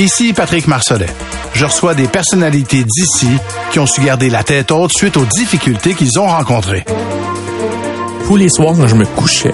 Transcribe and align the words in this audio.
Ici 0.00 0.32
Patrick 0.32 0.66
Marcelet. 0.66 1.10
Je 1.52 1.66
reçois 1.66 1.94
des 1.94 2.06
personnalités 2.06 2.84
d'ici 2.84 3.28
qui 3.70 3.78
ont 3.80 3.86
su 3.86 4.00
garder 4.00 4.30
la 4.30 4.42
tête 4.42 4.70
haute 4.70 4.92
suite 4.92 5.18
aux 5.18 5.26
difficultés 5.26 5.92
qu'ils 5.92 6.18
ont 6.18 6.26
rencontrées. 6.26 6.86
Tous 8.26 8.36
les 8.36 8.48
soirs, 8.48 8.72
quand 8.74 8.88
je 8.88 8.94
me 8.94 9.04
couchais, 9.04 9.52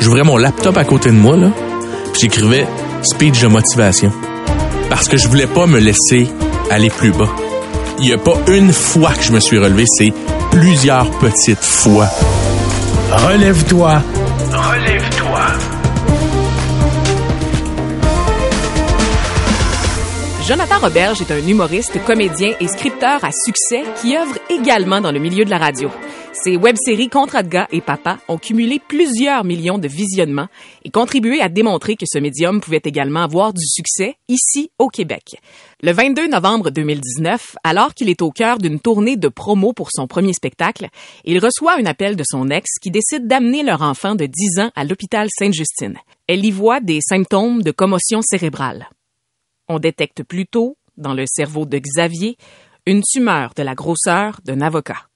j'ouvrais 0.00 0.24
mon 0.24 0.38
laptop 0.38 0.76
à 0.76 0.82
côté 0.82 1.10
de 1.10 1.14
moi, 1.14 1.36
là, 1.36 1.50
puis 2.12 2.22
j'écrivais 2.22 2.66
speech 3.02 3.40
de 3.40 3.46
motivation. 3.46 4.10
Parce 4.90 5.06
que 5.06 5.16
je 5.16 5.28
voulais 5.28 5.46
pas 5.46 5.68
me 5.68 5.78
laisser 5.78 6.26
aller 6.68 6.90
plus 6.90 7.12
bas. 7.12 7.30
Il 8.00 8.08
y 8.08 8.12
a 8.12 8.18
pas 8.18 8.34
une 8.48 8.72
fois 8.72 9.12
que 9.12 9.22
je 9.22 9.30
me 9.30 9.38
suis 9.38 9.58
relevé, 9.58 9.84
c'est 9.86 10.12
plusieurs 10.50 11.08
petites 11.20 11.62
fois. 11.62 12.08
Relève-toi. 13.12 14.02
Relève-toi. 14.52 15.75
Jonathan 20.46 20.78
Roberge 20.78 21.22
est 21.22 21.32
un 21.32 21.44
humoriste, 21.44 21.98
comédien 22.04 22.54
et 22.60 22.68
scripteur 22.68 23.24
à 23.24 23.32
succès 23.32 23.82
qui 24.00 24.16
œuvre 24.16 24.38
également 24.48 25.00
dans 25.00 25.10
le 25.10 25.18
milieu 25.18 25.44
de 25.44 25.50
la 25.50 25.58
radio. 25.58 25.90
Ses 26.32 26.56
web-séries 26.56 27.08
Contrat 27.08 27.42
de 27.42 27.58
et 27.72 27.80
Papa 27.80 28.18
ont 28.28 28.38
cumulé 28.38 28.78
plusieurs 28.78 29.42
millions 29.42 29.78
de 29.78 29.88
visionnements 29.88 30.46
et 30.84 30.90
contribué 30.90 31.40
à 31.40 31.48
démontrer 31.48 31.96
que 31.96 32.06
ce 32.06 32.20
médium 32.20 32.60
pouvait 32.60 32.80
également 32.84 33.24
avoir 33.24 33.54
du 33.54 33.66
succès 33.66 34.14
ici 34.28 34.70
au 34.78 34.86
Québec. 34.86 35.34
Le 35.82 35.90
22 35.90 36.28
novembre 36.28 36.70
2019, 36.70 37.56
alors 37.64 37.92
qu'il 37.92 38.08
est 38.08 38.22
au 38.22 38.30
cœur 38.30 38.58
d'une 38.58 38.78
tournée 38.78 39.16
de 39.16 39.26
promo 39.26 39.72
pour 39.72 39.88
son 39.90 40.06
premier 40.06 40.32
spectacle, 40.32 40.90
il 41.24 41.40
reçoit 41.40 41.76
un 41.76 41.86
appel 41.86 42.14
de 42.14 42.24
son 42.24 42.50
ex 42.50 42.70
qui 42.80 42.92
décide 42.92 43.26
d'amener 43.26 43.64
leur 43.64 43.82
enfant 43.82 44.14
de 44.14 44.26
10 44.26 44.60
ans 44.60 44.70
à 44.76 44.84
l'hôpital 44.84 45.26
Sainte-Justine. 45.36 45.96
Elle 46.28 46.44
y 46.44 46.52
voit 46.52 46.78
des 46.78 47.00
symptômes 47.00 47.64
de 47.64 47.72
commotion 47.72 48.22
cérébrale. 48.22 48.88
On 49.68 49.80
détecte 49.80 50.22
plus 50.22 50.46
tôt, 50.46 50.76
dans 50.96 51.12
le 51.12 51.24
cerveau 51.26 51.66
de 51.66 51.78
Xavier, 51.78 52.36
une 52.86 53.02
tumeur 53.02 53.52
de 53.56 53.64
la 53.64 53.74
grosseur 53.74 54.40
d'un 54.44 54.60
avocat. 54.60 55.08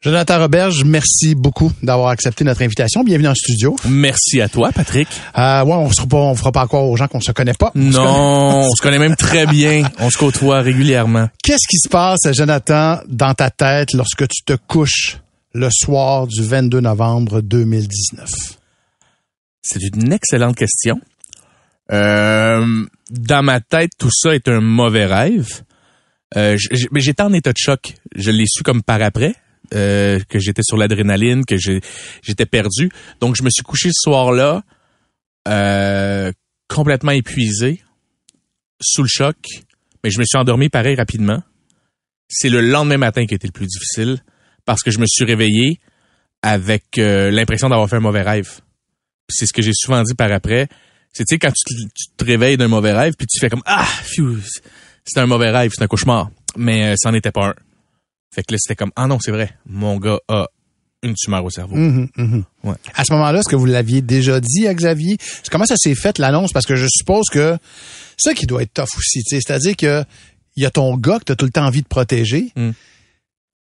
Jonathan 0.00 0.38
Roberge, 0.38 0.84
merci 0.84 1.34
beaucoup 1.34 1.70
d'avoir 1.82 2.08
accepté 2.08 2.44
notre 2.44 2.62
invitation. 2.62 3.04
Bienvenue 3.04 3.28
en 3.28 3.34
studio. 3.34 3.76
Merci 3.86 4.40
à 4.40 4.48
toi, 4.48 4.70
Patrick. 4.72 5.08
Euh, 5.36 5.64
ouais, 5.64 5.74
on 5.74 5.88
ne 5.88 6.14
on 6.14 6.34
fera 6.34 6.52
pas 6.52 6.62
encore 6.62 6.88
aux 6.88 6.96
gens 6.96 7.08
qu'on 7.08 7.20
se 7.20 7.32
connaît 7.32 7.52
pas. 7.52 7.72
On 7.74 7.92
se 7.92 7.96
connaît. 7.96 8.06
Non, 8.06 8.58
on 8.60 8.74
se 8.74 8.80
connaît 8.80 8.98
même 8.98 9.16
très 9.16 9.44
bien. 9.46 9.82
On 9.98 10.08
se 10.08 10.16
côtoie 10.16 10.60
régulièrement. 10.60 11.28
Qu'est-ce 11.42 11.66
qui 11.68 11.78
se 11.78 11.88
passe, 11.88 12.20
Jonathan, 12.32 13.00
dans 13.08 13.34
ta 13.34 13.50
tête 13.50 13.92
lorsque 13.92 14.28
tu 14.28 14.44
te 14.44 14.54
couches 14.54 15.18
le 15.52 15.68
soir 15.70 16.26
du 16.28 16.42
22 16.42 16.80
novembre 16.80 17.40
2019? 17.40 18.30
C'est 19.60 19.82
une 19.82 20.12
excellente 20.12 20.56
question. 20.56 21.00
Euh, 21.90 22.86
dans 23.10 23.42
ma 23.42 23.60
tête, 23.60 23.92
tout 23.98 24.10
ça 24.12 24.34
est 24.34 24.48
un 24.48 24.60
mauvais 24.60 25.06
rêve. 25.06 25.62
Euh, 26.36 26.56
mais 26.90 27.00
j'étais 27.00 27.22
en 27.22 27.32
état 27.32 27.52
de 27.52 27.58
choc. 27.58 27.94
Je 28.14 28.30
l'ai 28.30 28.44
su 28.46 28.62
comme 28.62 28.82
par 28.82 29.00
après, 29.02 29.34
euh, 29.74 30.20
que 30.28 30.38
j'étais 30.38 30.62
sur 30.62 30.76
l'adrénaline, 30.76 31.44
que 31.44 31.56
j'étais 31.56 32.46
perdu. 32.46 32.90
Donc, 33.20 33.36
je 33.36 33.42
me 33.42 33.50
suis 33.50 33.62
couché 33.62 33.88
ce 33.88 34.02
soir-là, 34.02 34.62
euh, 35.48 36.32
complètement 36.68 37.12
épuisé, 37.12 37.82
sous 38.80 39.02
le 39.02 39.08
choc, 39.08 39.36
mais 40.04 40.10
je 40.10 40.18
me 40.18 40.24
suis 40.24 40.38
endormi 40.38 40.68
pareil 40.68 40.94
rapidement. 40.94 41.42
C'est 42.28 42.50
le 42.50 42.60
lendemain 42.60 42.98
matin 42.98 43.26
qui 43.26 43.34
été 43.34 43.46
le 43.46 43.52
plus 43.52 43.66
difficile, 43.66 44.22
parce 44.66 44.82
que 44.82 44.90
je 44.90 44.98
me 44.98 45.06
suis 45.06 45.24
réveillé 45.24 45.80
avec 46.42 46.98
euh, 46.98 47.30
l'impression 47.30 47.68
d'avoir 47.68 47.88
fait 47.88 47.96
un 47.96 48.00
mauvais 48.00 48.22
rêve. 48.22 48.60
C'est 49.30 49.46
ce 49.46 49.52
que 49.52 49.62
j'ai 49.62 49.72
souvent 49.74 50.02
dit 50.02 50.14
par 50.14 50.30
après. 50.30 50.68
C'est 51.12 51.24
tu 51.24 51.34
sais 51.34 51.38
quand 51.38 51.52
tu 51.52 51.74
te, 51.74 51.80
tu 51.82 52.04
te 52.16 52.24
réveilles 52.24 52.56
d'un 52.56 52.68
mauvais 52.68 52.92
rêve 52.92 53.14
puis 53.18 53.26
tu 53.26 53.38
fais 53.40 53.48
comme 53.48 53.62
ah 53.66 53.88
c'est 55.04 55.18
un 55.20 55.26
mauvais 55.26 55.50
rêve, 55.50 55.72
c'est 55.74 55.82
un 55.82 55.86
cauchemar. 55.88 56.30
Mais 56.56 56.88
euh, 56.88 56.94
ça 56.96 57.10
n'en 57.10 57.16
était 57.16 57.32
pas 57.32 57.48
un. 57.48 57.54
Fait 58.34 58.42
que 58.42 58.52
là 58.52 58.58
c'était 58.60 58.76
comme 58.76 58.92
ah 58.94 59.06
non, 59.06 59.18
c'est 59.20 59.32
vrai. 59.32 59.56
Mon 59.66 59.96
gars 59.98 60.18
a 60.28 60.46
une 61.02 61.14
tumeur 61.14 61.44
au 61.44 61.50
cerveau. 61.50 61.76
Mhm, 61.76 62.08
mhm. 62.16 62.44
Ouais. 62.64 62.74
À 62.94 63.04
ce 63.04 63.12
moment-là, 63.12 63.38
est-ce 63.40 63.48
que 63.48 63.56
vous 63.56 63.66
l'aviez 63.66 64.02
déjà 64.02 64.40
dit 64.40 64.66
à 64.66 64.74
Xavier? 64.74 65.16
Comment 65.50 65.64
ça 65.64 65.76
s'est 65.76 65.94
fait 65.94 66.18
l'annonce? 66.18 66.52
Parce 66.52 66.66
que 66.66 66.74
je 66.76 66.86
suppose 66.90 67.26
que 67.30 67.56
c'est 68.16 68.30
ça 68.30 68.34
qui 68.34 68.46
doit 68.46 68.62
être 68.62 68.74
tough 68.74 68.98
aussi. 68.98 69.22
C'est-à-dire 69.22 69.76
que 69.76 70.04
il 70.56 70.62
y 70.64 70.66
a 70.66 70.70
ton 70.70 70.96
gars 70.96 71.20
que 71.20 71.24
tu 71.24 71.32
as 71.32 71.36
tout 71.36 71.44
le 71.44 71.52
temps 71.52 71.64
envie 71.66 71.82
de 71.82 71.86
protéger, 71.88 72.50
Mm. 72.56 72.70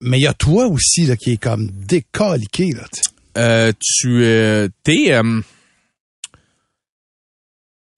mais 0.03 0.19
il 0.19 0.23
y 0.23 0.27
a 0.27 0.35
toi 0.35 0.67
aussi 0.67 1.07
là, 1.07 1.17
qui 1.17 1.33
est 1.33 1.37
comme 1.37 1.71
décaliqué. 1.71 2.71
Là. 2.73 2.83
Euh, 3.39 3.73
tu 3.81 4.25
euh, 4.25 4.69
t'es 4.83 5.13
euh, 5.13 5.41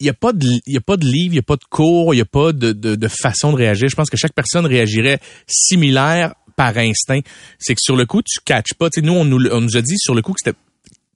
il 0.02 0.06
y 0.06 0.10
a 0.10 0.14
pas 0.14 0.32
de 0.32 0.60
y 0.66 0.76
a 0.76 0.80
pas 0.80 0.96
de 0.96 1.06
livre, 1.06 1.34
il 1.34 1.36
y 1.36 1.38
a 1.38 1.42
pas 1.42 1.54
de 1.54 1.64
cours, 1.70 2.12
il 2.12 2.18
y 2.18 2.22
a 2.22 2.26
pas 2.26 2.52
de, 2.52 2.72
de, 2.72 2.96
de 2.96 3.08
façon 3.08 3.52
de 3.52 3.56
réagir. 3.56 3.88
Je 3.88 3.94
pense 3.94 4.10
que 4.10 4.16
chaque 4.16 4.34
personne 4.34 4.66
réagirait 4.66 5.20
similaire 5.46 6.34
par 6.56 6.76
instinct. 6.76 7.20
C'est 7.60 7.74
que 7.76 7.80
sur 7.80 7.94
le 7.94 8.04
coup, 8.04 8.20
tu 8.20 8.40
catches 8.44 8.74
pas. 8.74 8.88
Nous, 9.00 9.12
on 9.12 9.24
nous, 9.24 9.46
on 9.52 9.60
nous 9.60 9.76
a 9.76 9.80
dit 9.80 9.96
sur 9.96 10.16
le 10.16 10.22
coup 10.22 10.32
que 10.32 10.40
c'était 10.44 10.58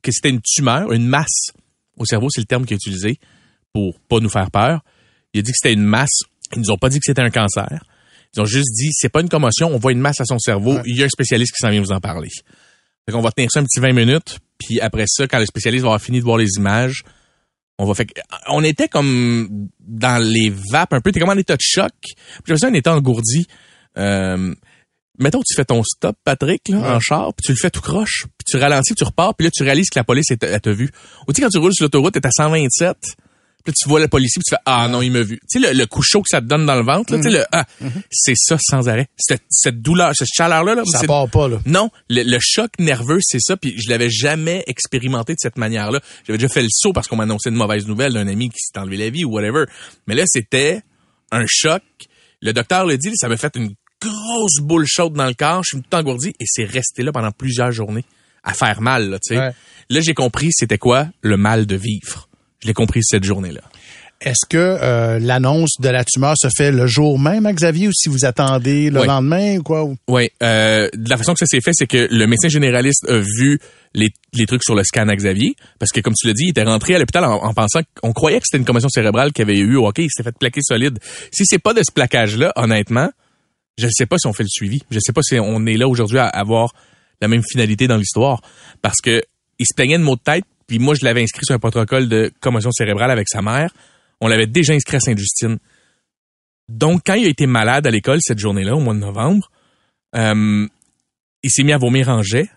que 0.02 0.12
c'était 0.12 0.30
une 0.30 0.40
tumeur, 0.40 0.92
une 0.92 1.04
masse 1.04 1.50
au 1.98 2.04
cerveau, 2.04 2.28
c'est 2.30 2.40
le 2.40 2.46
terme 2.46 2.64
qu'il 2.64 2.74
a 2.74 2.76
utilisé 2.76 3.18
pour 3.72 3.98
pas 4.08 4.20
nous 4.20 4.28
faire 4.28 4.52
peur. 4.52 4.84
Il 5.34 5.40
a 5.40 5.42
dit 5.42 5.50
que 5.50 5.58
c'était 5.60 5.74
une 5.74 5.82
masse. 5.82 6.20
Ils 6.54 6.60
nous 6.60 6.70
ont 6.70 6.78
pas 6.78 6.88
dit 6.88 6.98
que 6.98 7.04
c'était 7.04 7.22
un 7.22 7.30
cancer. 7.30 7.84
Ils 8.36 8.40
ont 8.40 8.44
juste 8.44 8.70
dit 8.72 8.90
c'est 8.92 9.08
pas 9.08 9.20
une 9.20 9.28
commotion, 9.28 9.74
on 9.74 9.78
voit 9.78 9.90
une 9.90 9.98
masse 9.98 10.20
à 10.20 10.24
son 10.26 10.38
cerveau. 10.38 10.74
Ouais. 10.74 10.82
Il 10.86 10.96
y 10.96 11.02
a 11.02 11.06
un 11.06 11.08
spécialiste 11.08 11.54
qui 11.56 11.58
s'en 11.60 11.70
vient 11.70 11.80
vous 11.80 11.90
en 11.90 12.00
parler. 12.00 12.28
Fait 13.04 13.12
qu'on 13.12 13.20
va 13.20 13.32
tenir 13.32 13.50
ça 13.50 13.58
un 13.58 13.64
petit 13.64 13.80
20 13.80 13.92
minutes, 13.94 14.38
puis 14.58 14.80
après 14.80 15.06
ça, 15.08 15.26
quand 15.26 15.40
le 15.40 15.46
spécialiste 15.46 15.82
va 15.82 15.88
avoir 15.88 16.00
fini 16.00 16.20
de 16.20 16.24
voir 16.24 16.38
les 16.38 16.50
images, 16.56 17.02
on 17.78 17.84
va 17.84 17.94
fait 17.94 18.08
on 18.48 18.64
était 18.64 18.88
comme 18.88 19.68
dans 19.80 20.22
les 20.22 20.52
vapes 20.72 20.92
un 20.92 21.00
peu, 21.00 21.12
t'es 21.12 21.20
comme 21.20 21.28
en 21.28 21.36
état 21.36 21.56
de 21.56 21.62
choc. 21.62 21.92
Puis 22.02 22.16
j'avais 22.46 22.58
ça 22.58 22.68
un 22.68 22.74
état 22.74 22.94
engourdi. 22.94 23.46
Euh, 23.98 24.54
mettons 25.18 25.40
tu 25.46 25.54
fais 25.54 25.64
ton 25.64 25.82
stop 25.82 26.16
Patrick 26.24 26.68
là, 26.68 26.96
en 26.96 27.00
char, 27.00 27.32
puis 27.34 27.46
tu 27.46 27.52
le 27.52 27.58
fais 27.58 27.70
tout 27.70 27.80
croche, 27.80 28.26
puis 28.38 28.44
tu 28.46 28.56
ralentis, 28.58 28.92
puis 28.92 28.98
tu 28.98 29.04
repars, 29.04 29.34
puis 29.34 29.46
là 29.46 29.50
tu 29.54 29.62
réalises 29.62 29.88
que 29.90 29.98
la 29.98 30.04
police 30.04 30.26
elle 30.30 30.60
t'a 30.60 30.72
vu. 30.72 30.90
Ou 31.26 31.32
tu 31.32 31.36
sais 31.36 31.42
quand 31.42 31.50
tu 31.50 31.58
roules 31.58 31.74
sur 31.74 31.84
l'autoroute, 31.84 32.14
t'es 32.14 32.26
à 32.26 32.30
127, 32.30 32.96
puis 33.66 33.72
là, 33.72 33.74
tu 33.82 33.88
vois 33.88 34.00
le 34.00 34.08
policier, 34.08 34.40
puis 34.40 34.44
tu 34.48 34.54
fais 34.54 34.62
ah 34.64 34.86
non, 34.88 35.02
il 35.02 35.10
m'a 35.10 35.22
vu. 35.22 35.38
Tu 35.50 35.60
sais 35.60 35.66
le, 35.72 35.76
le 35.76 35.86
coup 35.86 36.02
chaud 36.02 36.22
que 36.22 36.28
ça 36.30 36.40
te 36.40 36.46
donne 36.46 36.64
dans 36.66 36.76
le 36.76 36.84
ventre, 36.84 37.12
là, 37.12 37.18
tu 37.18 37.24
sais 37.24 37.36
le 37.36 37.44
ah, 37.50 37.64
c'est 38.10 38.36
ça 38.36 38.56
sans 38.60 38.88
arrêt. 38.88 39.08
Cette, 39.16 39.42
cette 39.50 39.82
douleur, 39.82 40.12
cette 40.14 40.28
chaleur 40.32 40.62
là, 40.64 40.74
là 40.74 40.82
Ça 40.84 41.04
part 41.04 41.28
pas, 41.28 41.48
là. 41.48 41.58
non, 41.66 41.90
le, 42.08 42.22
le 42.22 42.38
choc 42.40 42.70
nerveux, 42.78 43.18
c'est 43.20 43.40
ça, 43.40 43.56
puis 43.56 43.74
je 43.76 43.90
l'avais 43.90 44.08
jamais 44.10 44.62
expérimenté 44.68 45.32
de 45.34 45.38
cette 45.40 45.56
manière-là. 45.58 46.00
J'avais 46.26 46.38
déjà 46.38 46.48
fait 46.52 46.62
le 46.62 46.68
saut 46.70 46.92
parce 46.92 47.08
qu'on 47.08 47.16
m'annonçait 47.16 47.50
une 47.50 47.56
mauvaise 47.56 47.86
nouvelle 47.86 48.12
d'un 48.12 48.28
ami 48.28 48.48
qui 48.50 48.58
s'est 48.60 48.78
enlevé 48.78 48.96
la 48.96 49.10
vie 49.10 49.24
ou 49.24 49.32
whatever. 49.32 49.64
Mais 50.06 50.14
là, 50.14 50.22
c'était 50.26 50.82
un 51.32 51.44
choc. 51.48 51.82
Le 52.40 52.52
docteur 52.52 52.86
le 52.86 52.96
dit, 52.98 53.10
ça 53.16 53.28
m'a 53.28 53.36
fait 53.36 53.56
une 53.56 53.74
grosse 54.00 54.60
boule 54.60 54.86
chaude 54.86 55.14
dans 55.14 55.26
le 55.26 55.34
corps, 55.34 55.62
je 55.64 55.76
suis 55.76 55.82
tout 55.82 55.96
engourdi 55.96 56.28
et 56.38 56.44
c'est 56.46 56.64
resté 56.64 57.02
là 57.02 57.12
pendant 57.12 57.32
plusieurs 57.32 57.72
journées 57.72 58.04
à 58.44 58.52
faire 58.54 58.80
mal, 58.80 59.10
là, 59.10 59.18
tu 59.18 59.34
sais. 59.34 59.40
Ouais. 59.40 59.52
Là, 59.90 60.00
j'ai 60.00 60.14
compris 60.14 60.48
c'était 60.52 60.78
quoi 60.78 61.08
le 61.22 61.36
mal 61.36 61.66
de 61.66 61.74
vivre. 61.76 62.25
Je 62.60 62.68
l'ai 62.68 62.74
compris 62.74 63.00
cette 63.02 63.24
journée-là. 63.24 63.60
Est-ce 64.22 64.46
que 64.48 64.56
euh, 64.56 65.18
l'annonce 65.18 65.72
de 65.78 65.90
la 65.90 66.02
tumeur 66.02 66.34
se 66.38 66.48
fait 66.56 66.72
le 66.72 66.86
jour 66.86 67.18
même 67.18 67.44
à 67.44 67.52
Xavier 67.52 67.88
ou 67.88 67.92
si 67.92 68.08
vous 68.08 68.24
attendez 68.24 68.88
le 68.88 69.00
Oui. 69.02 69.06
lendemain 69.06 69.58
ou 69.58 69.62
quoi? 69.62 69.84
ou- 69.84 69.96
Oui, 70.08 70.30
euh, 70.42 70.88
de 70.94 71.10
la 71.10 71.18
façon 71.18 71.34
que 71.34 71.38
ça 71.40 71.44
s'est 71.44 71.60
fait, 71.60 71.72
c'est 71.74 71.86
que 71.86 72.08
le 72.10 72.26
médecin 72.26 72.48
généraliste 72.48 73.04
a 73.10 73.18
vu 73.18 73.58
les, 73.92 74.08
les 74.32 74.46
trucs 74.46 74.64
sur 74.64 74.74
le 74.74 74.82
scan 74.84 75.08
à 75.08 75.14
Xavier, 75.16 75.54
parce 75.78 75.92
que 75.92 76.00
comme 76.00 76.14
tu 76.18 76.26
l'as 76.26 76.32
dit, 76.32 76.44
il 76.46 76.50
était 76.50 76.62
rentré 76.62 76.94
à 76.94 76.98
l'hôpital 76.98 77.24
en, 77.24 77.44
en 77.44 77.52
pensant 77.52 77.80
qu'on 78.00 78.12
croyait 78.14 78.38
que 78.40 78.46
c'était 78.46 78.56
une 78.58 78.64
commotion 78.64 78.88
cérébrale 78.88 79.32
qu'il 79.34 79.42
avait 79.42 79.58
eu 79.58 79.76
hockey, 79.76 80.04
il 80.04 80.08
s'était 80.10 80.30
fait 80.30 80.38
plaquer 80.38 80.60
solide. 80.62 80.98
Si 81.30 81.44
c'est 81.44 81.58
pas 81.58 81.74
de 81.74 81.80
ce 81.86 81.92
plaquage-là, 81.92 82.54
honnêtement, 82.56 83.10
je 83.76 83.84
ne 83.84 83.90
sais 83.92 84.06
pas 84.06 84.16
si 84.16 84.26
on 84.26 84.32
fait 84.32 84.44
le 84.44 84.48
suivi. 84.48 84.80
Je 84.90 84.96
ne 84.96 85.00
sais 85.00 85.12
pas 85.12 85.20
si 85.22 85.38
on 85.38 85.66
est 85.66 85.76
là 85.76 85.88
aujourd'hui 85.88 86.18
à 86.18 86.26
avoir 86.26 86.72
la 87.20 87.28
même 87.28 87.42
finalité 87.46 87.86
dans 87.86 87.98
l'histoire, 87.98 88.40
parce 88.80 89.02
que 89.02 89.22
il 89.58 89.66
se 89.66 89.74
plaignait 89.76 89.98
de 89.98 90.02
maux 90.02 90.16
de 90.16 90.22
tête, 90.22 90.44
puis 90.66 90.78
moi 90.78 90.94
je 90.94 91.04
l'avais 91.04 91.22
inscrit 91.22 91.44
sur 91.44 91.54
un 91.54 91.58
protocole 91.58 92.08
de 92.08 92.32
commotion 92.40 92.70
cérébrale 92.72 93.10
avec 93.10 93.28
sa 93.28 93.42
mère. 93.42 93.70
On 94.20 94.28
l'avait 94.28 94.46
déjà 94.46 94.72
inscrit 94.72 94.96
à 94.96 95.00
Sainte-Justine. 95.00 95.58
Donc, 96.68 97.02
quand 97.06 97.14
il 97.14 97.26
a 97.26 97.28
été 97.28 97.46
malade 97.46 97.86
à 97.86 97.90
l'école 97.90 98.18
cette 98.20 98.38
journée-là, 98.38 98.74
au 98.74 98.80
mois 98.80 98.94
de 98.94 98.98
novembre, 98.98 99.50
euh, 100.16 100.66
il 101.42 101.50
s'est 101.50 101.62
mis 101.62 101.72
à 101.72 101.78
vomir 101.78 102.08
en 102.08 102.22
jet. 102.22 102.48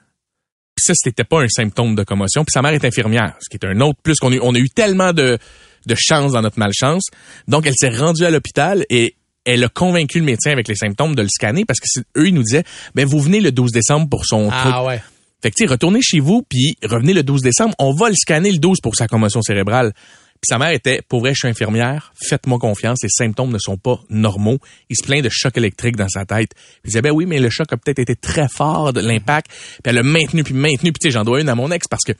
Puis 0.75 0.85
ça, 0.85 0.94
c'était 0.95 1.25
pas 1.25 1.41
un 1.41 1.47
symptôme 1.47 1.95
de 1.95 2.03
commotion. 2.03 2.44
Puis 2.44 2.53
sa 2.53 2.61
mère 2.61 2.73
est 2.73 2.85
infirmière, 2.85 3.35
ce 3.39 3.50
qui 3.50 3.57
est 3.57 3.67
un 3.67 3.79
autre 3.81 4.00
plus 4.01 4.15
qu'on 4.15 4.31
a 4.31 4.35
eu. 4.35 4.39
On 4.41 4.56
a 4.56 4.57
eu 4.57 4.69
tellement 4.69 5.13
de, 5.13 5.38
de 5.85 5.95
chance 5.97 6.31
dans 6.31 6.41
notre 6.41 6.57
malchance. 6.57 7.03
Donc, 7.47 7.67
elle 7.67 7.75
s'est 7.75 7.89
rendue 7.89 8.25
à 8.25 8.31
l'hôpital 8.31 8.85
et 8.89 9.15
elle 9.45 9.63
a 9.63 9.69
convaincu 9.69 10.19
le 10.19 10.25
médecin 10.25 10.51
avec 10.51 10.67
les 10.67 10.75
symptômes 10.75 11.15
de 11.15 11.21
le 11.21 11.27
scanner 11.29 11.65
parce 11.65 11.79
que 11.79 12.00
eux, 12.17 12.27
ils 12.27 12.33
nous 12.33 12.44
disaient, 12.44 12.63
ben, 12.95 13.06
vous 13.06 13.19
venez 13.19 13.41
le 13.41 13.51
12 13.51 13.71
décembre 13.71 14.09
pour 14.09 14.25
son 14.25 14.50
truc. 14.50 14.71
Ah 14.73 14.83
ouais. 14.85 15.01
Fait 15.41 15.51
que, 15.51 15.56
tu 15.56 15.65
retournez 15.65 16.01
chez 16.01 16.19
vous, 16.19 16.44
puis 16.47 16.75
revenez 16.83 17.13
le 17.13 17.24
12 17.24 17.41
décembre. 17.41 17.74
On 17.80 17.94
va 17.94 18.09
le 18.09 18.15
scanner 18.15 18.51
le 18.51 18.57
12 18.57 18.80
pour 18.81 18.95
sa 18.95 19.07
commotion 19.07 19.41
cérébrale. 19.41 19.94
Puis 20.41 20.47
sa 20.47 20.57
mère 20.57 20.71
était, 20.71 21.01
pour 21.07 21.19
vrai, 21.19 21.33
je 21.33 21.39
suis 21.39 21.47
infirmière, 21.50 22.13
faites-moi 22.15 22.59
confiance, 22.59 23.00
les 23.03 23.09
symptômes 23.09 23.51
ne 23.51 23.59
sont 23.59 23.75
pas 23.75 24.00
normaux. 24.09 24.57
Il 24.89 24.95
se 24.95 25.03
plaint 25.03 25.21
de 25.21 25.30
choc 25.30 25.57
électrique 25.57 25.97
dans 25.97 26.07
sa 26.07 26.25
tête. 26.25 26.51
Puis 26.56 26.81
il 26.86 26.88
disait, 26.88 27.01
ben 27.01 27.12
oui, 27.12 27.25
mais 27.25 27.39
le 27.39 27.50
choc 27.50 27.71
a 27.74 27.77
peut-être 27.77 28.00
été 28.00 28.15
très 28.15 28.47
fort 28.47 28.94
de 28.94 29.01
l'impact. 29.01 29.50
Puis 29.50 29.81
elle 29.86 29.97
a 29.97 30.03
maintenu, 30.03 30.45
puis 30.45 30.53
maintenu. 30.53 30.94
Puis 30.94 31.00
tu 31.01 31.07
sais, 31.07 31.12
j'en 31.12 31.25
dois 31.25 31.42
une 31.42 31.50
à 31.50 31.56
mon 31.56 31.71
ex 31.71 31.88
parce 31.89 32.03
que 32.06 32.13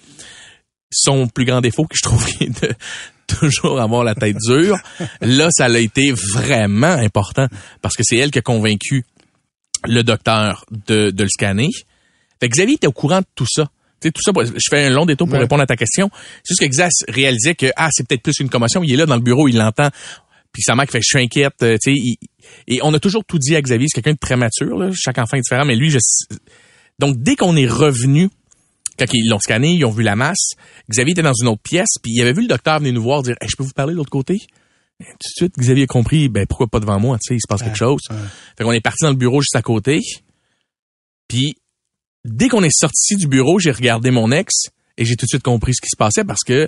son 0.92 1.28
plus 1.28 1.46
grand 1.46 1.62
défaut, 1.62 1.86
que 1.86 1.96
je 1.96 2.02
trouve 2.02 2.26
est 2.42 2.62
de 2.62 2.74
toujours 3.28 3.80
avoir 3.80 4.04
la 4.04 4.16
tête 4.16 4.36
dure. 4.46 4.78
Là, 5.22 5.48
ça 5.52 5.66
a 5.66 5.80
été 5.80 6.12
vraiment 6.12 6.88
important 6.88 7.48
parce 7.82 7.96
que 7.96 8.04
c'est 8.04 8.18
elle 8.18 8.32
qui 8.32 8.40
a 8.40 8.42
convaincu 8.42 9.06
le 9.88 10.04
docteur 10.04 10.66
de, 10.88 11.12
de 11.12 11.24
le 11.24 11.30
scanner. 11.30 11.70
Fait 12.40 12.48
que 12.50 12.56
Xavier 12.56 12.76
était 12.76 12.88
au 12.88 12.92
courant 12.92 13.20
de 13.20 13.26
tout 13.36 13.46
ça. 13.50 13.70
Tu 14.02 14.08
sais, 14.08 14.12
tout 14.12 14.22
ça, 14.22 14.32
je 14.44 14.64
fais 14.70 14.86
un 14.86 14.90
long 14.92 15.06
détour 15.06 15.28
pour 15.28 15.36
Ouais. 15.36 15.42
répondre 15.42 15.62
à 15.62 15.66
ta 15.66 15.76
question. 15.76 16.10
C'est 16.44 16.54
juste 16.54 16.62
que 16.62 16.68
Xas 16.68 17.04
réalisait 17.10 17.56
que, 17.56 17.72
ah, 17.76 17.90
c'est 17.92 18.08
peut-être 18.08 18.22
plus 18.24 18.40
une 18.40 18.50
commotion. 18.50 18.82
Il 18.84 18.94
est 18.94 18.96
là 18.98 19.06
dans 19.06 19.16
le 19.18 19.22
bureau, 19.22 19.48
il 19.50 19.58
l'entend. 19.58 19.90
Puis 20.54 20.62
sa 20.64 20.74
mère 20.76 20.86
qui 20.86 20.94
fait, 20.94 21.02
je 21.02 21.08
suis 21.18 21.20
inquiète. 21.24 21.54
euh, 21.64 21.78
Tu 21.84 21.94
sais, 21.96 22.18
et 22.68 22.80
on 22.82 22.94
a 22.94 23.00
toujours 23.00 23.26
tout 23.26 23.38
dit 23.38 23.56
à 23.56 23.62
Xavier. 23.62 23.88
C'est 23.90 24.02
quelqu'un 24.02 24.14
de 24.14 24.20
très 24.20 24.38
mature, 24.38 24.78
là. 24.78 24.90
Chaque 24.96 25.18
enfant 25.18 25.36
est 25.38 25.42
différent, 25.42 25.66
mais 25.66 25.76
lui, 25.76 25.90
je, 25.90 26.00
donc, 26.98 27.18
dès 27.18 27.36
qu'on 27.36 27.56
est 27.58 27.68
revenu, 27.68 28.30
quand 28.98 29.06
ils 29.14 29.30
l'ont 29.30 29.40
scanné, 29.40 29.74
ils 29.74 29.86
ont 29.86 29.92
vu 29.92 30.04
la 30.04 30.16
masse, 30.16 30.52
Xavier 30.90 31.12
était 31.12 31.22
dans 31.22 31.34
une 31.34 31.48
autre 31.50 31.62
pièce, 31.62 31.98
puis 32.02 32.14
il 32.16 32.22
avait 32.22 32.34
vu 32.34 32.42
le 32.44 32.48
docteur 32.48 32.80
venir 32.80 32.94
nous 32.94 33.04
voir 33.04 33.22
dire 33.22 33.36
Hey, 33.42 33.48
je 33.50 33.56
peux 33.58 33.64
vous 33.64 33.72
parler 33.74 33.94
de 33.94 33.98
l'autre 33.98 34.10
côté? 34.10 34.36
Et 35.02 35.06
tout 35.06 35.10
de 35.12 35.34
suite, 35.36 35.54
Xavier 35.58 35.84
a 35.84 35.88
compris, 35.88 36.28
ben 36.30 36.46
pourquoi 36.48 36.68
pas 36.68 36.80
devant 36.80 37.00
moi, 37.00 37.18
tu 37.18 37.30
sais, 37.30 37.36
il 37.36 37.40
se 37.42 37.48
passe 37.48 37.62
quelque 37.64 37.78
chose. 37.78 38.02
ouais. 38.10 38.16
Fait 38.58 38.64
qu'on 38.64 38.72
est 38.74 38.82
parti 38.82 39.04
dans 39.04 39.10
le 39.12 39.16
bureau 39.16 39.40
juste 39.42 39.56
à 39.56 39.62
côté. 39.62 40.00
Puis 41.28 41.54
dès 42.26 42.48
qu'on 42.50 42.64
est 42.64 42.76
sorti 42.76 43.16
du 43.16 43.28
bureau, 43.28 43.60
j'ai 43.60 43.72
regardé 43.72 44.12
mon 44.12 44.32
ex 44.32 44.54
et 44.98 45.06
j'ai 45.06 45.16
tout 45.16 45.26
de 45.26 45.30
suite 45.30 45.44
compris 45.44 45.74
ce 45.74 45.82
qui 45.82 45.90
se 45.90 45.98
passait 45.98 46.24
parce 46.24 46.44
que 46.44 46.68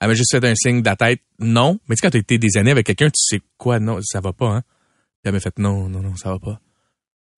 elle 0.00 0.08
m'a 0.08 0.14
juste 0.14 0.32
fait 0.32 0.44
un 0.44 0.54
signe 0.56 0.82
de 0.82 0.88
la 0.88 0.96
tête, 0.96 1.20
non. 1.38 1.78
Mais 1.88 1.94
tu 1.94 2.00
sais, 2.00 2.06
quand 2.06 2.10
tu 2.10 2.18
été 2.18 2.36
des 2.38 2.56
années 2.56 2.72
avec 2.72 2.86
quelqu'un, 2.86 3.06
tu 3.08 3.22
sais 3.22 3.40
quoi, 3.56 3.78
non, 3.78 3.98
ça 4.02 4.20
va 4.20 4.32
pas, 4.32 4.48
hein. 4.48 4.62
Puis 4.62 5.28
elle 5.28 5.32
m'a 5.32 5.38
fait, 5.40 5.56
non, 5.60 5.88
non, 5.88 6.00
non, 6.00 6.16
ça 6.16 6.30
va 6.30 6.38
pas. 6.40 6.60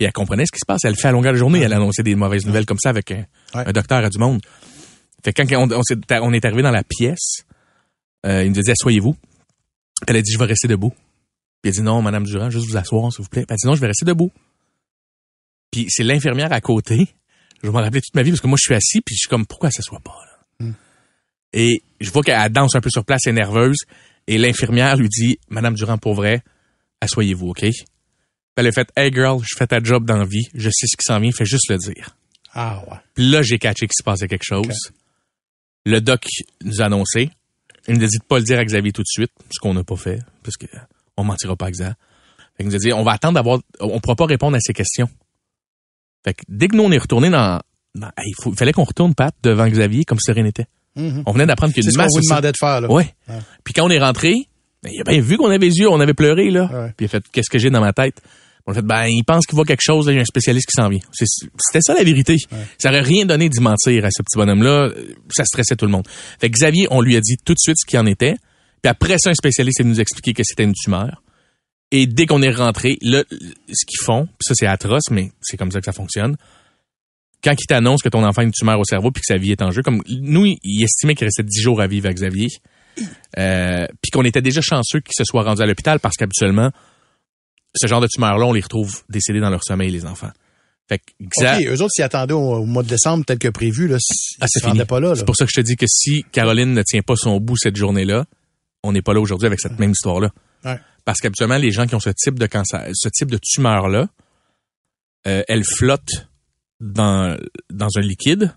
Et 0.00 0.04
elle 0.06 0.12
comprenait 0.12 0.46
ce 0.46 0.50
qui 0.52 0.58
se 0.58 0.66
passe. 0.66 0.80
Elle 0.84 0.92
le 0.92 0.96
fait 0.96 1.08
à 1.08 1.12
longueur 1.12 1.34
de 1.34 1.38
journée. 1.38 1.60
Elle 1.60 1.72
annonçait 1.74 2.02
des 2.02 2.14
mauvaises 2.14 2.46
nouvelles 2.46 2.64
comme 2.66 2.78
ça 2.82 2.88
avec 2.88 3.10
un, 3.10 3.26
Ouais. 3.54 3.64
un 3.66 3.72
docteur 3.72 4.02
à 4.02 4.08
du 4.08 4.18
monde. 4.18 4.40
Fait 5.22 5.32
que 5.34 5.42
quand 5.42 5.56
on, 5.56 5.70
on, 5.78 5.82
s'est- 5.82 5.96
on 6.20 6.32
est 6.32 6.44
arrivé 6.44 6.62
dans 6.62 6.70
la 6.70 6.82
pièce, 6.82 7.44
euh, 8.26 8.42
il 8.44 8.58
a 8.58 8.62
dit, 8.62 8.70
asseyez-vous. 8.70 9.14
Elle 10.08 10.16
a 10.16 10.22
dit, 10.22 10.32
je 10.32 10.38
vais 10.38 10.46
rester 10.46 10.66
debout. 10.66 10.90
Puis 10.90 11.66
elle 11.66 11.70
a 11.70 11.72
dit, 11.72 11.82
non, 11.82 12.00
Madame 12.02 12.24
Durand, 12.24 12.48
juste 12.50 12.66
vous 12.66 12.76
asseoir, 12.78 13.12
s'il 13.12 13.22
vous 13.22 13.28
plaît. 13.28 13.42
Puis 13.42 13.48
elle 13.50 13.54
a 13.54 13.56
dit, 13.62 13.66
non, 13.66 13.74
je 13.74 13.80
vais 13.82 13.86
rester 13.88 14.06
debout. 14.06 14.32
Puis 15.70 15.86
c'est 15.90 16.02
l'infirmière 16.04 16.52
à 16.52 16.60
côté. 16.60 17.08
Je 17.64 17.70
vais 17.70 17.72
m'en 17.72 17.80
rappeler 17.80 18.02
toute 18.02 18.14
ma 18.14 18.22
vie 18.22 18.30
parce 18.30 18.42
que 18.42 18.46
moi, 18.46 18.58
je 18.60 18.66
suis 18.66 18.74
assis, 18.74 19.00
puis 19.00 19.14
je 19.14 19.20
suis 19.20 19.28
comme, 19.28 19.46
pourquoi 19.46 19.70
elle 19.70 19.72
s'assoit 19.72 20.00
pas, 20.00 20.18
là? 20.60 20.66
Et 21.54 21.82
je 21.98 22.10
vois 22.10 22.22
qu'elle 22.22 22.52
danse 22.52 22.74
un 22.74 22.82
peu 22.82 22.90
sur 22.90 23.06
place, 23.06 23.22
elle 23.24 23.30
est 23.30 23.36
nerveuse. 23.36 23.78
Et 24.26 24.36
l'infirmière 24.36 24.96
lui 24.96 25.08
dit, 25.08 25.38
Madame 25.48 25.72
Durand, 25.72 25.96
pour 25.96 26.12
vrai, 26.12 26.42
asseyez-vous, 27.00 27.48
OK? 27.48 27.64
Elle 28.56 28.66
a 28.66 28.70
fait, 28.72 28.90
hey 28.96 29.10
girl, 29.10 29.40
je 29.42 29.56
fais 29.56 29.66
ta 29.66 29.82
job 29.82 30.04
dans 30.04 30.18
la 30.18 30.26
vie, 30.26 30.46
je 30.52 30.68
sais 30.68 30.86
ce 30.86 30.94
qui 30.94 31.04
s'en 31.04 31.18
vient, 31.20 31.32
fais 31.32 31.46
juste 31.46 31.70
le 31.70 31.78
dire. 31.78 32.14
Ah 32.52 32.84
ouais. 32.86 32.98
Puis 33.14 33.30
là, 33.30 33.40
j'ai 33.40 33.58
catché 33.58 33.86
qu'il 33.86 33.96
se 33.96 34.02
passait 34.02 34.28
quelque 34.28 34.44
chose. 34.44 34.92
Le 35.86 36.00
doc 36.00 36.26
nous 36.62 36.82
a 36.82 36.84
annoncé. 36.84 37.30
Il 37.88 37.96
nous 37.96 38.04
a 38.04 38.08
dit 38.08 38.18
de 38.18 38.24
pas 38.24 38.38
le 38.38 38.44
dire 38.44 38.58
à 38.58 38.64
Xavier 38.64 38.92
tout 38.92 39.02
de 39.02 39.08
suite, 39.08 39.32
ce 39.50 39.58
qu'on 39.58 39.72
n'a 39.72 39.84
pas 39.84 39.96
fait, 39.96 40.20
parce 40.42 40.58
que 40.58 40.66
on 41.16 41.24
mentira 41.24 41.56
pas 41.56 41.66
à 41.66 41.70
Xavier. 41.70 41.94
Qu'il 42.58 42.66
nous 42.66 42.74
a 42.74 42.78
dit, 42.78 42.92
on 42.92 43.04
va 43.04 43.12
attendre 43.12 43.36
d'avoir, 43.36 43.60
on 43.80 44.00
pourra 44.00 44.16
pas 44.16 44.26
répondre 44.26 44.54
à 44.54 44.60
ces 44.60 44.74
questions. 44.74 45.08
Fait 46.24 46.34
que 46.34 46.42
dès 46.48 46.68
que 46.68 46.76
nous, 46.76 46.82
on 46.84 46.90
est 46.92 46.98
retourné 46.98 47.30
dans, 47.30 47.60
il, 47.94 48.32
faut- 48.42 48.52
fallait 48.52 48.72
qu'on 48.72 48.84
retourne, 48.84 49.14
Pat, 49.14 49.34
devant 49.42 49.68
Xavier, 49.68 50.04
comme 50.04 50.18
si 50.18 50.30
rien 50.32 50.42
n'était. 50.44 50.66
Mhm. 50.96 51.22
On 51.26 51.32
venait 51.32 51.46
d'apprendre 51.46 51.72
qu'il 51.74 51.82
y 51.84 51.86
a 51.86 51.90
C'est 51.90 51.96
une 51.96 52.02
ce 52.08 52.08
qu'on 52.08 52.18
masse 52.18 52.28
demandait 52.28 52.52
de 52.52 52.56
faire, 52.58 52.80
là. 52.80 52.90
Ouais. 52.90 53.14
Ouais. 53.28 53.34
Puis 53.64 53.74
quand 53.74 53.84
on 53.84 53.90
est 53.90 53.98
rentré, 53.98 54.34
ben, 54.82 54.90
il 54.92 55.00
a 55.00 55.04
bien 55.04 55.20
vu 55.20 55.36
qu'on 55.36 55.48
avait 55.48 55.58
les 55.58 55.74
yeux, 55.76 55.88
on 55.88 56.00
avait 56.00 56.14
pleuré, 56.14 56.50
là. 56.50 56.70
Ouais. 56.72 56.92
Puis 56.96 57.04
il 57.04 57.06
a 57.06 57.08
fait, 57.08 57.24
qu'est-ce 57.32 57.50
que 57.50 57.58
j'ai 57.58 57.70
dans 57.70 57.80
ma 57.80 57.92
tête? 57.92 58.20
On 58.66 58.72
a 58.72 58.76
fait, 58.76 58.82
ben, 58.82 59.04
il 59.06 59.22
pense 59.24 59.44
qu'il 59.44 59.56
voit 59.56 59.64
quelque 59.66 59.82
chose, 59.82 60.06
il 60.08 60.14
y 60.14 60.18
a 60.18 60.22
un 60.22 60.24
spécialiste 60.24 60.66
qui 60.68 60.80
s'en 60.80 60.88
vient. 60.88 61.00
C'était 61.12 61.80
ça 61.82 61.92
la 61.94 62.02
vérité. 62.04 62.36
Ça 62.78 62.88
aurait 62.88 63.00
rien 63.02 63.26
donné 63.26 63.48
d'y 63.50 63.60
mentir 63.60 64.04
à 64.04 64.08
ce 64.10 64.22
petit 64.22 64.36
bonhomme-là. 64.38 64.90
Ça 65.30 65.44
stressait 65.44 65.76
tout 65.76 65.84
le 65.84 65.90
monde. 65.90 66.06
Fait 66.40 66.48
que 66.48 66.54
Xavier, 66.54 66.86
on 66.90 67.02
lui 67.02 67.16
a 67.16 67.20
dit 67.20 67.36
tout 67.44 67.52
de 67.52 67.58
suite 67.58 67.76
ce 67.78 67.84
qu'il 67.86 67.98
en 67.98 68.06
était. 68.06 68.36
Puis 68.82 68.88
après 68.90 69.16
ça, 69.18 69.30
un 69.30 69.34
spécialiste 69.34 69.80
est 69.80 69.82
venu 69.82 69.94
nous 69.94 70.00
expliquer 70.00 70.32
que 70.32 70.42
c'était 70.44 70.64
une 70.64 70.72
tumeur. 70.74 71.22
Et 71.96 72.06
dès 72.06 72.26
qu'on 72.26 72.42
est 72.42 72.50
rentré, 72.50 72.98
là, 73.02 73.22
ce 73.30 73.84
qu'ils 73.86 74.00
font, 74.04 74.28
ça 74.40 74.54
c'est 74.56 74.66
atroce, 74.66 75.10
mais 75.10 75.30
c'est 75.42 75.56
comme 75.56 75.70
ça 75.70 75.78
que 75.78 75.84
ça 75.84 75.92
fonctionne. 75.92 76.36
Quand 77.42 77.52
ils 77.52 77.66
t'annoncent 77.66 78.02
que 78.02 78.08
ton 78.08 78.24
enfant 78.24 78.40
a 78.40 78.44
une 78.44 78.52
tumeur 78.52 78.80
au 78.80 78.84
cerveau 78.84 79.10
puis 79.12 79.20
que 79.20 79.26
sa 79.26 79.36
vie 79.36 79.52
est 79.52 79.62
en 79.62 79.70
jeu, 79.70 79.82
comme 79.82 80.02
nous, 80.08 80.44
il 80.62 80.82
estimait 80.82 81.14
qu'il 81.14 81.26
restait 81.26 81.42
10 81.42 81.60
jours 81.60 81.80
à 81.80 81.86
vivre 81.86 82.06
avec 82.06 82.16
Xavier. 82.16 82.48
Euh, 83.38 83.86
puis 84.02 84.10
qu'on 84.12 84.24
était 84.24 84.40
déjà 84.42 84.60
chanceux 84.60 85.00
qu'il 85.00 85.12
se 85.16 85.24
soit 85.24 85.42
rendu 85.42 85.60
à 85.62 85.66
l'hôpital 85.66 86.00
parce 86.00 86.16
qu'habituellement, 86.16 86.70
ce 87.76 87.86
genre 87.86 88.00
de 88.00 88.06
tumeur-là, 88.06 88.46
on 88.46 88.52
les 88.52 88.60
retrouve 88.60 89.02
décédés 89.08 89.40
dans 89.40 89.50
leur 89.50 89.62
sommeil, 89.62 89.90
les 89.90 90.04
enfants. 90.06 90.30
Fait 90.88 90.98
que 90.98 91.04
Xa- 91.40 91.58
OK, 91.60 91.66
eux 91.68 91.82
autres 91.82 91.92
s'y 91.94 92.02
attendaient 92.02 92.34
au, 92.34 92.54
au 92.54 92.64
mois 92.66 92.82
de 92.82 92.88
décembre 92.88 93.24
tel 93.24 93.38
que 93.38 93.48
prévu. 93.48 93.88
Là, 93.88 93.96
s- 93.96 94.36
Ah, 94.40 94.46
ils 94.46 94.48
c'est 94.50 94.86
pas 94.86 95.00
là. 95.00 95.08
là. 95.10 95.14
C'est 95.16 95.24
pour 95.24 95.36
ça 95.36 95.44
que 95.44 95.50
je 95.54 95.60
te 95.60 95.64
dis 95.64 95.76
que 95.76 95.86
si 95.88 96.24
Caroline 96.32 96.72
ne 96.72 96.82
tient 96.82 97.02
pas 97.02 97.14
son 97.16 97.38
bout 97.40 97.56
cette 97.56 97.76
journée-là, 97.76 98.24
on 98.82 98.92
n'est 98.92 99.02
pas 99.02 99.14
là 99.14 99.20
aujourd'hui 99.20 99.46
avec 99.46 99.60
cette 99.60 99.78
même 99.78 99.92
histoire-là. 99.92 100.30
Ouais. 100.64 100.78
Parce 101.04 101.20
qu'habituellement, 101.20 101.58
les 101.58 101.70
gens 101.70 101.86
qui 101.86 101.94
ont 101.94 102.00
ce 102.00 102.10
type 102.10 102.38
de 102.38 102.46
cancer, 102.46 102.88
ce 102.94 103.08
type 103.08 103.30
de 103.30 103.38
tumeur-là, 103.38 104.08
euh, 105.26 105.42
elles 105.48 105.64
flottent 105.64 106.28
dans, 106.80 107.36
dans 107.70 107.88
un 107.96 108.00
liquide, 108.00 108.54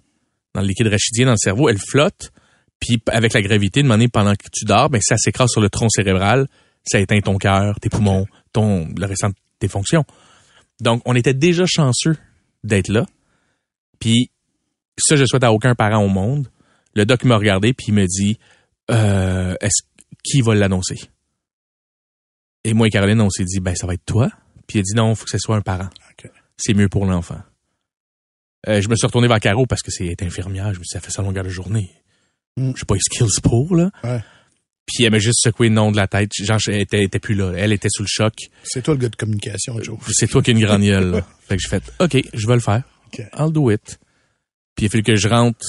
dans 0.53 0.61
le 0.61 0.67
liquide 0.67 0.87
rachidien 0.87 1.25
dans 1.25 1.33
le 1.33 1.37
cerveau, 1.37 1.69
elles 1.69 1.79
flottent, 1.79 2.31
puis 2.79 3.01
avec 3.07 3.33
la 3.33 3.41
gravité, 3.41 3.83
de 3.83 3.87
manière 3.87 4.09
pendant 4.11 4.35
que 4.35 4.47
tu 4.51 4.65
dors, 4.65 4.89
ben, 4.89 5.01
ça 5.01 5.17
s'écrase 5.17 5.49
sur 5.49 5.61
le 5.61 5.69
tronc 5.69 5.89
cérébral, 5.89 6.47
ça 6.85 6.99
éteint 6.99 7.19
ton 7.19 7.37
cœur, 7.37 7.79
tes 7.79 7.89
poumons, 7.89 8.25
ton, 8.53 8.87
le 8.95 9.05
restant 9.05 9.29
de 9.29 9.35
tes 9.59 9.67
fonctions. 9.67 10.05
Donc, 10.79 11.01
on 11.05 11.15
était 11.15 11.33
déjà 11.33 11.65
chanceux 11.65 12.15
d'être 12.63 12.89
là. 12.89 13.05
Puis, 13.99 14.31
ça, 14.97 15.15
je 15.15 15.25
souhaite 15.25 15.43
à 15.43 15.51
aucun 15.51 15.75
parent 15.75 16.03
au 16.03 16.07
monde. 16.07 16.49
Le 16.93 17.05
doc 17.05 17.23
m'a 17.23 17.37
regardé 17.37 17.73
puis 17.73 17.87
il 17.89 17.93
me 17.93 18.05
dit 18.05 18.39
euh, 18.89 19.55
est-ce 19.61 19.83
qui 20.23 20.41
va 20.41 20.55
l'annoncer? 20.55 21.09
Et 22.63 22.73
moi 22.73 22.87
et 22.87 22.89
Caroline, 22.89 23.21
on 23.21 23.29
s'est 23.29 23.45
dit 23.45 23.59
ben 23.59 23.75
ça 23.75 23.87
va 23.87 23.93
être 23.93 24.05
toi. 24.05 24.29
Puis 24.67 24.79
a 24.79 24.81
dit 24.81 24.93
non, 24.95 25.11
il 25.11 25.15
faut 25.15 25.25
que 25.25 25.31
ce 25.31 25.37
soit 25.37 25.55
un 25.55 25.61
parent. 25.61 25.89
C'est 26.57 26.73
mieux 26.73 26.89
pour 26.89 27.05
l'enfant. 27.05 27.39
Euh, 28.67 28.81
je 28.81 28.89
me 28.89 28.95
suis 28.95 29.05
retourné 29.05 29.27
vers 29.27 29.39
Caro 29.39 29.65
parce 29.65 29.81
que 29.81 29.91
c'est 29.91 30.05
elle 30.05 30.11
est 30.11 30.23
infirmière. 30.23 30.73
Je 30.73 30.79
me 30.79 30.83
suis 30.83 30.89
dit, 30.89 30.93
ça 30.93 30.99
fait 30.99 31.11
ça 31.11 31.21
longueur 31.21 31.43
de 31.43 31.49
journée. 31.49 31.91
Mm. 32.57 32.71
Je 32.75 32.85
pas 32.85 32.95
les 32.95 33.01
skills 33.01 33.41
pour, 33.43 33.75
là. 33.75 33.91
Ouais. 34.03 34.21
Puis 34.85 35.03
elle 35.03 35.11
m'a 35.11 35.19
juste 35.19 35.41
secoué 35.41 35.69
le 35.69 35.75
nom 35.75 35.91
de 35.91 35.97
la 35.97 36.07
tête. 36.07 36.31
Genre, 36.33 36.57
elle 36.67 36.81
était, 36.81 36.97
elle 36.97 37.03
était 37.03 37.19
plus 37.19 37.35
là. 37.35 37.51
Elle 37.55 37.73
était 37.73 37.89
sous 37.91 38.03
le 38.03 38.07
choc. 38.09 38.33
C'est 38.63 38.81
toi 38.81 38.93
le 38.93 39.01
gars 39.01 39.09
de 39.09 39.15
communication, 39.15 39.81
Joe. 39.81 39.99
C'est 40.09 40.27
toi 40.27 40.41
qui 40.41 40.51
as 40.51 40.53
une 40.53 40.61
grande 40.61 40.81
gueule, 40.81 41.11
là. 41.11 41.27
Fait 41.47 41.57
que 41.57 41.61
j'ai 41.61 41.69
fait, 41.69 41.83
OK, 41.99 42.17
je 42.33 42.47
vais 42.47 42.55
le 42.55 42.61
faire. 42.61 42.83
OK. 43.07 43.21
I'll 43.37 43.51
do 43.51 43.69
it. 43.69 43.99
Puis 44.75 44.85
il 44.85 44.87
a 44.87 44.89
fallu 44.89 45.03
que 45.03 45.15
je 45.15 45.27
rentre. 45.27 45.65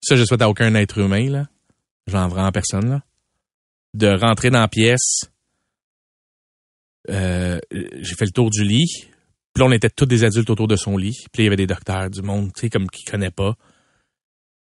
Ça, 0.00 0.16
je 0.16 0.24
souhaite 0.24 0.42
à 0.42 0.48
aucun 0.48 0.74
être 0.74 0.98
humain, 0.98 1.28
là. 1.28 1.46
J'en 2.06 2.28
vraiment 2.28 2.52
personne, 2.52 2.88
là. 2.88 3.02
De 3.92 4.08
rentrer 4.08 4.50
dans 4.50 4.60
la 4.60 4.68
pièce. 4.68 5.24
Euh, 7.10 7.58
j'ai 7.70 8.14
fait 8.14 8.26
le 8.26 8.32
tour 8.32 8.50
du 8.50 8.64
lit. 8.64 9.06
Puis 9.54 9.60
là, 9.60 9.66
on 9.66 9.72
était 9.72 9.90
tous 9.90 10.06
des 10.06 10.24
adultes 10.24 10.50
autour 10.50 10.68
de 10.68 10.76
son 10.76 10.96
lit. 10.96 11.24
Puis 11.32 11.42
il 11.42 11.44
y 11.44 11.46
avait 11.46 11.56
des 11.56 11.66
docteurs, 11.66 12.10
du 12.10 12.22
monde, 12.22 12.50
tu 12.54 12.62
sais, 12.62 12.70
comme 12.70 12.88
qui 12.88 13.04
connaît 13.04 13.30
pas. 13.30 13.54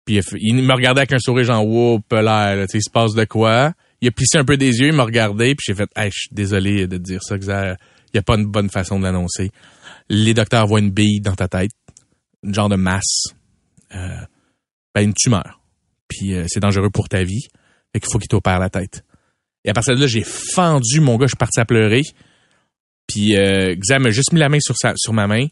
Puis 0.05 0.21
il, 0.41 0.55
me 0.55 0.73
regardait 0.73 1.01
avec 1.01 1.13
un 1.13 1.19
sourire 1.19 1.45
genre, 1.45 1.67
wow, 1.67 2.01
là, 2.13 2.57
tu 2.67 2.73
sais, 2.73 2.79
il 2.79 2.83
se 2.83 2.91
passe 2.91 3.13
de 3.15 3.25
quoi? 3.25 3.73
Il 4.01 4.09
a 4.09 4.11
plissé 4.11 4.39
un 4.39 4.45
peu 4.45 4.57
des 4.57 4.79
yeux, 4.79 4.87
il 4.87 4.95
m'a 4.95 5.05
regardé, 5.05 5.55
puis 5.55 5.65
j'ai 5.67 5.75
fait, 5.75 5.91
hey, 5.97 6.11
je 6.11 6.21
suis 6.21 6.29
désolé 6.33 6.87
de 6.87 6.97
te 6.97 7.03
dire 7.03 7.23
ça. 7.23 7.37
Il 7.37 8.15
n'y 8.15 8.19
a 8.19 8.23
pas 8.23 8.37
une 8.37 8.47
bonne 8.47 8.71
façon 8.71 8.99
de 8.99 9.05
l'annoncer. 9.05 9.51
Les 10.09 10.33
docteurs 10.33 10.67
voient 10.67 10.81
une 10.81 10.91
bille 10.91 11.21
dans 11.21 11.35
ta 11.35 11.49
tête, 11.49 11.73
une 12.43 12.55
genre 12.55 12.69
de 12.69 12.77
masse, 12.77 13.35
euh, 13.95 14.21
ben 14.95 15.03
une 15.03 15.15
tumeur. 15.15 15.61
Puis 16.09 16.35
euh, 16.35 16.47
c'est 16.49 16.61
dangereux 16.61 16.91
pour 16.91 17.09
ta 17.09 17.23
vie. 17.23 17.49
Fait 17.93 18.01
qu'il 18.01 18.11
faut 18.11 18.19
qu'il 18.19 18.29
t'opère 18.29 18.61
la 18.61 18.71
tête. 18.71 19.05
Et 19.69 19.71
à 19.71 19.75
partir 19.75 19.95
de 19.95 20.01
là, 20.01 20.07
j'ai 20.07 20.25
fendu 20.25 21.01
mon 21.01 21.17
gars, 21.19 21.27
je 21.27 21.33
suis 21.33 21.37
parti 21.37 21.61
à 21.61 21.67
pleurer. 21.67 22.03
Puis 23.07 23.37
euh, 23.37 23.75
Xavier 23.75 24.03
m'a 24.05 24.11
juste 24.11 24.33
mis 24.33 24.41
la 24.41 24.49
main 24.49 24.59
sur, 24.61 24.75
sa, 24.77 24.95
sur 24.97 25.13
ma 25.13 25.27
main. 25.27 25.47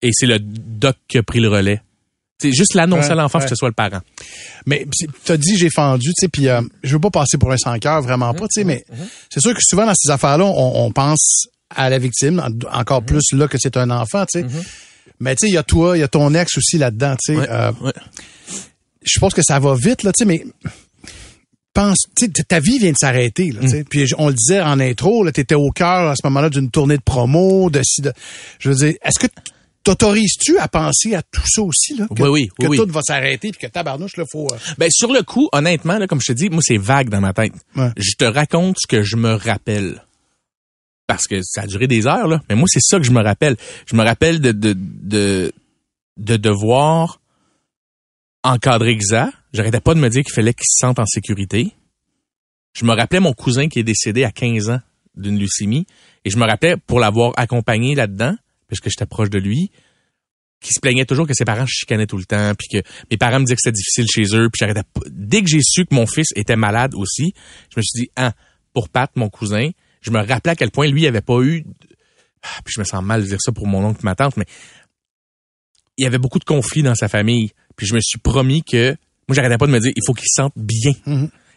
Et 0.00 0.10
c'est 0.12 0.26
le 0.26 0.38
doc 0.40 0.96
qui 1.06 1.18
a 1.18 1.22
pris 1.22 1.38
le 1.40 1.48
relais. 1.48 1.82
C'est 2.40 2.50
juste 2.52 2.74
l'annoncer 2.74 3.08
Ouais, 3.08 3.12
à 3.12 3.16
l'enfant 3.16 3.38
ouais. 3.38 3.44
que 3.44 3.50
ce 3.50 3.54
soit 3.54 3.68
le 3.68 3.74
parent. 3.74 4.00
Mais 4.66 4.86
c'est- 4.92 5.06
t'as 5.24 5.36
dit 5.36 5.56
j'ai 5.58 5.68
fendu, 5.70 6.08
tu 6.08 6.12
sais, 6.16 6.28
puis 6.28 6.48
euh, 6.48 6.60
je 6.82 6.94
veux 6.94 7.00
pas 7.00 7.10
passer 7.10 7.36
pour 7.38 7.52
un 7.52 7.56
sans 7.58 7.78
cœur, 7.78 8.00
vraiment 8.02 8.32
pas, 8.34 8.46
tu 8.48 8.60
sais, 8.60 8.64
mais 8.64 8.84
c'est 9.30 9.40
sûr 9.40 9.52
que 9.54 9.60
souvent 9.62 9.84
dans 9.86 9.94
ces 9.94 10.10
affaires-là, 10.10 10.44
on, 10.46 10.86
on 10.86 10.90
pense 10.90 11.44
à 11.70 11.88
la 11.90 11.98
victime, 11.98 12.40
en- 12.40 12.76
encore 12.80 13.04
plus 13.04 13.22
là 13.32 13.46
que 13.48 13.58
c'est 13.60 13.76
un 13.76 13.90
enfant, 13.90 14.24
tu 14.32 14.40
sais. 14.40 14.46
Mais 15.20 15.36
tu 15.36 15.46
sais, 15.46 15.50
il 15.52 15.54
y 15.54 15.58
a 15.58 15.62
toi, 15.62 15.96
il 15.96 16.00
y 16.00 16.02
a 16.02 16.08
ton 16.08 16.34
ex 16.34 16.56
aussi 16.56 16.78
là-dedans, 16.78 17.14
tu 17.22 17.34
sais. 17.34 17.38
Ouais, 17.38 17.46
Euh. 17.48 17.70
Je 19.04 19.18
pense 19.20 19.34
que 19.34 19.42
ça 19.42 19.58
va 19.60 19.74
vite, 19.74 20.02
là, 20.04 20.12
tu 20.12 20.20
sais, 20.20 20.24
mais 20.24 20.44
pense, 21.72 21.98
tu 22.16 22.30
ta 22.30 22.60
vie 22.60 22.78
vient 22.78 22.92
de 22.92 22.96
s'arrêter, 22.96 23.50
tu 23.50 23.66
Mm. 23.66 23.84
Puis 23.84 24.04
on 24.18 24.28
le 24.28 24.34
disait 24.34 24.60
en 24.60 24.78
intro, 24.80 25.24
là, 25.24 25.32
t'étais 25.32 25.54
au 25.54 25.70
cœur 25.70 26.10
à 26.10 26.14
ce 26.16 26.20
moment-là 26.26 26.50
d'une 26.50 26.70
tournée 26.70 26.96
de 26.96 27.02
promo, 27.02 27.70
de, 27.70 27.80
de 28.02 28.12
je 28.58 28.68
veux 28.70 28.74
dire, 28.74 28.94
est-ce 29.02 29.18
que 29.18 29.26
t'autorises-tu 29.84 30.58
à 30.58 30.68
penser 30.68 31.14
à 31.14 31.22
tout 31.22 31.42
ça 31.46 31.62
aussi, 31.62 31.96
là? 31.96 32.06
Que, 32.14 32.22
Oui, 32.22 32.28
oui, 32.28 32.48
que 32.60 32.66
oui, 32.66 32.76
tout 32.76 32.86
va 32.88 33.00
s'arrêter 33.02 33.50
puis 33.50 33.60
que 33.66 33.72
tabarnouche, 33.72 34.16
là, 34.16 34.24
faut... 34.30 34.46
euh, 34.52 34.56
Ben 34.78 34.88
sur 34.90 35.12
le 35.12 35.22
coup, 35.22 35.48
honnêtement, 35.52 35.98
là, 35.98 36.06
comme 36.06 36.20
je 36.20 36.32
te 36.32 36.36
dis, 36.36 36.50
moi 36.50 36.60
c'est 36.62 36.76
vague 36.78 37.08
dans 37.08 37.20
ma 37.20 37.32
tête. 37.32 37.52
Ouais. 37.74 37.90
Je 37.96 38.12
te 38.16 38.24
raconte 38.24 38.76
ce 38.80 38.86
que 38.86 39.02
je 39.02 39.16
me 39.16 39.34
rappelle. 39.34 40.02
Parce 41.08 41.26
que 41.26 41.40
ça 41.42 41.62
a 41.62 41.66
duré 41.66 41.88
des 41.88 42.06
heures, 42.06 42.28
là. 42.28 42.40
Mais 42.48 42.54
moi, 42.54 42.66
c'est 42.68 42.80
ça 42.80 42.96
que 42.98 43.02
je 43.04 43.10
me 43.10 43.22
rappelle. 43.22 43.56
Je 43.86 43.96
me 43.96 44.04
rappelle 44.04 44.40
de, 44.40 44.52
de, 44.52 44.74
de, 44.78 45.52
de 46.16 46.36
devoir 46.36 47.20
encadrer 48.44 48.96
Xa. 48.96 49.30
J'arrêtais 49.52 49.80
pas 49.80 49.94
de 49.94 50.00
me 50.00 50.08
dire 50.08 50.22
qu'il 50.22 50.32
fallait 50.32 50.54
qu'il 50.54 50.66
se 50.66 50.78
sente 50.80 50.98
en 50.98 51.06
sécurité. 51.06 51.72
Je 52.74 52.84
me 52.84 52.94
rappelais 52.94 53.20
mon 53.20 53.32
cousin 53.32 53.68
qui 53.68 53.78
est 53.78 53.84
décédé 53.84 54.24
à 54.24 54.30
15 54.30 54.70
ans 54.70 54.80
d'une 55.14 55.38
leucémie 55.38 55.86
et 56.24 56.30
je 56.30 56.38
me 56.38 56.44
rappelais 56.44 56.76
pour 56.76 57.00
l'avoir 57.00 57.32
accompagné 57.36 57.94
là-dedans, 57.94 58.34
parce 58.68 58.80
que 58.80 58.88
j'étais 58.88 59.06
proche 59.06 59.28
de 59.28 59.38
lui, 59.38 59.70
qui 60.62 60.72
se 60.72 60.80
plaignait 60.80 61.04
toujours 61.04 61.26
que 61.26 61.34
ses 61.34 61.44
parents 61.44 61.66
chicanaient 61.66 62.06
tout 62.06 62.16
le 62.16 62.24
temps, 62.24 62.52
puis 62.54 62.68
que 62.68 62.88
mes 63.10 63.16
parents 63.16 63.40
me 63.40 63.44
disaient 63.44 63.56
que 63.56 63.60
c'était 63.62 63.72
difficile 63.72 64.06
chez 64.08 64.36
eux, 64.36 64.48
puis 64.48 64.58
j'arrêtais 64.60 64.84
pas. 64.84 65.00
Dès 65.10 65.42
que 65.42 65.48
j'ai 65.48 65.60
su 65.60 65.84
que 65.84 65.94
mon 65.94 66.06
fils 66.06 66.28
était 66.36 66.56
malade 66.56 66.94
aussi, 66.94 67.34
je 67.70 67.78
me 67.78 67.82
suis 67.82 68.04
dit, 68.04 68.10
ah, 68.16 68.32
pour 68.72 68.88
Pat, 68.88 69.10
mon 69.16 69.28
cousin, 69.28 69.70
je 70.00 70.10
me 70.10 70.18
rappelais 70.18 70.52
à 70.52 70.56
quel 70.56 70.70
point 70.70 70.88
lui 70.88 71.06
avait 71.06 71.20
pas 71.20 71.40
eu, 71.42 71.64
ah, 72.42 72.60
puis 72.64 72.72
je 72.74 72.80
me 72.80 72.84
sens 72.84 73.02
mal 73.02 73.22
de 73.22 73.26
dire 73.26 73.40
ça 73.40 73.52
pour 73.52 73.66
mon 73.66 73.84
oncle 73.84 74.00
et 74.02 74.04
ma 74.04 74.14
tante, 74.14 74.36
mais 74.36 74.46
il 75.98 76.04
y 76.04 76.06
avait 76.06 76.18
beaucoup 76.18 76.38
de 76.38 76.44
conflits 76.44 76.82
dans 76.82 76.94
sa 76.94 77.08
famille, 77.08 77.50
puis 77.76 77.86
je 77.86 77.94
me 77.94 78.00
suis 78.00 78.18
promis 78.18 78.62
que, 78.62 78.96
moi 79.32 79.34
j'arrêtais 79.34 79.56
pas 79.56 79.66
de 79.66 79.72
me 79.72 79.80
dire, 79.80 79.92
il 79.96 80.02
faut 80.06 80.12
qu'il 80.12 80.26
se 80.28 80.42
sente 80.42 80.52
bien. 80.56 80.92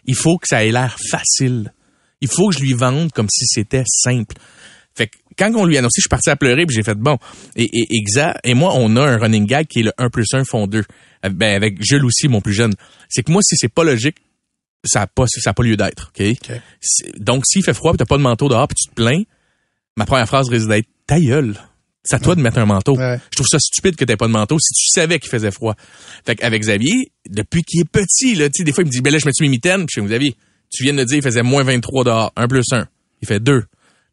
Il 0.06 0.16
faut 0.16 0.38
que 0.38 0.48
ça 0.48 0.64
ait 0.64 0.72
l'air 0.72 0.96
facile. 1.10 1.74
Il 2.22 2.30
faut 2.30 2.50
que 2.50 2.56
je 2.56 2.62
lui 2.62 2.74
vende 2.74 3.12
comme 3.12 3.28
si 3.30 3.46
c'était 3.46 3.84
simple. 3.86 4.36
Fait 4.96 5.08
que 5.08 5.18
quand 5.38 5.54
on 5.56 5.66
lui 5.66 5.76
a 5.76 5.80
annoncé, 5.80 5.96
je 5.98 6.04
suis 6.04 6.10
parti 6.10 6.30
à 6.30 6.38
pleurer, 6.38 6.66
puis 6.66 6.74
j'ai 6.74 6.84
fait 6.84 6.96
bon. 6.96 7.18
Et, 7.58 7.66
et, 7.66 7.98
Exa 7.98 8.38
et 8.46 8.54
moi, 8.54 8.72
on 8.76 8.96
a 8.96 9.02
un 9.02 9.18
running 9.18 9.46
gag 9.46 9.68
qui 9.68 9.82
est 9.82 9.84
le 9.84 9.92
1 9.98 10.10
plus 10.10 10.28
1 10.32 10.46
font 10.46 10.68
2. 10.68 10.78
Euh, 11.26 11.30
Ben, 11.30 11.54
avec 11.54 11.84
Jules 11.84 12.06
aussi, 12.06 12.30
mon 12.30 12.40
plus 12.40 12.54
jeune. 12.54 12.74
C'est 13.10 13.24
que 13.24 13.32
moi, 13.32 13.42
si 13.44 13.58
c'est 13.58 13.68
pas 13.68 13.84
logique, 13.84 14.16
ça 14.86 15.00
n'a 15.02 15.08
pas, 15.08 15.26
ça 15.28 15.50
a 15.50 15.54
pas 15.54 15.64
lieu 15.64 15.76
d'être. 15.76 16.14
OK? 16.18 16.26
Donc, 17.18 17.46
s'il 17.46 17.64
fait 17.64 17.74
froid, 17.74 17.92
puis 17.92 17.98
t'as 17.98 18.06
pas 18.06 18.18
de 18.18 18.24
manteau 18.24 18.48
dehors, 18.48 18.70
puis 18.70 18.76
tu 18.76 18.90
te 18.90 18.96
plains, 18.96 19.24
ma 19.98 20.06
première 20.06 20.28
phrase 20.28 20.48
risque 20.48 20.70
d'être 20.70 20.88
ta 21.08 21.20
gueule. 21.20 21.56
C'est 22.06 22.16
à 22.16 22.20
toi 22.20 22.36
de 22.36 22.42
mettre 22.42 22.60
un 22.60 22.66
manteau. 22.66 22.96
Ouais. 22.96 23.20
Je 23.32 23.36
trouve 23.36 23.48
ça 23.48 23.58
stupide 23.60 23.96
que 23.96 24.06
t'aies 24.06 24.16
pas 24.16 24.28
de 24.28 24.32
manteau 24.32 24.58
si 24.60 24.74
tu 24.74 24.88
savais 24.88 25.20
qu'il 25.20 25.30
faisait 25.30 25.52
froid. 25.52 25.76
Fait 26.26 26.36
qu'avec 26.36 26.62
Xavier, 26.62 27.12
depuis 27.28 27.64
qu'il 27.64 27.82
est 27.82 27.90
petit, 27.90 28.36
là, 28.36 28.48
des 28.48 28.72
fois, 28.72 28.84
il 28.84 28.88
me 28.88 28.92
dit, 28.92 29.02
ben 29.02 29.12
là, 29.12 29.18
je 29.18 29.26
mets-tu 29.26 29.44
mes 29.44 29.50
mitaines? 29.50 29.86
Puis 29.88 29.96
je 29.96 30.02
fais, 30.02 30.08
Xavier, 30.08 30.36
tu 30.72 30.84
viens 30.84 30.94
de 30.94 31.00
me 31.00 31.06
dire, 31.06 31.18
il 31.18 31.24
faisait 31.24 31.42
moins 31.42 31.64
23 31.64 32.04
dehors. 32.04 32.32
1 32.36 32.48
plus 32.48 32.64
1. 32.72 32.88
Il 33.22 33.28
fait 33.28 33.40
2. 33.40 33.64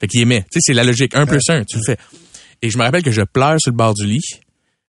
Fait 0.00 0.08
qu'il 0.08 0.20
aimait. 0.20 0.42
Tu 0.50 0.54
sais, 0.54 0.60
c'est 0.62 0.72
la 0.72 0.84
logique. 0.84 1.14
1 1.14 1.26
plus 1.26 1.42
1, 1.48 1.64
tu 1.64 1.76
le 1.76 1.82
fais. 1.84 1.98
Et 2.62 2.70
je 2.70 2.78
me 2.78 2.82
rappelle 2.82 3.02
que 3.02 3.12
je 3.12 3.22
pleure 3.22 3.60
sur 3.60 3.70
le 3.70 3.76
bord 3.76 3.92
du 3.94 4.06
lit. 4.06 4.20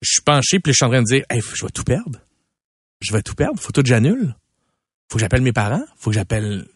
Je 0.03 0.11
suis 0.11 0.23
penché, 0.23 0.61
puis 0.61 0.73
je 0.73 0.77
suis 0.77 0.85
en 0.85 0.91
train 0.91 1.03
de 1.03 1.07
dire, 1.07 1.25
hey, 1.31 1.41
je 1.41 1.65
vais 1.65 1.71
tout 1.71 1.85
perdre. 1.85 2.21
Je 3.01 3.13
vais 3.13 3.23
tout 3.23 3.35
perdre. 3.35 3.59
Faut 3.59 3.73
tout 3.73 3.83
que 3.83 3.89
j'annule. 3.89 4.35
Faut 5.09 5.17
que 5.17 5.21
j'appelle 5.21 5.43
mes 5.43 5.53
parents. 5.53 5.85
Faut 5.97 6.11
que 6.11 6.15
j'appelle, 6.15 6.67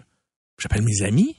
j'appelle 0.59 0.83
mes 0.83 1.03
amis. 1.03 1.37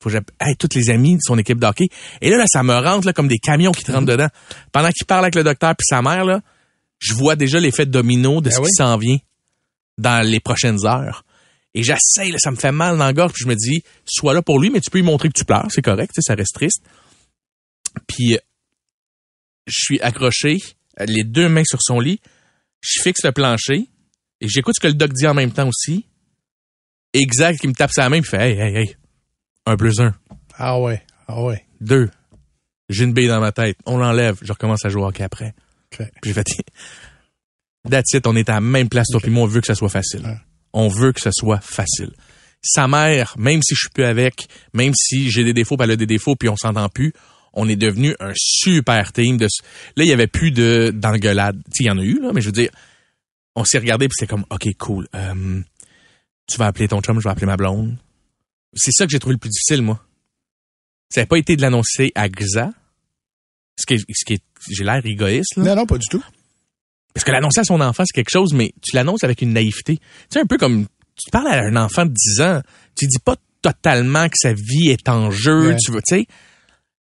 Faut 0.00 0.10
que 0.10 0.16
hey, 0.40 0.56
toutes 0.56 0.74
les 0.74 0.90
amis 0.90 1.16
de 1.16 1.20
son 1.22 1.36
équipe 1.38 1.58
d'hockey. 1.58 1.88
Et 2.20 2.30
là, 2.30 2.36
là, 2.36 2.44
ça 2.46 2.62
me 2.62 2.74
rentre, 2.74 3.06
là, 3.06 3.12
comme 3.12 3.28
des 3.28 3.38
camions 3.38 3.72
qui 3.72 3.84
te 3.84 3.90
rentrent 3.90 4.06
dedans. 4.06 4.28
Pendant 4.72 4.90
qu'il 4.90 5.06
parle 5.06 5.24
avec 5.24 5.34
le 5.34 5.42
docteur 5.42 5.74
puis 5.76 5.86
sa 5.88 6.02
mère, 6.02 6.24
là, 6.24 6.40
je 6.98 7.14
vois 7.14 7.36
déjà 7.36 7.58
l'effet 7.58 7.86
domino 7.86 8.40
de 8.40 8.48
Ben 8.48 8.54
ce 8.54 8.60
oui. 8.60 8.66
qui 8.66 8.74
s'en 8.74 8.96
vient 8.96 9.18
dans 9.98 10.24
les 10.24 10.40
prochaines 10.40 10.86
heures. 10.86 11.24
Et 11.74 11.82
j'essaye, 11.82 12.32
là, 12.32 12.38
ça 12.38 12.50
me 12.50 12.56
fait 12.56 12.72
mal 12.72 12.96
dans 12.96 13.04
la 13.04 13.12
gorge, 13.12 13.32
puis 13.32 13.42
je 13.42 13.48
me 13.48 13.54
dis, 13.54 13.82
sois 14.04 14.34
là 14.34 14.42
pour 14.42 14.58
lui, 14.58 14.70
mais 14.70 14.80
tu 14.80 14.90
peux 14.90 14.98
lui 14.98 15.04
montrer 15.04 15.28
que 15.28 15.38
tu 15.38 15.44
pleures, 15.44 15.66
c'est 15.70 15.82
correct, 15.82 16.12
ça 16.18 16.34
reste 16.34 16.54
triste. 16.54 16.82
Puis, 18.06 18.34
euh, 18.34 18.38
je 19.66 19.76
suis 19.76 20.00
accroché, 20.00 20.58
euh, 21.00 21.04
les 21.06 21.24
deux 21.24 21.48
mains 21.48 21.64
sur 21.64 21.80
son 21.82 22.00
lit, 22.00 22.20
je 22.80 23.02
fixe 23.02 23.22
le 23.24 23.32
plancher, 23.32 23.86
et 24.40 24.48
j'écoute 24.48 24.74
ce 24.76 24.80
que 24.80 24.86
le 24.86 24.94
doc 24.94 25.12
dit 25.12 25.26
en 25.26 25.34
même 25.34 25.52
temps 25.52 25.68
aussi. 25.68 26.06
Exact, 27.12 27.60
qui 27.60 27.68
me 27.68 27.74
tape 27.74 27.92
sa 27.92 28.08
main, 28.08 28.20
puis 28.20 28.30
fait, 28.30 28.50
hey, 28.50 28.58
hey, 28.58 28.76
hey, 28.76 28.96
un 29.68 29.76
plus 29.76 30.00
un, 30.00 30.14
Ah 30.56 30.78
ouais. 30.80 31.02
Ah 31.26 31.42
ouais. 31.42 31.64
deux, 31.80 32.10
j'ai 32.88 33.04
une 33.04 33.12
bille 33.12 33.28
dans 33.28 33.40
ma 33.40 33.52
tête, 33.52 33.76
on 33.86 33.98
l'enlève, 33.98 34.38
je 34.42 34.52
recommence 34.52 34.84
à 34.84 34.88
jouer 34.88 35.02
au 35.02 35.06
hockey 35.06 35.22
après. 35.22 35.54
OK. 35.92 36.06
Puis 36.22 36.30
j'ai 36.30 36.34
fait, 36.34 36.46
that's 37.90 38.12
it, 38.14 38.26
on 38.26 38.36
est 38.36 38.48
à 38.48 38.54
la 38.54 38.60
même 38.60 38.88
place, 38.88 39.06
toi 39.10 39.20
puis 39.20 39.30
moi, 39.30 39.44
on 39.44 39.46
veut 39.46 39.60
que 39.60 39.66
ça 39.66 39.74
soit 39.74 39.88
facile. 39.88 40.22
On 40.72 40.88
veut 40.88 41.12
que 41.12 41.20
ça 41.20 41.30
soit 41.32 41.60
facile. 41.60 42.12
Sa 42.62 42.88
mère, 42.88 43.34
même 43.38 43.62
si 43.62 43.74
je 43.74 43.80
suis 43.80 43.88
plus 43.90 44.04
avec, 44.04 44.48
même 44.74 44.92
si 44.94 45.30
j'ai 45.30 45.44
des 45.44 45.52
défauts, 45.52 45.76
puis 45.76 45.84
elle 45.84 45.92
a 45.92 45.96
des 45.96 46.06
défauts, 46.06 46.34
puis 46.34 46.48
on 46.48 46.56
s'entend 46.56 46.88
plus, 46.88 47.12
on 47.52 47.68
est 47.68 47.76
devenu 47.76 48.14
un 48.20 48.32
super 48.36 49.12
team. 49.12 49.36
De... 49.36 49.46
Là, 49.96 50.04
il 50.04 50.08
y 50.08 50.12
avait 50.12 50.26
plus 50.26 50.50
de 50.50 50.90
d'engueulade. 50.94 51.60
Il 51.78 51.86
y 51.86 51.90
en 51.90 51.98
a 51.98 52.02
eu, 52.02 52.20
là, 52.20 52.32
mais 52.34 52.40
je 52.40 52.46
veux 52.46 52.52
dire, 52.52 52.70
on 53.54 53.64
s'est 53.64 53.78
regardé, 53.78 54.08
puis 54.08 54.16
c'est 54.18 54.26
comme, 54.26 54.44
OK, 54.50 54.66
cool. 54.78 55.08
euh, 55.14 55.60
tu 56.46 56.58
vas 56.58 56.66
appeler 56.66 56.88
ton 56.88 57.00
chum, 57.00 57.20
je 57.20 57.24
vais 57.24 57.30
appeler 57.30 57.46
ma 57.46 57.56
blonde. 57.56 57.96
C'est 58.74 58.92
ça 58.92 59.06
que 59.06 59.10
j'ai 59.12 59.18
trouvé 59.18 59.34
le 59.34 59.38
plus 59.38 59.50
difficile, 59.50 59.82
moi. 59.82 60.00
Ça 61.10 61.22
n'a 61.22 61.26
pas 61.26 61.38
été 61.38 61.56
de 61.56 61.62
l'annoncer 61.62 62.12
à 62.14 62.28
Xa, 62.28 62.70
ce 63.78 63.86
qui 63.86 63.94
est, 63.94 63.98
ce 64.12 64.24
qui 64.24 64.34
est 64.34 64.42
j'ai 64.70 64.84
l'air 64.84 65.00
égoïste, 65.04 65.56
là. 65.56 65.64
Non, 65.64 65.76
non, 65.76 65.86
pas 65.86 65.98
du 65.98 66.06
tout. 66.08 66.22
Parce 67.14 67.24
que 67.24 67.30
l'annoncer 67.30 67.60
à 67.60 67.64
son 67.64 67.80
enfant, 67.80 68.04
c'est 68.06 68.14
quelque 68.14 68.30
chose, 68.32 68.52
mais 68.52 68.72
tu 68.82 68.94
l'annonces 68.94 69.24
avec 69.24 69.40
une 69.42 69.52
naïveté. 69.52 69.96
Tu 69.96 70.04
sais, 70.30 70.40
un 70.40 70.46
peu 70.46 70.58
comme 70.58 70.86
tu 71.16 71.30
parles 71.30 71.48
à 71.48 71.62
un 71.64 71.76
enfant 71.76 72.04
de 72.04 72.12
10 72.12 72.40
ans, 72.42 72.60
tu 72.94 73.06
dis 73.06 73.18
pas 73.24 73.36
totalement 73.62 74.28
que 74.28 74.36
sa 74.36 74.52
vie 74.52 74.88
est 74.90 75.08
en 75.08 75.30
jeu, 75.30 75.68
Ouais. 75.70 75.76
tu 75.82 75.90
vois, 75.90 76.02
tu 76.02 76.16
sais. 76.16 76.26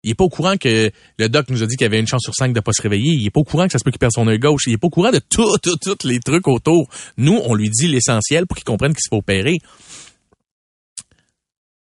Il 0.04 0.12
est 0.12 0.16
pas 0.16 0.24
au 0.24 0.30
courant 0.30 0.56
que 0.58 0.92
le 1.18 1.28
doc 1.30 1.50
nous 1.50 1.64
a 1.64 1.66
dit 1.66 1.76
qu'il 1.76 1.84
y 1.84 1.88
avait 1.88 2.00
une 2.00 2.08
chance 2.08 2.22
sur 2.24 2.34
cinq 2.36 2.54
de 2.54 2.60
pas 2.62 2.72
se 2.72 2.82
réveiller. 2.82 3.14
Il 3.14 3.26
est 3.26 3.30
pas 3.32 3.40
au 3.42 3.44
courant 3.44 3.66
que 3.66 3.72
ça 3.74 3.80
se 3.80 3.84
peut 3.84 3.92
qu'il 3.92 4.00
perde 4.00 4.14
son 4.14 4.28
œil 4.28 4.40
gauche. 4.40 4.62
Il 4.68 4.74
est 4.74 4.78
pas 4.78 4.88
au 4.88 4.92
courant 4.92 5.12
de 5.12 5.20
tout, 5.20 5.58
tout, 5.58 5.76
tous 5.78 6.08
les 6.08 6.20
trucs 6.20 6.48
autour. 6.48 6.88
Nous, 7.18 7.38
on 7.44 7.56
lui 7.56 7.70
dit 7.70 7.88
l'essentiel 7.88 8.46
pour 8.46 8.56
qu'il 8.56 8.64
comprenne 8.64 8.94
qu'il 8.94 9.02
se 9.02 9.10
faut 9.10 9.18
opérer. 9.18 9.56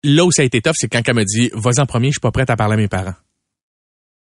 Là 0.03 0.25
où 0.25 0.32
ça 0.32 0.44
a 0.44 0.46
été 0.46 0.62
tough, 0.62 0.75
c'est 0.75 0.88
quand 0.88 1.01
elle 1.06 1.15
me 1.15 1.25
dit, 1.25 1.50
vas-y 1.53 1.79
en 1.79 1.86
premier, 1.86 2.08
je 2.08 2.13
suis 2.13 2.20
pas 2.20 2.32
prête 2.32 2.50
à 2.50 2.56
parler 2.56 2.75
à 2.75 2.77
mes 2.77 2.88
parents. 2.88 3.15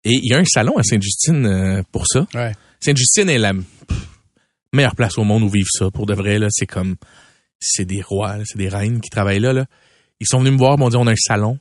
Et 0.04 0.12
il 0.12 0.30
y 0.30 0.34
a 0.34 0.38
un 0.38 0.44
salon 0.44 0.76
à 0.76 0.82
Sainte-Justine 0.82 1.46
euh, 1.46 1.82
pour 1.90 2.06
ça. 2.06 2.26
Ouais. 2.34 2.52
Sainte-Justine 2.80 3.30
est 3.30 3.38
la 3.38 3.52
meilleure 4.72 4.94
place 4.94 5.16
au 5.16 5.24
monde 5.24 5.42
où 5.42 5.48
vivre 5.48 5.68
ça. 5.70 5.90
Pour 5.90 6.04
de 6.04 6.14
vrai, 6.14 6.38
là, 6.38 6.48
c'est 6.50 6.66
comme, 6.66 6.96
c'est 7.58 7.86
des 7.86 8.02
rois, 8.02 8.36
c'est 8.44 8.58
des 8.58 8.68
reines 8.68 9.00
qui 9.00 9.08
travaillent 9.08 9.40
là, 9.40 9.52
là. 9.54 9.64
Ils 10.20 10.26
sont 10.26 10.38
venus 10.38 10.52
me 10.52 10.58
voir, 10.58 10.76
m'ont 10.76 10.90
dit, 10.90 10.96
on 10.96 11.06
a 11.06 11.12
un 11.12 11.16
salon. 11.16 11.58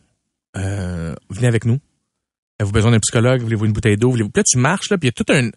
Euh, 0.58 1.16
venez 1.30 1.48
avec 1.48 1.66
nous. 1.66 1.80
Avez-vous 2.60 2.74
besoin 2.74 2.92
d'un 2.92 3.00
psychologue? 3.00 3.42
Voulez-vous 3.42 3.66
une 3.66 3.74
bouteille 3.74 3.98
d'eau? 3.98 4.12
Voulez-vous... 4.12 4.30
Puis 4.30 4.42
là, 4.42 4.44
tu 4.46 4.58
marches, 4.58 4.90
là, 4.90 4.98
puis 4.98 5.08
il 5.08 5.12
y 5.12 5.22
a 5.22 5.24
tout 5.24 5.32
un, 5.34 5.50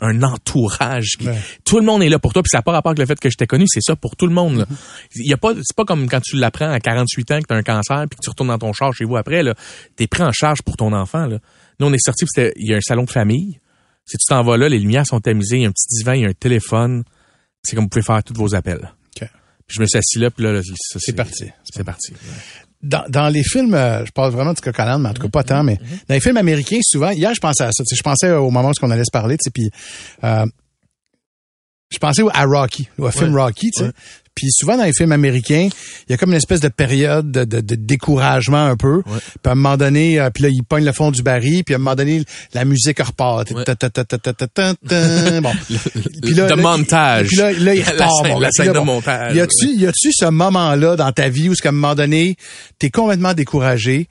un 0.00 0.22
entourage. 0.22 1.10
qui- 1.18 1.26
Ouais. 1.28 1.38
Tout 1.64 1.78
le 1.78 1.84
monde 1.84 2.02
est 2.02 2.08
là 2.08 2.18
pour 2.18 2.32
toi, 2.32 2.42
puis 2.42 2.50
ça 2.50 2.58
n'a 2.58 2.62
pas 2.62 2.72
rapport 2.72 2.90
avec 2.90 2.98
le 2.98 3.06
fait 3.06 3.18
que 3.18 3.30
je 3.30 3.36
t'ai 3.36 3.46
connu, 3.46 3.64
c'est 3.68 3.80
ça 3.82 3.94
pour 3.96 4.16
tout 4.16 4.26
le 4.26 4.34
monde. 4.34 4.58
là. 4.58 4.66
Il 5.16 5.26
y 5.28 5.32
a 5.32 5.36
pas, 5.36 5.52
c'est 5.54 5.76
pas 5.76 5.84
comme 5.84 6.08
quand 6.08 6.20
tu 6.20 6.36
l'apprends 6.36 6.70
à 6.70 6.80
48 6.80 7.30
ans 7.30 7.40
que 7.40 7.46
tu 7.46 7.54
as 7.54 7.56
un 7.56 7.62
cancer, 7.62 8.04
puis 8.10 8.16
que 8.18 8.22
tu 8.22 8.30
retournes 8.30 8.48
dans 8.48 8.58
ton 8.58 8.72
char 8.72 8.92
chez 8.92 9.04
vous 9.04 9.16
après. 9.16 9.42
là. 9.42 9.54
T'es 9.96 10.06
pris 10.06 10.22
en 10.22 10.32
charge 10.32 10.62
pour 10.62 10.76
ton 10.76 10.92
enfant. 10.92 11.26
Là. 11.26 11.38
Nous, 11.80 11.86
on 11.86 11.92
est 11.92 12.04
sortis, 12.04 12.24
puis 12.34 12.50
il 12.56 12.68
y 12.70 12.74
a 12.74 12.76
un 12.76 12.80
salon 12.80 13.04
de 13.04 13.10
famille. 13.10 13.60
Si 14.06 14.18
tu 14.18 14.26
t'en 14.28 14.42
vas 14.42 14.56
là, 14.58 14.68
les 14.68 14.78
lumières 14.78 15.06
sont 15.06 15.20
tamisées, 15.20 15.56
il 15.58 15.62
y 15.62 15.64
a 15.64 15.68
un 15.68 15.72
petit 15.72 15.86
divan, 15.98 16.12
il 16.12 16.22
y 16.22 16.24
a 16.26 16.28
un 16.28 16.32
téléphone. 16.34 17.04
C'est 17.62 17.74
comme 17.76 17.84
vous 17.84 17.88
pouvez 17.88 18.02
faire 18.02 18.22
tous 18.22 18.34
vos 18.34 18.54
appels. 18.54 18.92
Puis 19.66 19.76
je 19.76 19.80
me 19.80 19.86
suis 19.86 19.96
assis 19.98 20.18
là, 20.18 20.30
puis 20.30 20.44
là, 20.44 20.60
C'est 20.98 21.16
parti. 21.16 21.46
C'est 21.72 21.84
parti. 21.84 22.12
Dans, 22.84 23.04
dans 23.08 23.28
les 23.28 23.42
films, 23.42 23.74
euh, 23.74 24.04
je 24.04 24.12
parle 24.12 24.30
vraiment 24.30 24.52
à 24.78 24.84
l'âne, 24.84 25.02
mais 25.02 25.08
en 25.08 25.14
tout 25.14 25.22
cas 25.22 25.28
pas 25.28 25.42
tant, 25.42 25.62
mais 25.64 25.76
dans 26.06 26.14
les 26.14 26.20
films 26.20 26.36
américains, 26.36 26.78
souvent, 26.82 27.10
hier, 27.10 27.32
je 27.34 27.40
pensais 27.40 27.64
à 27.64 27.70
ça. 27.72 27.82
Je 27.90 28.02
pensais 28.02 28.30
au 28.30 28.50
moment 28.50 28.68
où 28.70 28.72
on 28.82 28.90
allait 28.90 29.04
se 29.04 29.10
parler, 29.10 29.36
puis 29.52 29.70
euh, 30.22 30.44
je 31.90 31.98
pensais 31.98 32.22
à 32.32 32.44
Rocky, 32.44 32.88
au 32.98 33.10
film 33.10 33.34
Ouais. 33.34 33.42
Rocky, 33.42 33.70
tu 33.70 33.80
sais. 33.80 33.86
Ouais. 33.86 33.92
Puis 34.34 34.48
souvent 34.50 34.76
dans 34.76 34.84
les 34.84 34.92
films 34.92 35.12
américains, 35.12 35.68
il 36.08 36.10
y 36.10 36.12
a 36.12 36.16
comme 36.16 36.30
une 36.30 36.36
espèce 36.36 36.60
de 36.60 36.68
période 36.68 37.30
de, 37.30 37.44
de- 37.44 37.60
de 37.60 37.74
découragement 37.76 38.64
un 38.66 38.76
peu. 38.76 39.02
Puis 39.02 39.12
à 39.44 39.50
un 39.50 39.54
moment 39.54 39.76
donné, 39.76 40.18
euh, 40.18 40.30
puis 40.30 40.42
là, 40.42 40.48
il 40.50 40.62
pogne 40.64 40.84
le 40.84 40.92
fond 40.92 41.10
du 41.12 41.22
baril, 41.22 41.62
puis 41.64 41.74
à 41.74 41.76
un 41.76 41.78
moment 41.78 41.94
donné, 41.94 42.24
la 42.52 42.64
musique 42.64 43.00
repart. 43.00 43.50
Ouais. 43.52 43.64
Bon. 45.40 45.52
Puis 46.22 46.34
là, 46.34 46.46
de 46.46 46.54
là, 46.54 46.56
montage. 46.56 47.26
Puis 47.28 47.36
là, 47.36 47.52
là, 47.52 47.74
il 47.74 47.82
La 47.82 47.90
repart. 47.92 48.10
scène- 48.24 48.32
bon, 48.32 48.38
la 48.40 48.50
scène 48.50 48.66
là, 48.66 48.72
de 48.72 48.78
bon. 48.78 48.84
montage. 48.84 49.34
Y 49.36 49.40
a-tu, 49.40 49.66
y 49.76 49.86
a-tu 49.86 50.10
ce 50.12 50.24
moment-là 50.26 50.96
dans 50.96 51.12
ta 51.12 51.28
vie 51.28 51.48
où, 51.48 51.52
à 51.64 51.68
un 51.68 51.72
moment 51.72 51.94
donné, 51.94 52.36
t'es 52.78 52.90
complètement 52.90 53.34
découragé, 53.34 54.08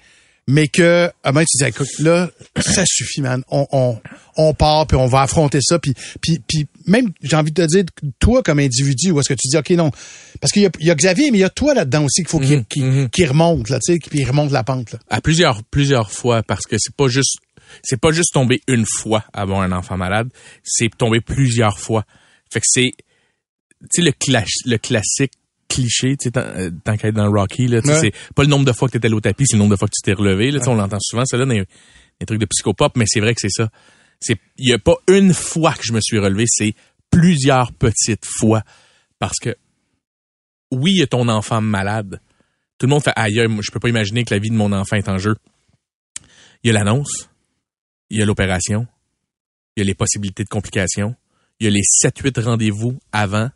mais 0.48 0.68
que, 0.68 1.06
à 1.24 1.30
un 1.30 1.32
moment, 1.32 1.46
tu 1.50 1.58
dis, 1.64 1.70
écoute, 1.70 1.88
là, 2.00 2.30
ça 2.60 2.84
suffit, 2.86 3.22
man. 3.22 3.44
On, 3.50 3.66
on, 3.72 4.00
on 4.36 4.54
part, 4.54 4.88
puis 4.88 4.98
on 4.98 5.08
va 5.08 5.22
affronter 5.22 5.60
ça, 5.62 5.80
puis, 5.80 5.94
puis, 6.22 6.40
puis 6.48 6.68
même, 6.86 7.12
j'ai 7.22 7.36
envie 7.38 7.52
de 7.52 7.64
te 7.64 7.68
dire, 7.68 7.84
toi, 8.20 8.44
comme 8.44 8.60
individu, 8.60 9.12
où 9.12 9.20
est-ce 9.20 9.30
que 9.30 9.40
tu 9.40 9.48
dis, 9.48 9.58
OK, 9.58 9.70
non. 9.72 9.90
Parce 10.42 10.52
qu'il 10.52 10.64
y 10.64 10.66
a, 10.66 10.70
il 10.80 10.88
y 10.88 10.92
a 10.92 10.96
Xavier, 10.96 11.32
mais 11.32 11.38
il 11.38 11.42
y 11.42 11.46
a 11.46 11.50
toi 11.50 11.74
là-dedans 11.74 12.04
aussi 12.04 12.24
qu'il 12.24 12.28
faut 12.30 12.40
qu'il, 12.40 12.66
qu'il- 12.66 13.10
qu'il 13.10 13.28
remonte, 13.30 13.70
là, 13.70 13.80
tu 13.80 13.94
sais, 13.94 14.00
puis 14.00 14.20
il 14.20 14.28
remonte 14.28 14.52
la 14.52 14.64
pente, 14.64 14.92
là. 14.92 15.00
à 15.10 15.22
plusieurs 15.22 15.64
plusieurs 15.64 16.12
fois 16.12 16.44
parce 16.44 16.66
que 16.66 16.76
c'est 16.78 16.94
pas 16.96 17.08
juste 17.08 17.38
c'est 17.82 18.00
pas 18.00 18.12
juste 18.12 18.34
tomber 18.34 18.62
une 18.68 18.86
fois 18.86 19.24
avoir 19.34 19.62
un 19.62 19.72
enfant 19.72 19.96
malade, 19.98 20.28
c'est 20.64 20.90
tomber 20.98 21.22
plusieurs 21.22 21.80
fois. 21.80 22.06
Fait 22.52 22.60
que 22.60 22.66
c'est 22.68 22.92
tu 23.82 23.88
sais 23.92 24.02
le 24.02 24.12
clash- 24.12 24.66
le 24.66 24.78
classique 24.78 25.32
cliché, 25.68 26.16
tu 26.18 26.26
sais 26.26 26.32
tant, 26.32 26.42
euh, 26.42 26.70
qu'à 26.84 27.08
être 27.08 27.16
dans 27.16 27.32
Rocky 27.32 27.68
là, 27.68 27.80
Ouais. 27.84 28.00
c'est 28.00 28.14
pas 28.36 28.44
le 28.44 28.50
nombre 28.50 28.66
de 28.66 28.72
fois 28.74 28.88
que 28.88 28.94
t'étais 28.94 29.12
au 29.12 29.20
tapis, 29.22 29.46
c'est 29.48 29.56
le 29.56 29.60
nombre 29.60 29.72
de 29.72 29.78
fois 29.78 29.88
que 29.88 29.94
tu 29.96 30.02
t'es 30.04 30.14
relevé 30.14 30.52
là, 30.52 30.60
on 30.68 30.76
l'entend 30.76 31.00
souvent 31.00 31.26
ça 31.26 31.38
là 31.38 31.46
les 31.46 32.26
trucs 32.26 32.40
de 32.40 32.46
psychopop, 32.46 32.96
mais 32.96 33.06
c'est 33.08 33.20
vrai 33.20 33.34
que 33.34 33.42
c'est 33.42 33.50
ça. 33.50 33.70
C'est 34.20 34.40
il 34.58 34.70
y 34.70 34.74
a 34.74 34.80
pas 34.80 34.96
une 35.08 35.34
fois 35.34 35.74
que 35.74 35.82
je 35.84 35.94
me 35.94 36.00
suis 36.02 36.20
relevé, 36.20 36.46
c'est 36.48 36.74
plusieurs 37.10 37.74
petites 37.74 38.26
fois 38.26 38.64
parce 39.20 39.40
que 39.40 39.56
oui, 40.72 40.92
il 40.94 40.98
y 41.00 41.04
a 41.04 41.08
ton 41.08 41.28
enfant 41.28 41.62
malade. 41.62 42.20
Tout 42.78 42.88
le 42.88 42.92
monde 42.92 43.04
fait 43.04 43.14
aïe, 43.16 43.48
moi, 43.48 43.62
je 43.64 43.72
peux 43.72 43.80
pas 43.80 43.90
imaginer 43.90 44.24
que 44.26 44.34
la 44.34 44.40
vie 44.40 44.50
de 44.50 44.56
mon 44.56 44.72
enfant 44.72 44.96
est 44.96 45.08
en 45.10 45.18
jeu. 45.18 45.36
Il 46.64 46.68
y 46.68 46.70
a 46.70 46.74
l'annonce, 46.74 47.30
il 48.10 48.20
y 48.20 48.22
a 48.22 48.26
l'opération, 48.26 48.88
il 49.76 49.82
y 49.82 49.84
a 49.84 49.86
les 49.86 49.94
possibilités 49.96 50.44
de 50.44 50.50
complications, 50.50 51.16
il 51.60 51.66
y 51.66 51.68
a 51.68 51.72
les 51.72 51.82
7-8 51.82 52.40
rendez-vous 52.44 52.98
avant. 53.12 53.50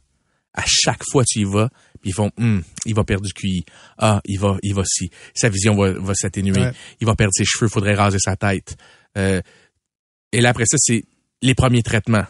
À 0.54 0.64
chaque 0.66 1.04
fois, 1.12 1.24
tu 1.26 1.40
y 1.40 1.44
vas, 1.44 1.70
Puis 2.02 2.12
ils 2.12 2.14
font, 2.14 2.32
Hum, 2.38 2.64
il 2.86 2.96
va 2.96 3.04
perdre 3.04 3.26
du 3.26 3.34
QI. 3.34 3.66
Ah, 3.98 4.22
il 4.26 4.40
va, 4.40 4.58
il 4.64 4.74
va 4.74 4.84
si. 4.86 5.10
Sa 5.34 5.50
vision 5.50 5.76
va, 5.76 5.92
va 5.92 6.14
s'atténuer. 6.16 6.60
Ouais. 6.60 6.72
Il 7.02 7.08
va 7.08 7.16
perdre 7.16 7.34
ses 7.36 7.46
cheveux, 7.46 7.68
faudrait 7.68 7.96
raser 7.96 8.20
sa 8.20 8.36
tête. 8.36 8.78
Euh, 9.18 9.42
et 10.32 10.42
là, 10.42 10.50
après 10.50 10.66
ça, 10.66 10.78
c'est 10.80 11.04
les 11.42 11.56
premiers 11.56 11.84
traitements. 11.84 12.26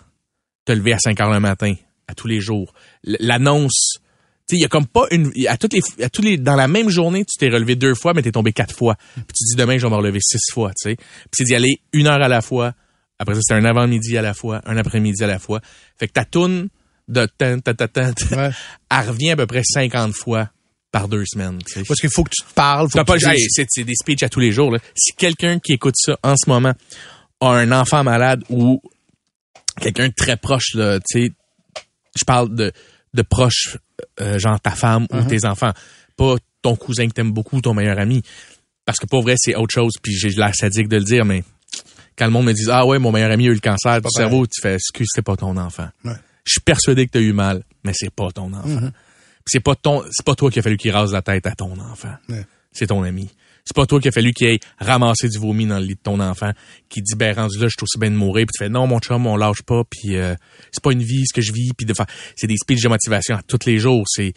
Te 0.66 0.72
lever 0.72 0.94
à 0.94 1.00
5 1.00 1.20
heures 1.22 1.32
le 1.32 1.40
matin, 1.40 1.74
à 2.08 2.14
tous 2.14 2.28
les 2.28 2.40
jours. 2.42 2.74
L'annonce. 3.04 4.00
Tu 4.48 4.56
sais, 4.56 4.60
il 4.60 4.62
y 4.62 4.66
a 4.66 4.70
comme 4.70 4.88
pas 4.88 5.08
une, 5.12 5.32
à 5.48 5.58
toutes 5.58 5.74
les, 5.74 5.82
à 6.04 6.10
tous 6.10 6.22
les, 6.22 6.38
dans 6.38 6.56
la 6.56 6.70
même 6.70 6.90
journée, 6.90 7.26
tu 7.26 7.38
t'es 7.38 7.50
relevé 7.50 7.76
deux 7.76 7.96
fois, 7.96 8.14
mais 8.14 8.22
t'es 8.22 8.32
tombé 8.32 8.54
quatre 8.54 8.74
fois. 8.74 8.96
Puis 9.16 9.24
tu 9.36 9.44
dis 9.44 9.56
demain, 9.56 9.78
je 9.78 9.86
vais 9.86 9.90
me 9.90 9.98
relever 9.98 10.20
six 10.22 10.40
fois, 10.54 10.70
tu 10.70 10.90
sais. 10.90 10.96
Puis 10.96 11.30
c'est 11.34 11.44
d'y 11.44 11.56
aller 11.56 11.82
une 11.92 12.08
heure 12.08 12.22
à 12.22 12.30
la 12.30 12.42
fois. 12.42 12.74
Après 13.20 13.36
ça, 13.36 13.42
c'est 13.44 13.54
un 13.56 13.66
avant-midi 13.66 14.18
à 14.18 14.22
la 14.22 14.34
fois, 14.34 14.62
un 14.66 14.78
après-midi 14.78 15.22
à 15.24 15.28
la 15.28 15.40
fois. 15.40 15.60
Fait 15.98 16.08
que 16.08 16.14
ta 16.14 16.24
toune 16.24 16.70
de 17.08 17.26
tan, 17.38 17.60
ta, 17.60 17.74
ta, 17.74 17.88
ta, 17.88 18.14
ta, 18.14 18.36
Ouais. 18.36 18.52
elle 18.92 19.10
revient 19.10 19.32
à 19.32 19.36
peu 19.36 19.48
près 19.48 19.64
50 19.64 20.14
fois 20.14 20.50
par 20.92 21.08
deux 21.08 21.24
semaines. 21.26 21.60
Parce 21.88 22.00
qu'il 22.00 22.10
faut 22.10 22.24
que 22.24 22.32
tu 22.32 22.44
te 22.44 22.54
parles. 22.54 22.90
Faut 22.90 23.00
que 23.00 23.04
pas, 23.04 23.18
tu 23.18 23.28
hey, 23.28 23.46
c'est, 23.50 23.84
des 23.84 23.94
speeches 23.96 24.24
à 24.24 24.30
tous 24.30 24.40
les 24.40 24.52
jours. 24.52 24.72
Là. 24.72 24.80
Si 24.96 25.14
quelqu'un 25.14 25.60
qui 25.60 25.74
écoute 25.74 25.96
ça 25.98 26.18
en 26.24 26.36
ce 26.36 26.50
moment 26.50 26.74
a 27.42 27.48
un 27.50 27.72
enfant 27.72 28.04
malade 28.04 28.44
ou 28.50 28.82
quelqu'un 29.82 30.08
de 30.08 30.14
très 30.16 30.38
proche, 30.38 30.74
là, 30.74 31.00
tu 31.00 31.28
sais, 31.28 31.32
je 32.18 32.24
parle 32.26 32.56
de, 32.56 32.72
de 33.14 33.22
proche, 33.22 33.78
euh, 34.22 34.40
genre 34.40 34.60
ta 34.60 34.72
femme 34.72 35.08
ou 35.12 35.22
tes 35.24 35.46
enfants, 35.46 35.72
pas 36.16 36.36
ton 36.62 36.76
cousin 36.76 37.08
que 37.08 37.14
t'aimes 37.14 37.32
beaucoup, 37.32 37.62
ton 37.62 37.74
meilleur 37.74 38.00
ami. 38.00 38.24
Parce 38.86 38.98
que 39.00 39.06
pour 39.06 39.22
vrai, 39.22 39.36
c'est 39.38 39.56
autre 39.56 39.74
chose. 39.74 39.94
Puis 40.02 40.14
j'ai 40.18 40.30
l'air 40.30 40.56
sadique 40.56 40.88
de 40.88 40.98
le 40.98 41.04
dire, 41.04 41.26
mais 41.26 41.44
quand 42.18 42.26
le 42.26 42.32
monde 42.32 42.46
me 42.46 42.54
dit 42.54 42.66
ah 42.72 42.86
ouais, 42.86 42.98
mon 42.98 43.12
meilleur 43.12 43.32
ami 43.32 43.48
a 43.48 43.52
eu 43.52 43.54
le 43.54 43.60
cancer 43.60 44.02
du 44.02 44.08
cerveau, 44.10 44.48
tu 44.48 44.62
fais 44.62 44.76
excuse, 44.76 45.08
c'est 45.14 45.22
pas 45.22 45.36
ton 45.36 45.56
enfant. 45.58 45.90
Ouais. 46.06 46.14
Je 46.48 46.54
suis 46.54 46.62
persuadé 46.62 47.06
que 47.06 47.12
t'as 47.12 47.20
eu 47.22 47.34
mal, 47.34 47.64
mais 47.84 47.92
c'est 47.94 48.10
pas 48.10 48.32
ton 48.32 48.52
enfant. 48.54 48.80
Puis 48.90 49.52
c'est 49.52 49.60
pas 49.60 49.76
ton, 49.76 50.04
c'est 50.12 50.26
pas 50.26 50.34
toi 50.36 50.50
qui 50.50 50.60
a 50.60 50.62
fallu 50.62 50.78
qu'il 50.78 50.92
rase 50.92 51.12
la 51.14 51.22
tête 51.22 51.46
à 51.46 51.52
ton 51.56 51.78
enfant. 51.80 52.14
Ouais. 52.30 52.46
C'est 52.72 52.88
ton 52.88 53.04
ami. 53.04 53.30
C'est 53.66 53.76
pas 53.76 53.86
toi 53.86 54.00
qui 54.00 54.08
a 54.08 54.12
fallu 54.14 54.32
qu'il 54.32 54.48
aille 54.48 54.60
ramasser 54.80 55.28
du 55.28 55.38
vomi 55.40 55.66
dans 55.66 55.78
le 55.78 55.84
lit 55.86 55.96
de 55.96 56.00
ton 56.02 56.22
enfant, 56.22 56.52
qui 56.88 57.02
dit 57.02 57.16
ben 57.16 57.36
rendu 57.36 57.58
là, 57.60 57.66
je 57.68 57.72
suis 57.78 57.84
aussi 57.84 58.00
bien 58.00 58.10
de 58.12 58.16
mourir, 58.16 58.46
puis 58.46 58.54
tu 58.58 58.64
fais 58.64 58.70
non 58.70 58.88
mon 58.88 59.00
chum, 59.00 59.28
on 59.28 59.36
lâche 59.36 59.62
pas, 59.62 59.84
puis 59.90 60.16
euh, 60.16 60.36
c'est 60.72 60.82
pas 60.82 60.94
une 60.94 61.04
vie 61.04 61.24
ce 61.28 61.34
que 61.34 61.42
je 61.42 61.52
vis, 61.52 61.72
puis 61.78 61.86
de 61.86 61.94
faire, 61.94 62.06
c'est 62.38 62.48
des 62.48 62.56
speeches 62.56 62.82
de 62.84 62.88
motivation 62.88 63.36
à 63.36 63.42
tous 63.42 63.66
les 63.66 63.78
jours, 63.78 64.06
c'est 64.08 64.32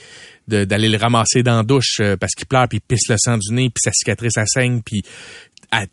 d'aller 0.48 0.88
le 0.88 0.98
ramasser 0.98 1.44
dans 1.44 1.58
la 1.58 1.62
douche 1.62 1.98
euh, 2.00 2.16
parce 2.16 2.32
qu'il 2.34 2.46
pleure, 2.46 2.66
puis 2.68 2.78
il 2.78 2.80
pisse 2.80 3.08
le 3.08 3.14
sang 3.18 3.38
du 3.38 3.54
nez, 3.54 3.70
puis 3.70 3.80
sa 3.84 3.92
cicatrice 3.92 4.32
ça 4.34 4.46
saigne, 4.46 4.82
puis 4.84 5.02
à- 5.70 5.86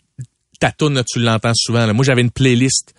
ta 0.60 0.72
toune, 0.72 0.96
là, 0.96 1.04
tu 1.04 1.20
l'entends 1.20 1.54
souvent. 1.54 1.86
Là. 1.86 1.94
Moi 1.94 2.04
j'avais 2.04 2.22
une 2.22 2.32
playlist 2.32 2.96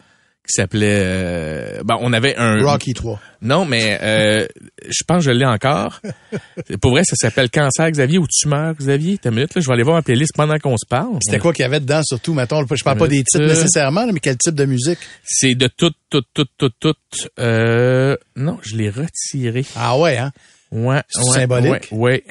qui 0.49 0.55
s'appelait, 0.55 1.03
euh, 1.05 1.83
ben 1.85 1.99
on 2.01 2.13
avait 2.13 2.35
un 2.37 2.63
Rocky 2.65 2.95
3. 2.95 3.21
non, 3.43 3.65
mais 3.65 3.99
euh, 4.03 4.47
je 4.89 5.05
pense 5.07 5.19
que 5.25 5.31
je 5.31 5.37
l'ai 5.37 5.45
encore. 5.45 6.01
Pour 6.81 6.93
vrai, 6.93 7.03
ça 7.05 7.17
s'appelle 7.17 7.51
Cancer, 7.51 7.91
Xavier, 7.91 8.19
ou 8.19 8.27
Tumeur, 8.27 8.75
Xavier. 8.75 9.19
T'as 9.19 9.29
une 9.29 9.37
minute, 9.37 9.55
là, 9.55 9.61
je 9.61 9.67
vais 9.67 9.75
aller 9.75 9.83
voir 9.83 9.97
ma 9.97 10.03
playlist 10.03 10.33
pendant 10.35 10.59
qu'on 10.59 10.77
se 10.77 10.87
parle. 10.89 11.19
C'était 11.25 11.39
quoi 11.39 11.53
qu'il 11.53 11.63
y 11.63 11.67
avait 11.67 11.81
dedans, 11.81 12.01
surtout, 12.03 12.35
mettons, 12.35 12.65
je 12.75 12.83
parle 12.83 12.99
pas 12.99 13.09
des 13.09 13.23
titres 13.23 13.47
nécessairement, 13.47 14.07
là, 14.07 14.13
mais 14.13 14.21
quel 14.21 14.37
type 14.37 14.55
de 14.55 14.65
musique? 14.65 14.99
C'est 15.23 15.55
de 15.55 15.69
tout, 15.69 15.93
tout, 16.11 16.23
tout, 16.33 16.47
tout, 16.57 16.71
tout. 16.81 16.95
Euh, 17.39 18.17
non, 18.37 18.59
je 18.63 18.77
l'ai 18.77 18.91
retiré. 18.91 19.65
Ah 19.77 19.99
ouais, 19.99 20.17
hein? 20.17 20.33
Ouais, 20.73 21.03
symbolique? 21.11 21.89
Ouais, 21.91 21.99
ouais. 21.99 22.25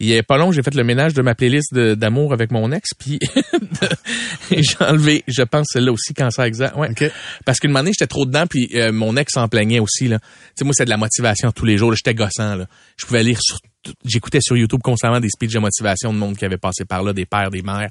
Il 0.00 0.08
y 0.08 0.18
a 0.18 0.22
pas 0.24 0.36
long, 0.38 0.50
j'ai 0.50 0.62
fait 0.62 0.74
le 0.74 0.82
ménage 0.82 1.14
de 1.14 1.22
ma 1.22 1.34
playlist 1.36 1.72
d'amour 1.74 2.32
avec 2.32 2.50
mon 2.50 2.72
ex, 2.72 2.90
puis 2.98 3.18
j'ai 4.50 4.76
enlevé, 4.80 5.22
je 5.28 5.42
pense, 5.42 5.66
celle-là 5.72 5.92
aussi, 5.92 6.14
Cancer 6.14 6.44
exact. 6.44 6.76
Ouais. 6.76 6.90
Parce 7.44 7.60
qu'une 7.60 7.76
année, 7.76 7.92
j'étais 7.92 8.06
trop 8.08 8.26
dedans, 8.26 8.46
puis 8.48 8.68
euh, 8.74 8.92
mon 8.92 9.16
ex 9.16 9.32
s'en 9.32 9.48
plaignait 9.48 9.78
aussi. 9.78 10.08
Là. 10.08 10.18
Tu 10.18 10.26
sais, 10.58 10.64
moi, 10.64 10.72
c'est 10.76 10.84
de 10.84 10.90
la 10.90 10.96
motivation 10.96 11.52
tous 11.52 11.64
les 11.64 11.78
jours. 11.78 11.94
J'étais 11.94 12.14
gossant. 12.14 12.56
Là. 12.56 12.66
Je 12.96 13.06
pouvais 13.06 13.22
lire 13.22 13.38
sur... 13.40 13.58
J'écoutais 14.04 14.40
sur 14.40 14.56
YouTube 14.56 14.80
constamment 14.82 15.20
des 15.20 15.28
speeches 15.28 15.52
de 15.54 15.58
motivation 15.60 16.12
de 16.12 16.18
monde 16.18 16.36
qui 16.36 16.44
avait 16.44 16.58
passé 16.58 16.84
par 16.84 17.02
là, 17.02 17.12
des 17.12 17.26
pères, 17.26 17.50
des 17.50 17.62
mères. 17.62 17.90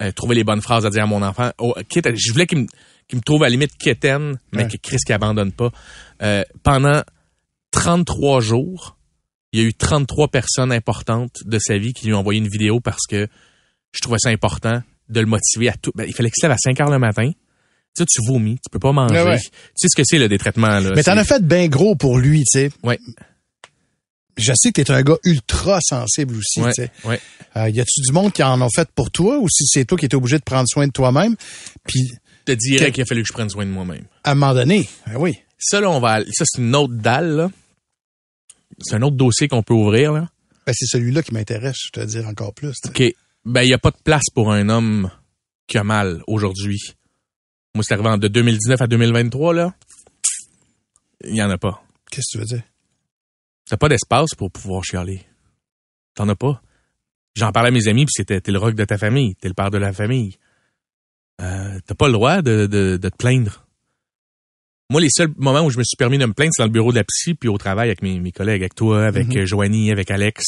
Euh, 0.00 0.12
trouver 0.12 0.34
les 0.36 0.44
bonnes 0.44 0.62
phrases 0.62 0.86
à 0.86 0.90
dire 0.90 1.02
à 1.02 1.06
mon 1.06 1.22
enfant. 1.22 1.50
Oh, 1.58 1.74
quitte 1.88 2.06
à- 2.06 2.14
je 2.14 2.32
voulais 2.32 2.46
qu'il 2.46 2.58
me, 2.58 2.66
me 3.12 3.20
trouve 3.20 3.42
à 3.42 3.46
la 3.46 3.50
limite 3.50 3.76
quétaine, 3.76 4.38
mais 4.52 4.62
Ouais. 4.62 4.68
que 4.70 4.76
Chris 4.78 4.96
qui 5.04 5.12
abandonne 5.12 5.52
pas. 5.52 5.70
Euh, 6.22 6.42
pendant 6.62 7.02
33 7.72 8.40
jours, 8.40 8.96
il 9.52 9.60
y 9.60 9.64
a 9.64 9.66
eu 9.66 9.74
33 9.74 10.28
personnes 10.28 10.72
importantes 10.72 11.34
de 11.44 11.58
sa 11.58 11.76
vie 11.78 11.92
qui 11.92 12.06
lui 12.06 12.14
ont 12.14 12.18
envoyé 12.18 12.38
une 12.40 12.48
vidéo 12.48 12.80
parce 12.80 13.06
que 13.08 13.26
je 13.92 14.00
trouvais 14.00 14.18
ça 14.20 14.30
important 14.30 14.82
de 15.08 15.20
le 15.20 15.26
motiver 15.26 15.68
à 15.68 15.74
tout. 15.74 15.90
Ben, 15.94 16.04
il 16.06 16.14
fallait 16.14 16.30
qu'il 16.30 16.40
se 16.40 16.46
lève 16.46 16.52
à 16.54 16.58
5 16.58 16.80
heures 16.80 16.90
le 16.90 16.98
matin. 16.98 17.30
Tu 17.96 18.02
sais, 18.02 18.06
tu 18.06 18.20
vomis, 18.26 18.54
tu 18.56 18.70
peux 18.70 18.78
pas 18.78 18.92
manger. 18.92 19.14
Ouais, 19.16 19.24
ouais. 19.30 19.38
Tu 19.40 19.48
sais 19.74 19.88
ce 19.88 19.96
que 19.96 20.04
c'est, 20.04 20.18
le 20.18 20.28
des 20.28 20.38
traitements, 20.38 20.78
là. 20.78 20.92
Mais 20.94 21.02
t'en 21.02 21.16
as 21.16 21.24
fait 21.24 21.42
bien 21.44 21.66
gros 21.66 21.96
pour 21.96 22.18
lui, 22.18 22.44
tu 22.44 22.60
sais. 22.60 22.70
Ouais. 22.84 22.98
Je 24.36 24.52
sais 24.54 24.70
que 24.70 24.80
t'es 24.80 24.90
un 24.92 25.02
gars 25.02 25.16
ultra 25.24 25.80
sensible 25.82 26.36
aussi, 26.36 26.60
Ouais, 26.60 26.72
tu 26.72 26.82
sais. 26.84 26.90
ouais. 27.04 27.20
Euh, 27.56 27.68
y 27.68 27.80
a-tu 27.80 28.00
du 28.00 28.12
monde 28.12 28.32
qui 28.32 28.42
en 28.44 28.62
ont 28.62 28.68
fait 28.74 28.88
pour 28.94 29.10
toi 29.10 29.38
ou 29.38 29.48
si 29.50 29.64
c'est 29.66 29.84
toi 29.84 29.98
qui 29.98 30.06
étais 30.06 30.14
obligé 30.14 30.38
de 30.38 30.44
prendre 30.44 30.66
soin 30.68 30.86
de 30.86 30.92
toi-même? 30.92 31.34
Puis, 31.86 32.00
Je 32.46 32.52
te 32.54 32.58
dirais 32.58 32.92
qu'il 32.92 33.02
a 33.02 33.06
fallu 33.06 33.22
que 33.22 33.28
je 33.28 33.32
prenne 33.32 33.50
soin 33.50 33.66
de 33.66 33.70
moi-même. 33.70 34.04
à 34.22 34.30
un 34.30 34.34
moment 34.36 34.54
donné, 34.54 34.88
ben 35.06 35.16
oui. 35.16 35.36
Ça, 35.58 35.80
là, 35.80 35.90
on 35.90 36.00
va, 36.00 36.20
ça, 36.32 36.44
c'est 36.46 36.62
une 36.62 36.74
autre 36.76 36.94
dalle, 36.94 37.36
là. 37.36 37.50
C'est 38.78 38.94
un 38.96 39.02
autre 39.02 39.16
dossier 39.16 39.48
qu'on 39.48 39.62
peut 39.62 39.74
ouvrir, 39.74 40.12
là. 40.12 40.28
Ben, 40.66 40.72
c'est 40.72 40.86
celui-là 40.86 41.22
qui 41.22 41.34
m'intéresse, 41.34 41.78
je 41.86 41.90
te 41.90 42.04
dire 42.04 42.26
encore 42.28 42.54
plus. 42.54 42.76
OK. 42.86 43.02
Ben, 43.44 43.62
il 43.62 43.66
n'y 43.66 43.74
a 43.74 43.78
pas 43.78 43.90
de 43.90 43.98
place 44.02 44.26
pour 44.34 44.52
un 44.52 44.68
homme 44.68 45.10
qui 45.66 45.78
a 45.78 45.84
mal 45.84 46.22
aujourd'hui. 46.26 46.78
Moi, 47.74 47.84
c'est 47.84 47.94
arrivé 47.94 48.18
de 48.18 48.28
2019 48.28 48.80
à 48.80 48.86
2023, 48.86 49.54
là. 49.54 49.74
Il 51.24 51.36
y 51.36 51.42
en 51.42 51.50
a 51.50 51.58
pas. 51.58 51.82
Qu'est-ce 52.10 52.26
que 52.26 52.32
tu 52.32 52.38
veux 52.38 52.56
dire? 52.56 52.64
T'as 53.68 53.76
pas 53.76 53.88
d'espace 53.88 54.34
pour 54.36 54.50
pouvoir 54.50 54.82
chialer. 54.84 55.24
T'en 56.14 56.28
as 56.28 56.34
pas. 56.34 56.60
J'en 57.36 57.52
parlais 57.52 57.68
à 57.68 57.72
mes 57.72 57.86
amis, 57.88 58.04
puis 58.04 58.12
c'était 58.16 58.40
t'es 58.40 58.50
le 58.50 58.58
rock 58.58 58.74
de 58.74 58.84
ta 58.84 58.98
famille, 58.98 59.36
t'es 59.36 59.48
le 59.48 59.54
père 59.54 59.70
de 59.70 59.78
la 59.78 59.92
famille. 59.92 60.36
Euh, 61.40 61.78
t'as 61.86 61.94
pas 61.94 62.06
le 62.08 62.12
droit 62.12 62.42
de, 62.42 62.66
de, 62.66 62.96
de 62.96 63.08
te 63.08 63.16
plaindre. 63.16 63.66
Moi, 64.90 65.00
les 65.00 65.08
seuls 65.08 65.32
moments 65.36 65.62
où 65.62 65.70
je 65.70 65.78
me 65.78 65.84
suis 65.84 65.96
permis 65.96 66.18
de 66.18 66.26
me 66.26 66.32
plaindre, 66.32 66.50
c'est 66.54 66.62
dans 66.62 66.66
le 66.66 66.72
bureau 66.72 66.90
de 66.90 66.96
la 66.96 67.04
psy, 67.04 67.34
puis 67.34 67.48
au 67.48 67.56
travail 67.58 67.88
avec 67.88 68.02
mes, 68.02 68.18
mes 68.20 68.32
collègues, 68.32 68.60
avec 68.62 68.74
toi, 68.74 69.06
avec 69.06 69.28
Mhm. 69.28 69.38
euh, 69.38 69.46
Joanie, 69.46 69.90
avec 69.92 70.10
Alex. 70.10 70.44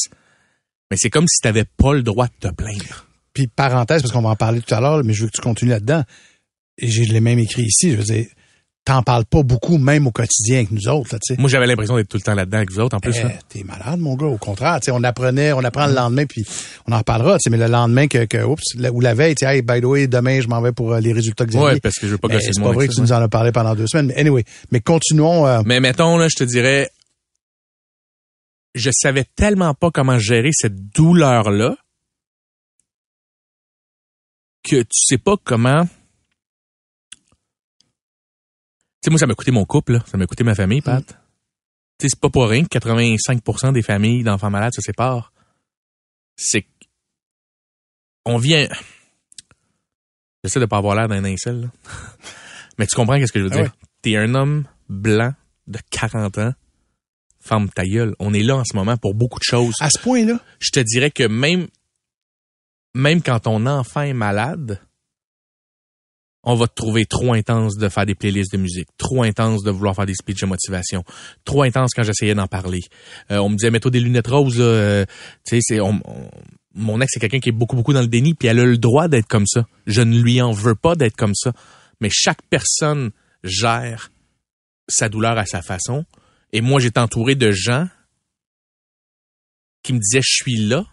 Mais 0.90 0.96
c'est 0.98 1.10
comme 1.10 1.26
si 1.28 1.40
t'avais 1.40 1.64
pas 1.64 1.94
le 1.94 2.02
droit 2.02 2.26
de 2.26 2.48
te 2.48 2.52
plaindre. 2.54 3.06
Puis, 3.32 3.46
parenthèse, 3.46 4.02
parce 4.02 4.12
qu'on 4.12 4.20
va 4.22 4.30
en 4.30 4.36
parler 4.36 4.60
tout 4.60 4.74
à 4.74 4.80
l'heure, 4.80 5.02
mais 5.04 5.14
je 5.14 5.22
veux 5.22 5.28
que 5.28 5.36
tu 5.36 5.40
continues 5.40 5.70
là-dedans. 5.70 6.02
Et 6.76 6.88
j'ai 6.88 7.04
l'ai 7.04 7.20
même 7.20 7.38
écrit 7.38 7.62
ici, 7.62 7.92
je 7.92 7.96
veux 7.96 8.02
dire, 8.02 8.26
t'en 8.84 9.02
parles 9.04 9.24
pas 9.24 9.44
beaucoup, 9.44 9.78
même 9.78 10.08
au 10.08 10.10
quotidien 10.10 10.56
avec 10.56 10.72
nous 10.72 10.88
autres, 10.88 11.14
là. 11.14 11.36
Moi, 11.38 11.48
j'avais 11.48 11.66
l'impression 11.66 11.94
d'être 11.96 12.08
tout 12.08 12.16
le 12.16 12.22
temps 12.22 12.34
là-dedans 12.34 12.56
avec 12.58 12.72
vous 12.72 12.80
autres, 12.80 12.96
en 12.96 13.00
plus. 13.00 13.14
Eh, 13.16 13.28
t'es 13.48 13.62
malade, 13.62 14.00
mon 14.00 14.16
gars. 14.16 14.26
Au 14.26 14.38
contraire, 14.38 14.80
on 14.90 15.04
apprenait, 15.04 15.52
on 15.52 15.60
apprend 15.62 15.86
le 15.86 15.94
lendemain, 15.94 16.26
puis 16.26 16.44
on 16.88 16.92
en 16.92 16.98
reparlera. 16.98 17.36
Mais 17.48 17.56
le 17.58 17.68
lendemain 17.68 18.08
que, 18.08 18.24
que 18.24 18.42
oups, 18.42 18.74
la- 18.74 18.90
ou 18.90 19.00
la 19.00 19.14
veille, 19.14 19.36
tu 19.36 19.46
sais, 19.46 19.54
hey, 19.56 19.62
by 19.62 19.80
the 19.80 19.84
way, 19.84 20.08
demain, 20.08 20.40
je 20.40 20.48
m'en 20.48 20.60
vais 20.60 20.72
pour 20.72 20.92
euh, 20.94 21.00
les 21.00 21.12
résultats 21.12 21.46
que 21.46 21.56
Ouais, 21.56 21.78
parce 21.78 21.94
que 21.94 22.06
je 22.08 22.12
veux 22.12 22.18
pas 22.18 22.26
Mais 22.28 22.34
gosser 22.34 22.46
c'est 22.46 22.58
le 22.58 22.62
pas 22.62 22.66
monde 22.66 22.74
vrai 22.74 22.88
que 22.88 22.92
ça, 22.94 22.96
tu 22.96 23.02
nous 23.02 23.12
en 23.12 23.22
as 23.22 23.28
parlé 23.28 23.52
pendant 23.52 23.74
deux 23.76 23.86
semaines. 23.86 24.06
Mais 24.06 24.16
anyway, 24.16 24.44
mais 24.72 24.80
continuons. 24.80 25.46
euh, 25.46 25.62
Mais 25.64 25.78
mettons, 25.78 26.16
là, 26.16 26.26
je 26.28 26.36
te 26.36 26.44
dirais, 26.44 26.90
je 28.74 28.90
savais 28.92 29.24
tellement 29.36 29.74
pas 29.74 29.90
comment 29.92 30.18
gérer 30.18 30.50
cette 30.52 30.90
douleur-là 30.92 31.76
que 34.68 34.76
tu 34.82 34.86
sais 34.92 35.18
pas 35.18 35.36
comment. 35.44 35.88
Sais, 39.04 39.10
moi, 39.10 39.18
ça 39.18 39.26
m'a 39.26 39.34
coûté 39.34 39.50
mon 39.50 39.64
couple, 39.64 39.94
là. 39.94 40.04
ça 40.06 40.16
m'a 40.16 40.26
coûté 40.26 40.44
ma 40.44 40.54
famille, 40.54 40.80
Pat. 40.80 41.04
Tu 41.06 41.12
sais, 42.02 42.08
c'est 42.10 42.20
pas 42.20 42.30
pour 42.30 42.48
rien 42.48 42.64
que 42.64 42.78
85% 42.78 43.72
des 43.72 43.82
familles 43.82 44.22
d'enfants 44.24 44.50
malades 44.50 44.72
se 44.74 44.80
séparent. 44.82 45.32
C'est. 46.36 46.66
On 48.24 48.38
vient. 48.38 48.68
J'essaie 50.44 50.60
de 50.60 50.66
pas 50.66 50.78
avoir 50.78 50.94
l'air 50.96 51.08
d'un 51.08 51.24
incel, 51.24 51.62
là. 51.62 51.68
Mais 52.78 52.86
tu 52.86 52.96
comprends 52.96 53.18
qu'est-ce 53.18 53.32
que 53.32 53.38
je 53.40 53.44
veux 53.44 53.50
Ah 53.52 53.56
dire? 53.56 53.64
ouais. 53.64 53.70
T'es 54.02 54.16
un 54.16 54.34
homme 54.34 54.64
blanc 54.88 55.32
de 55.66 55.78
40 55.90 56.38
ans. 56.38 56.52
Ferme 57.40 57.68
ta 57.70 57.84
gueule. 57.84 58.14
On 58.18 58.32
est 58.34 58.42
là 58.42 58.56
en 58.56 58.64
ce 58.64 58.74
moment 58.76 58.96
pour 58.96 59.14
beaucoup 59.14 59.38
de 59.38 59.44
choses. 59.44 59.74
à 59.80 59.90
ce 59.90 59.98
point-là, 59.98 60.38
Je 60.60 60.70
te 60.70 60.80
dirais 60.80 61.10
que 61.10 61.24
même, 61.24 61.66
même 62.94 63.20
quand 63.22 63.40
ton 63.40 63.66
enfant 63.66 64.02
est 64.02 64.12
malade, 64.12 64.80
on 66.44 66.54
va 66.56 66.66
te 66.66 66.74
trouver 66.74 67.06
trop 67.06 67.32
intense 67.34 67.76
de 67.76 67.88
faire 67.88 68.04
des 68.06 68.14
playlists 68.14 68.52
de 68.52 68.58
musique, 68.58 68.88
trop 68.98 69.22
intense 69.22 69.62
de 69.62 69.70
vouloir 69.70 69.94
faire 69.94 70.06
des 70.06 70.14
speeches 70.14 70.40
de 70.40 70.46
motivation, 70.46 71.04
trop 71.44 71.62
intense 71.62 71.92
quand 71.94 72.02
j'essayais 72.02 72.34
d'en 72.34 72.48
parler. 72.48 72.80
Euh, 73.30 73.38
on 73.38 73.48
me 73.48 73.56
disait, 73.56 73.70
mets-toi 73.70 73.90
des 73.90 74.00
lunettes 74.00 74.26
roses. 74.26 74.56
Euh, 74.58 75.04
tu 75.46 75.56
sais, 75.56 75.60
c'est, 75.62 75.80
on- 75.80 76.00
mon 76.74 77.00
ex, 77.00 77.12
c'est 77.12 77.20
quelqu'un 77.20 77.38
qui 77.38 77.50
est 77.50 77.52
beaucoup, 77.52 77.76
beaucoup 77.76 77.92
dans 77.92 78.00
le 78.00 78.08
déni, 78.08 78.34
puis 78.34 78.48
elle 78.48 78.58
a 78.58 78.64
le 78.64 78.78
droit 78.78 79.06
d'être 79.06 79.28
comme 79.28 79.46
ça. 79.46 79.66
Je 79.86 80.00
ne 80.00 80.18
lui 80.18 80.40
en 80.42 80.52
veux 80.52 80.74
pas 80.74 80.94
d'être 80.96 81.16
comme 81.16 81.34
ça. 81.34 81.52
Mais 82.00 82.08
chaque 82.10 82.40
personne 82.50 83.10
gère 83.44 84.10
sa 84.88 85.08
douleur 85.08 85.36
à 85.38 85.46
sa 85.46 85.62
façon. 85.62 86.04
Et 86.52 86.60
moi, 86.60 86.80
j'étais 86.80 86.98
entouré 87.00 87.34
de 87.34 87.50
gens 87.52 87.86
qui 89.82 89.92
me 89.92 89.98
disaient, 89.98 90.22
je 90.22 90.34
suis 90.42 90.56
là, 90.56 90.84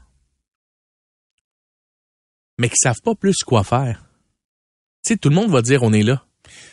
mais 2.58 2.70
qui 2.70 2.76
savent 2.78 3.02
pas 3.04 3.16
plus 3.16 3.38
quoi 3.46 3.64
faire. 3.64 4.04
Sais, 5.10 5.18
tout 5.18 5.30
le 5.30 5.36
monde 5.36 5.50
va 5.52 5.62
dire, 5.62 5.84
on 5.84 5.92
est 5.94 6.04
là. 6.04 6.24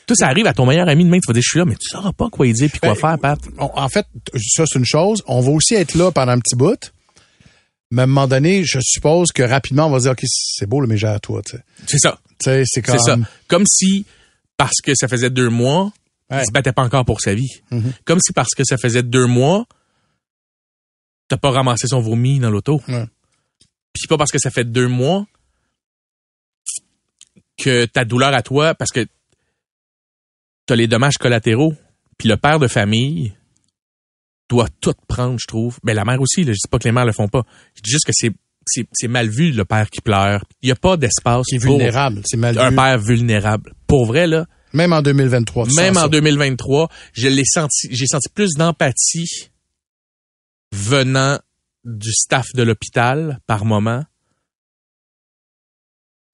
Toi, 0.07 0.15
ça 0.17 0.29
arrive 0.29 0.47
à 0.47 0.53
ton 0.55 0.67
meilleur 0.67 0.89
ami 0.89 1.05
demain, 1.05 1.19
tu 1.19 1.27
vas 1.27 1.33
dire, 1.35 1.43
je 1.43 1.49
suis 1.49 1.59
là, 1.59 1.65
mais 1.65 1.75
tu 1.75 1.89
sauras 1.89 2.13
pas 2.13 2.29
quoi 2.31 2.47
il 2.47 2.53
dire 2.55 2.71
puis 2.71 2.79
quoi 2.81 2.91
Ben, 2.91 2.95
faire, 2.95 3.19
Pat. 3.19 3.39
On- 3.59 3.71
en 3.75 3.89
fait, 3.89 4.07
ça, 4.37 4.65
c'est 4.67 4.79
une 4.79 4.85
chose. 4.85 5.23
On 5.27 5.41
va 5.41 5.51
aussi 5.51 5.75
être 5.75 5.95
là 5.95 6.13
pendant 6.13 6.33
un 6.33 6.39
petit 6.39 6.55
bout. 6.57 6.93
Mais 7.91 8.03
à 8.03 8.05
un 8.05 8.07
moment 8.07 8.27
donné, 8.29 8.63
je 8.65 8.79
suppose 8.81 9.33
que 9.33 9.43
rapidement, 9.43 9.87
on 9.87 9.91
va 9.91 9.99
dire, 10.01 10.13
OK, 10.13 10.21
c'est 10.25 10.67
beau, 10.67 10.85
mais 10.87 10.97
j'ai 10.97 11.07
à 11.09 11.19
toi. 11.19 11.41
C'est 11.87 11.99
ça. 11.99 12.19
C'est 12.41 12.83
comme... 12.83 12.99
Ça. 12.99 13.17
Comme 13.49 13.65
si, 13.67 14.05
parce 14.57 14.81
que 14.83 14.93
ça 14.95 15.09
faisait 15.09 15.31
deux 15.31 15.49
mois, 15.51 15.93
Ouais. 16.31 16.43
il 16.43 16.47
se 16.47 16.51
battait 16.53 16.73
pas 16.73 16.83
encore 16.83 17.05
pour 17.05 17.21
sa 17.21 17.35
vie. 17.35 17.51
Mhm. 17.71 17.93
Comme 18.05 18.19
si 18.21 18.33
parce 18.33 18.53
que 18.57 18.65
ça 18.65 18.77
faisait 18.77 19.05
deux 19.05 19.27
mois, 19.27 19.65
t'as 21.29 21.37
pas 21.37 21.51
ramassé 21.51 21.87
son 21.87 22.01
vomi 22.01 22.39
dans 22.41 22.51
l'auto. 22.51 22.81
Ouais. 22.89 23.07
Puis 23.93 24.07
pas 24.09 24.17
parce 24.19 24.31
que 24.33 24.39
ça 24.39 24.51
fait 24.51 24.65
deux 24.65 24.89
mois 24.89 25.27
que 27.57 27.85
ta 27.87 28.05
douleur 28.05 28.35
à 28.35 28.43
toi, 28.43 28.75
parce 28.75 28.91
que 28.91 29.07
t'as 30.67 30.77
les 30.77 30.87
dommages 30.87 31.17
collatéraux, 31.19 31.75
puis 32.19 32.29
le 32.29 32.37
père 32.37 32.59
de 32.59 32.69
famille 32.69 33.35
doit 34.49 34.69
tout 34.81 34.95
prendre, 35.09 35.39
je 35.41 35.47
trouve. 35.47 35.79
Ben 35.83 35.95
la 35.95 36.05
mère 36.05 36.21
aussi, 36.21 36.45
là, 36.45 36.53
je 36.53 36.59
dis 36.59 36.69
pas 36.71 36.79
que 36.79 36.85
les 36.85 36.93
mères 36.93 37.07
le 37.07 37.13
font 37.13 37.29
pas. 37.29 37.43
Je 37.75 37.83
dis 37.83 37.91
juste 37.91 38.05
que 38.07 38.13
c'est 38.15 38.33
c'est 38.67 38.87
c'est 38.93 39.09
mal 39.09 39.29
vu 39.29 39.53
le 39.53 39.65
père 39.65 39.91
qui 39.91 40.01
pleure. 40.01 40.45
Il 40.63 40.69
y 40.69 40.73
a 40.73 40.77
pas 40.77 40.97
d'espace 40.97 41.47
qui 41.47 41.57
est 41.57 41.59
pour 41.59 41.77
vulnérable. 41.77 42.23
C'est 42.25 42.37
mal 42.37 42.59
un 42.59 42.71
vu. 42.71 42.77
père 42.77 42.99
vulnérable. 42.99 43.75
Pour 43.87 44.07
vrai 44.07 44.27
là, 44.27 44.47
Même 44.73 44.93
en 44.93 45.03
2023. 45.03 45.67
tu 45.67 45.75
même 45.75 45.97
en 45.97 46.03
ça. 46.03 46.09
2023, 46.09 46.89
je 47.13 47.29
l'ai 47.29 47.45
senti, 47.45 47.89
j'ai 47.91 48.07
senti 48.07 48.29
plus 48.29 48.55
d'empathie 48.55 49.51
venant 50.73 51.39
du 51.85 52.13
staff 52.13 52.47
de 52.55 52.63
l'hôpital 52.65 53.39
par 53.47 53.65
moment 53.65 54.05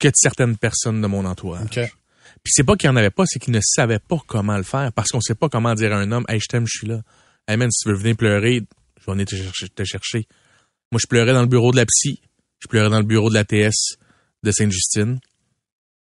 que 0.03 0.09
de 0.09 0.15
certaines 0.17 0.57
personnes 0.57 1.01
de 1.01 1.07
mon 1.07 1.25
entourage. 1.25 1.69
Puis 1.71 2.53
c'est 2.55 2.65
pas 2.65 2.75
qu'il 2.77 2.89
y 2.89 2.91
en 2.91 2.97
avait 2.97 3.11
pas, 3.11 3.25
c'est 3.27 3.39
qu'ils 3.39 3.55
ne 3.55 3.61
savaient 3.63 4.01
pas 4.01 4.19
comment 4.27 4.57
le 4.57 4.65
faire 4.65 4.93
parce 4.93 5.11
qu'on 5.11 5.21
sait 5.21 5.37
pas 5.37 5.49
comment 5.49 5.75
dire 5.75 5.93
à 5.93 5.97
un 5.97 6.11
homme 6.11 6.25
"Hey, 6.29 6.41
je 6.41 6.47
t'aime, 6.47 6.67
je 6.67 6.79
suis 6.79 6.87
là." 6.89 7.03
Hey 7.47 7.57
man, 7.57 7.71
si 7.71 7.85
tu 7.85 7.89
veux 7.91 7.95
venir 7.97 8.17
pleurer, 8.17 8.63
je 9.01 9.07
vais 9.07 9.13
venir 9.13 9.27
te 9.27 9.37
chercher, 9.37 9.69
te 9.69 9.85
chercher. 9.85 10.27
Moi, 10.91 10.99
je 11.01 11.07
pleurais 11.07 11.33
dans 11.33 11.41
le 11.43 11.47
bureau 11.47 11.71
de 11.71 11.77
la 11.77 11.87
psy, 11.87 12.21
je 12.59 12.67
pleurais 12.69 12.91
dans 12.91 12.99
le 12.99 13.07
bureau 13.07 13.29
de 13.31 13.35
la 13.35 13.45
TS 13.45 13.97
de 14.43 14.51
Sainte-Justine. 14.51 15.21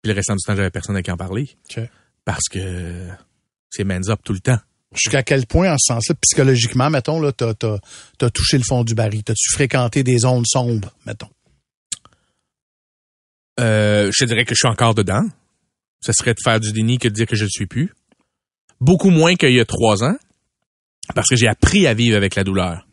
Puis 0.01 0.11
le 0.11 0.13
restant 0.13 0.35
du 0.35 0.43
temps, 0.45 0.55
j'avais 0.55 0.69
personne 0.69 0.95
à 0.95 1.01
qui 1.01 1.11
en 1.11 1.17
parler 1.17 1.49
OK. 1.69 1.83
parce 2.23 2.47
que 2.49 3.07
c'est 3.69 3.83
man's 3.83 4.09
up 4.09 4.19
tout 4.23 4.33
le 4.33 4.39
temps. 4.39 4.59
Jusqu'à 4.95 5.23
quel 5.23 5.45
point, 5.47 5.73
en 5.73 5.77
ce 5.77 5.93
sens-là, 5.93 6.15
psychologiquement, 6.21 6.89
mettons, 6.89 7.19
là, 7.19 7.31
t'as 7.31 8.29
touché 8.29 8.57
le 8.57 8.63
fond 8.63 8.83
du 8.83 8.93
baril. 8.95 9.23
T'as-tu 9.23 9.51
fréquenté 9.51 10.03
des 10.03 10.19
zones 10.19 10.45
sombres, 10.45 10.93
mettons? 11.05 11.29
Euh, 13.59 14.11
je 14.17 14.25
dirais 14.25 14.45
que 14.45 14.53
je 14.53 14.59
suis 14.59 14.67
encore 14.67 14.93
dedans. 14.95 15.23
Ce 16.01 16.11
serait 16.13 16.33
de 16.33 16.39
faire 16.43 16.59
du 16.59 16.71
déni 16.71 16.99
que 16.99 17.07
de 17.07 17.13
dire 17.13 17.25
que 17.25 17.35
je 17.35 17.45
ne 17.45 17.49
suis 17.49 17.65
plus. 17.65 17.93
Beaucoup 18.79 19.09
moins 19.09 19.35
qu'il 19.35 19.53
y 19.53 19.59
a 19.59 19.65
trois 19.65 20.03
ans, 20.03 20.15
parce 21.15 21.27
que 21.29 21.35
j'ai 21.35 21.47
appris 21.47 21.87
à 21.87 21.93
vivre 21.95 22.15
avec 22.15 22.35
la 22.35 22.43
douleur. 22.43 22.87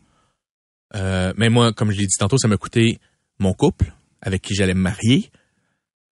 Euh, 0.95 1.33
mais 1.37 1.49
moi, 1.49 1.73
comme 1.73 1.91
je 1.91 1.97
l'ai 1.97 2.07
dit 2.07 2.15
tantôt, 2.17 2.37
ça 2.37 2.47
m'a 2.47 2.57
coûté 2.57 2.99
mon 3.37 3.53
couple, 3.53 3.93
avec 4.21 4.41
qui 4.41 4.55
j'allais 4.55 4.73
me 4.73 4.81
marier. 4.81 5.29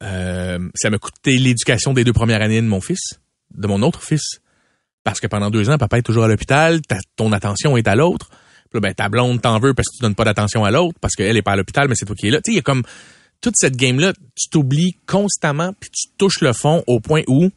Euh, 0.03 0.59
ça 0.75 0.91
m'a 0.91 0.99
coûté 0.99 1.37
l'éducation 1.39 1.93
des 1.93 2.03
deux 2.03 2.13
premières 2.13 2.43
années 2.43 2.61
de 2.61 2.67
mon 2.67 2.81
fils, 2.81 3.21
de 3.55 3.67
mon 3.69 3.83
autre 3.83 4.03
fils. 4.03 4.41
Parce 5.05 5.21
que 5.21 5.27
pendant 5.27 5.51
deux 5.51 5.71
ans, 5.71 5.79
papa 5.79 5.99
est 5.99 6.03
toujours 6.03 6.25
à 6.25 6.29
l'hôpital, 6.29 6.81
ta- 6.83 6.99
ton 7.17 7.33
attention 7.33 7.77
est 7.77 7.87
à 7.87 7.95
l'autre. 7.95 8.29
Puis 8.71 8.75
là, 8.75 8.81
ben, 8.81 8.95
ta 8.95 9.09
blonde 9.09 9.41
t'en 9.41 9.59
veut 9.61 9.75
parce 9.75 9.89
que 9.89 9.97
tu 9.97 10.03
donnes 10.03 10.15
pas 10.15 10.25
d'attention 10.25 10.65
à 10.65 10.71
l'autre, 10.71 10.99
parce 11.01 11.15
qu'elle 11.15 11.37
est 11.37 11.43
pas 11.43 11.53
à 11.53 11.57
l'hôpital, 11.57 11.89
mais 11.89 11.95
c'est 11.95 12.07
toi 12.07 12.17
qui 12.17 12.29
es 12.29 12.31
là. 12.31 12.39
Tu 12.41 12.51
sais, 12.51 12.53
il 12.55 12.57
y 12.57 12.59
a 12.59 12.63
comme 12.63 12.83
toute 13.41 13.55
cette 13.57 13.77
game-là, 13.77 14.13
tu 14.37 14.49
t'oublies 14.51 14.97
constamment, 15.07 15.73
puis 15.73 15.91
tu 15.91 16.09
touches 16.19 16.41
le 16.41 16.53
fond 16.53 16.85
au 16.87 17.01
point 17.01 17.23
où 17.27 17.51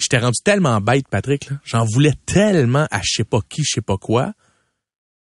je 0.00 0.08
t'ai 0.08 0.18
rendu 0.18 0.38
tellement 0.44 0.80
bête, 0.80 1.08
Patrick. 1.08 1.50
là. 1.50 1.58
J'en 1.64 1.84
voulais 1.84 2.14
tellement 2.26 2.86
à 2.90 3.00
je 3.02 3.10
sais 3.16 3.24
pas 3.24 3.40
qui, 3.48 3.62
je 3.64 3.72
sais 3.74 3.80
pas 3.82 3.96
quoi, 3.96 4.32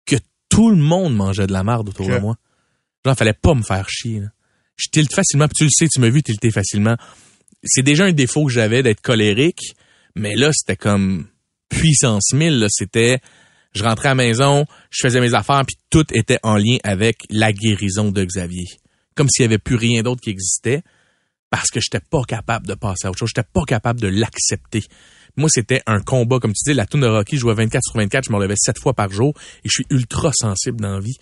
que 0.07 0.17
tout 0.49 0.71
le 0.71 0.77
monde 0.77 1.15
mangeait 1.15 1.47
de 1.47 1.53
la 1.53 1.63
merde 1.65 1.89
autour 1.89 2.09
de 2.09 2.19
moi. 2.19 2.37
Genre, 3.05 3.17
fallait 3.17 3.33
pas 3.33 3.55
me 3.55 3.63
faire 3.63 3.89
chier. 3.89 4.21
là. 4.21 4.29
Je 4.77 4.89
tilte 4.91 5.13
facilement, 5.15 5.47
puis 5.49 5.57
tu 5.59 5.65
le 5.65 5.71
sais, 5.71 5.89
tu 5.89 6.01
m'as 6.01 6.09
vu 6.09 6.23
tilter 6.23 6.51
facilement. 6.51 6.97
C'est 7.65 7.83
déjà 7.83 8.05
un 8.05 8.13
défaut 8.13 8.47
que 8.47 8.53
j'avais 8.53 8.83
d'être 8.83 9.01
colérique, 9.03 9.75
mais 10.15 10.35
là, 10.35 10.51
c'était 10.53 10.77
comme 10.77 11.27
puissance 11.69 12.33
1000. 12.33 12.59
là. 12.61 12.67
C'était, 12.71 13.21
je 13.75 13.83
rentrais 13.83 14.09
à 14.09 14.13
la 14.13 14.15
maison, 14.17 14.67
je 14.91 15.01
faisais 15.03 15.21
mes 15.21 15.35
affaires, 15.35 15.65
puis 15.67 15.77
tout 15.91 16.05
était 16.15 16.39
en 16.43 16.57
lien 16.57 16.79
avec 16.83 17.19
la 17.31 17.53
guérison 17.53 18.11
de 18.11 18.25
Xavier. 18.25 18.67
Comme 19.15 19.29
s'il 19.29 19.45
y 19.45 19.47
avait 19.47 19.59
plus 19.59 19.77
rien 19.77 20.03
d'autre 20.03 20.21
qui 20.21 20.31
existait, 20.31 20.83
parce 21.51 21.71
que 21.71 21.81
j'étais 21.81 22.01
pas 22.01 22.23
capable 22.27 22.67
de 22.67 22.75
passer 22.75 23.07
à 23.07 23.11
autre 23.11 23.19
chose. 23.19 23.31
J'étais 23.35 23.49
pas 23.53 23.65
capable 23.65 24.01
de 24.01 24.09
l'accepter. 24.09 24.83
Moi, 25.37 25.49
c'était 25.51 25.83
un 25.87 26.01
combat. 26.01 26.39
Comme 26.39 26.53
tu 26.53 26.71
dis, 26.71 26.75
la 26.75 26.87
toune 26.87 27.03
de 27.03 27.07
Rocky, 27.07 27.37
je 27.37 27.41
jouais 27.41 27.55
24 27.55 27.83
sur 27.85 27.97
24, 27.99 28.25
je 28.25 28.33
me 28.33 28.41
levais 28.41 28.55
7 28.57 28.79
fois 28.79 28.95
par 28.95 29.11
jour, 29.11 29.35
et 29.65 29.69
je 29.69 29.73
suis 29.73 29.87
ultra 29.91 30.31
sensible 30.33 30.81
dans 30.81 30.95
la 30.95 31.01
vie. 31.01 31.17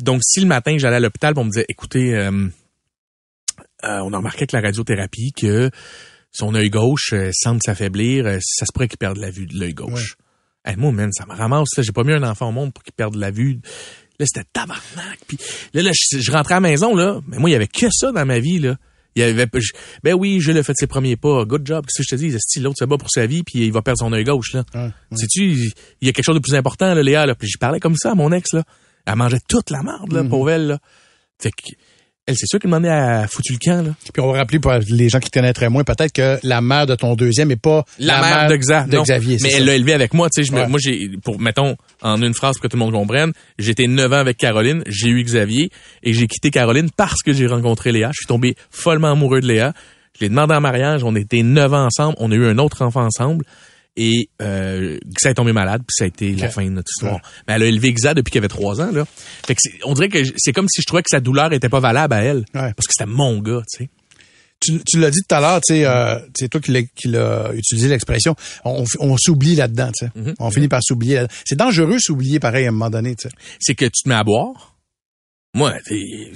Donc, 0.00 0.20
si 0.24 0.40
le 0.40 0.46
matin, 0.46 0.76
j'allais 0.78 0.96
à 0.96 1.00
l'hôpital, 1.00 1.34
on 1.36 1.44
me 1.44 1.50
disait, 1.50 1.66
écoutez, 1.68 2.14
euh, 2.14 2.48
euh, 3.84 3.98
on 4.00 4.12
a 4.12 4.16
remarqué 4.18 4.40
avec 4.42 4.52
la 4.52 4.60
radiothérapie 4.60 5.32
que 5.32 5.70
son 6.30 6.54
œil 6.54 6.68
gauche 6.68 7.12
euh, 7.12 7.30
semble 7.32 7.60
s'affaiblir, 7.64 8.26
ça 8.42 8.66
se 8.66 8.72
pourrait 8.72 8.88
qu'il 8.88 8.98
perde 8.98 9.18
la 9.18 9.30
vue 9.30 9.46
de 9.46 9.58
l'œil 9.58 9.74
gauche. 9.74 10.16
Hey, 10.66 10.76
moi, 10.76 10.92
man, 10.92 11.12
ça 11.12 11.26
me 11.26 11.34
ramasse. 11.34 11.68
J'ai 11.78 11.92
pas 11.92 12.04
mis 12.04 12.14
un 12.14 12.22
enfant 12.22 12.48
au 12.48 12.52
monde 12.52 12.72
pour 12.72 12.82
qu'il 12.82 12.94
perde 12.94 13.16
la 13.16 13.30
vue. 13.30 13.60
Là, 14.18 14.26
c'était 14.26 14.46
tabarnak. 14.52 15.18
Puis 15.26 15.38
là, 15.74 15.82
là 15.82 15.90
je, 15.92 16.18
je 16.20 16.30
rentrais 16.30 16.54
à 16.54 16.56
la 16.58 16.68
maison, 16.68 16.94
là. 16.94 17.20
Mais 17.26 17.38
moi, 17.38 17.50
il 17.50 17.52
y 17.52 17.56
avait 17.56 17.66
que 17.66 17.86
ça 17.90 18.12
dans 18.12 18.24
ma 18.24 18.38
vie, 18.38 18.58
là. 18.60 18.76
Il 19.16 19.20
y 19.20 19.22
avait, 19.24 19.46
je- 19.54 19.72
ben 20.02 20.14
oui, 20.14 20.40
je 20.40 20.50
l'ai 20.50 20.62
fait 20.64 20.72
ses 20.76 20.86
premiers 20.88 21.16
pas. 21.16 21.44
Good 21.44 21.66
job. 21.66 21.84
Qu'est-ce 21.86 22.02
que 22.02 22.16
je 22.16 22.16
te 22.16 22.38
dis? 22.38 22.60
L'autre 22.60 22.78
se 22.78 22.84
bat 22.84 22.96
pour 22.98 23.10
sa 23.10 23.26
vie, 23.26 23.42
puis 23.44 23.64
il 23.66 23.72
va 23.72 23.80
perdre 23.82 23.98
son 24.00 24.12
œil 24.12 24.24
gauche, 24.24 24.54
là. 24.54 24.64
Ouais, 24.74 24.80
ouais. 24.82 24.90
Sais-tu, 25.16 25.50
il 26.00 26.06
y 26.06 26.08
a 26.08 26.12
quelque 26.12 26.24
chose 26.24 26.34
de 26.34 26.40
plus 26.40 26.54
important, 26.56 26.92
là, 26.94 27.02
Léa, 27.02 27.24
là? 27.26 27.34
Puis 27.34 27.48
j'y 27.48 27.58
parlais 27.58 27.78
comme 27.80 27.94
ça 27.96 28.12
à 28.12 28.14
mon 28.14 28.32
ex, 28.32 28.52
là. 28.52 28.62
Elle 29.06 29.16
mangeait 29.16 29.38
toute 29.48 29.70
la 29.70 29.82
merde, 29.82 30.12
là, 30.12 30.24
pauvre 30.24 30.50
elle, 30.50 30.66
là. 30.66 30.78
Fait 31.40 31.50
que, 31.50 31.56
elle, 32.26 32.36
c'est 32.36 32.46
sûr 32.46 32.58
qu'elle 32.58 32.70
demandait 32.70 32.88
à 32.88 33.28
foutu 33.28 33.52
le 33.52 33.58
camp, 33.58 33.82
là. 33.84 33.94
Puis 34.12 34.22
on 34.22 34.32
va 34.32 34.38
rappeler 34.38 34.58
pour 34.58 34.72
les 34.88 35.08
gens 35.10 35.20
qui 35.20 35.30
te 35.30 35.38
connaîtraient 35.38 35.68
moins, 35.68 35.84
peut-être 35.84 36.12
que 36.12 36.38
la 36.42 36.60
mère 36.60 36.86
de 36.86 36.94
ton 36.94 37.14
deuxième 37.14 37.50
est 37.50 37.56
pas 37.60 37.84
La, 37.98 38.20
mère 38.20 38.48
de, 38.48 38.56
Xa- 38.56 38.88
de 38.88 38.96
non. 38.96 39.02
Xavier. 39.02 39.36
Mais 39.42 39.50
ça. 39.50 39.56
elle 39.58 39.66
l'a 39.66 39.74
élevé 39.76 39.92
avec 39.92 40.14
moi, 40.14 40.28
tu 40.34 40.42
sais. 40.44 40.50
Ouais. 40.52 40.66
Moi, 40.66 40.78
j'ai, 40.82 41.10
pour, 41.22 41.38
mettons, 41.38 41.76
en 42.04 42.22
une 42.22 42.34
phrase 42.34 42.56
pour 42.56 42.62
que 42.62 42.68
tout 42.68 42.76
le 42.76 42.84
monde 42.84 42.92
comprenne, 42.92 43.32
j'étais 43.58 43.88
9 43.88 44.12
ans 44.12 44.16
avec 44.16 44.36
Caroline, 44.36 44.84
j'ai 44.86 45.08
eu 45.08 45.22
Xavier, 45.24 45.70
et 46.02 46.12
j'ai 46.12 46.28
quitté 46.28 46.50
Caroline 46.50 46.90
parce 46.96 47.22
que 47.22 47.32
j'ai 47.32 47.46
rencontré 47.46 47.90
Léa. 47.90 48.10
Je 48.12 48.18
suis 48.18 48.26
tombé 48.26 48.54
follement 48.70 49.10
amoureux 49.10 49.40
de 49.40 49.46
Léa. 49.46 49.72
Je 50.16 50.20
l'ai 50.20 50.28
demandé 50.28 50.54
en 50.54 50.60
mariage, 50.60 51.02
on 51.02 51.16
était 51.16 51.42
9 51.42 51.74
ans 51.74 51.86
ensemble, 51.86 52.14
on 52.20 52.30
a 52.30 52.34
eu 52.34 52.46
un 52.46 52.58
autre 52.58 52.82
enfant 52.82 53.04
ensemble, 53.04 53.44
et 53.96 54.28
euh, 54.42 54.98
Xa 55.20 55.30
est 55.30 55.34
tombé 55.34 55.52
malade, 55.52 55.82
puis 55.86 55.94
ça 55.96 56.04
a 56.04 56.06
été 56.06 56.34
la 56.34 56.50
fin 56.50 56.64
de 56.64 56.70
notre 56.70 56.90
histoire. 56.94 57.20
Mais 57.48 57.54
elle 57.54 57.62
a 57.62 57.66
élevé 57.66 57.92
Xa 57.92 58.14
depuis 58.14 58.30
qu'elle 58.30 58.42
avait 58.42 58.48
3 58.48 58.80
ans, 58.80 58.92
là. 58.92 59.04
Fait 59.46 59.54
que 59.54 59.60
on 59.84 59.94
dirait 59.94 60.08
que 60.08 60.18
c'est 60.36 60.52
comme 60.52 60.68
si 60.68 60.82
je 60.82 60.86
trouvais 60.86 61.02
que 61.02 61.10
sa 61.10 61.20
douleur 61.20 61.52
était 61.52 61.68
pas 61.68 61.80
valable 61.80 62.14
à 62.14 62.22
elle. 62.22 62.44
Ouais. 62.54 62.72
Parce 62.74 62.86
que 62.86 62.92
c'était 62.96 63.10
mon 63.10 63.40
gars, 63.40 63.62
tu 63.72 63.84
sais. 63.84 63.90
Tu, 64.60 64.80
tu 64.86 64.98
l'as 64.98 65.10
dit 65.10 65.20
tout 65.28 65.34
à 65.34 65.40
l'heure, 65.40 65.60
tu 65.60 65.74
sais, 65.74 65.84
euh, 65.84 66.18
c'est 66.34 66.48
toi 66.48 66.60
qui 66.60 66.70
l'as, 67.08 67.52
utilisé 67.54 67.88
l'expression. 67.88 68.34
On, 68.64 68.84
on 68.98 69.16
s'oublie 69.18 69.54
là-dedans. 69.56 69.90
Mhm. 70.14 70.34
On 70.38 70.50
finit 70.50 70.68
par 70.68 70.80
s'oublier. 70.82 71.26
C'est 71.44 71.56
dangereux 71.58 71.98
s'oublier 71.98 72.40
pareil 72.40 72.64
à 72.64 72.68
un 72.68 72.72
moment 72.72 72.88
donné, 72.90 73.14
tu 73.14 73.28
sais. 73.28 73.34
c'est 73.60 73.74
que 73.74 73.84
tu 73.84 74.02
te 74.04 74.08
mets 74.08 74.14
à 74.14 74.24
boire. 74.24 74.76
Moi, 75.54 75.74
t'es- 75.86 76.32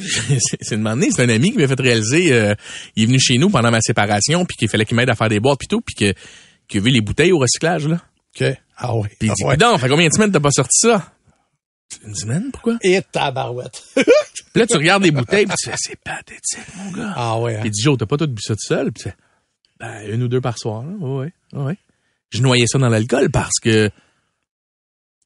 c'est 0.60 0.74
une 0.74 0.82
donné, 0.82 1.08
c'est 1.10 1.22
un 1.22 1.28
ami 1.28 1.52
qui 1.52 1.58
m'a 1.58 1.66
fait 1.66 1.80
réaliser, 1.80 2.32
euh, 2.32 2.54
il 2.96 3.04
est 3.04 3.06
venu 3.06 3.18
chez 3.18 3.38
nous 3.38 3.48
pendant 3.50 3.70
ma 3.70 3.80
séparation, 3.80 4.44
puis 4.44 4.56
qu'il 4.56 4.68
fallait 4.68 4.84
qu'il 4.84 4.96
m'aide 4.96 5.08
à 5.10 5.14
faire 5.14 5.28
des 5.30 5.40
boîtes 5.40 5.58
puis 5.58 5.68
tout, 5.68 5.80
puis 5.80 5.94
que 5.94 6.12
qu'il 6.68 6.80
a 6.80 6.84
vu 6.84 6.90
les 6.90 7.00
bouteilles 7.00 7.32
au 7.32 7.38
recyclage 7.38 7.88
là. 7.88 7.98
OK. 8.38 8.46
Ah 8.76 8.94
oui. 8.94 9.08
Puis 9.18 9.28
il 9.28 9.30
Ah 9.30 9.34
dit, 9.36 9.44
ouais. 9.44 9.56
donc, 9.56 9.80
fait 9.80 9.88
combien 9.88 10.06
de 10.06 10.12
semaines 10.12 10.30
t'as 10.30 10.38
pas 10.38 10.50
sorti 10.52 10.78
ça? 10.86 11.12
Une 12.04 12.14
semaine, 12.14 12.50
pourquoi? 12.52 12.76
Et 12.82 13.00
tabarouette. 13.02 13.82
Puis 13.94 14.04
là, 14.54 14.66
tu 14.66 14.76
regardes 14.76 15.02
les 15.02 15.10
bouteilles, 15.10 15.46
puis 15.46 15.56
tu 15.62 15.70
fais, 15.70 15.76
c'est 15.78 15.98
pathétique, 16.00 16.74
mon 16.76 16.90
gars. 16.92 17.12
ah 17.16 17.38
ouais. 17.40 17.56
hein. 17.56 17.60
Puis 17.62 17.70
t'as 17.98 18.06
pas 18.06 18.16
tout 18.16 18.26
bu 18.26 18.42
ça 18.42 18.54
tout 18.54 18.60
seul? 18.66 18.92
Puis 18.92 19.02
tu 19.04 19.08
fais, 19.10 19.16
ben, 19.80 20.12
une 20.14 20.22
ou 20.22 20.28
deux 20.28 20.40
par 20.40 20.58
soir, 20.58 20.82
là. 20.84 20.92
Ouais, 20.98 21.32
ouais, 21.54 21.62
ouais. 21.62 21.78
Je 22.30 22.42
noyais 22.42 22.66
ça 22.66 22.78
dans 22.78 22.88
l'alcool 22.88 23.30
parce 23.30 23.58
que 23.62 23.90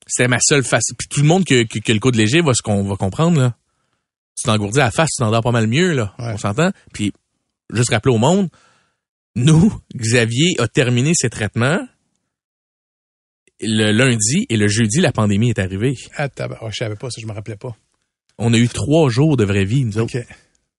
c'était 0.07 0.29
ma 0.29 0.39
seule 0.41 0.63
face. 0.63 0.85
Puis 0.97 1.09
tout 1.09 1.21
le 1.21 1.27
monde 1.27 1.45
qui 1.45 1.55
a 1.55 1.63
le 1.93 1.99
coup 1.99 2.11
de 2.11 2.17
léger 2.17 2.43
va, 2.43 2.53
ce 2.55 2.63
qu'on 2.63 2.85
va 2.85 2.97
comprendre, 2.97 3.41
là. 3.41 3.57
Tu 4.37 4.45
t'engourdis 4.45 4.81
à 4.81 4.85
la 4.85 4.91
face, 4.91 5.11
tu 5.11 5.23
t'endors 5.23 5.43
pas 5.43 5.51
mal 5.51 5.67
mieux, 5.67 5.93
là. 5.93 6.15
Ouais. 6.19 6.33
On 6.33 6.39
s'entend? 6.39 6.71
Puis, 6.93 7.13
juste 7.73 7.91
rappeler 7.91 8.15
au 8.15 8.19
monde, 8.19 8.49
nous, 9.35 9.73
Xavier 9.97 10.55
a 10.59 10.69
terminé 10.69 11.13
ses 11.15 11.29
traitements 11.29 11.81
le 13.63 13.93
lundi 13.93 14.47
et 14.49 14.57
le 14.57 14.69
jeudi, 14.69 15.01
la 15.01 15.13
pandémie 15.13 15.51
est 15.51 15.59
arrivée. 15.59 15.97
Ah, 16.17 16.29
ouais, 16.39 16.71
je 16.71 16.77
savais 16.77 16.97
pas 16.97 17.11
ça, 17.11 17.21
je 17.21 17.27
me 17.27 17.33
rappelais 17.33 17.57
pas. 17.57 17.75
On 18.39 18.53
a 18.55 18.59
eu 18.59 18.69
trois 18.69 19.09
jours 19.09 19.37
de 19.37 19.45
vraie 19.45 19.65
vie, 19.65 19.85
nous 19.85 19.99
autres. 19.99 20.19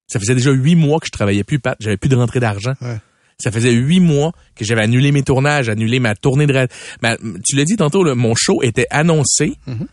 Ça 0.08 0.19
faisait 0.19 0.36
déjà 0.36 0.52
huit 0.52 0.76
mois 0.76 1.00
que 1.00 1.08
je 1.08 1.12
travaillais 1.12 1.43
plus, 1.43 1.60
Pat. 1.60 1.78
J'avais 1.80 1.98
plus 1.98 2.10
de 2.10 2.15
rentrée 2.15 2.39
d'argent. 2.39 2.74
Ouais. 2.82 2.98
Ça 3.39 3.52
faisait 3.52 3.72
huit 3.72 4.00
mois 4.00 4.32
que 4.56 4.63
j'avais 4.65 4.82
annulé 4.82 5.12
mes 5.12 5.24
tournages, 5.24 5.69
annulé 5.69 6.00
ma 6.00 6.13
tournée 6.15 6.46
de... 6.46 6.67
ma- 7.02 7.17
tu 7.17 7.56
l'as 7.56 7.65
dit 7.65 7.76
tantôt, 7.78 8.04
là, 8.04 8.13
mon 8.15 8.36
show 8.36 8.62
était 8.62 8.86
annoncé. 8.89 9.56
Mhm. 9.65 9.88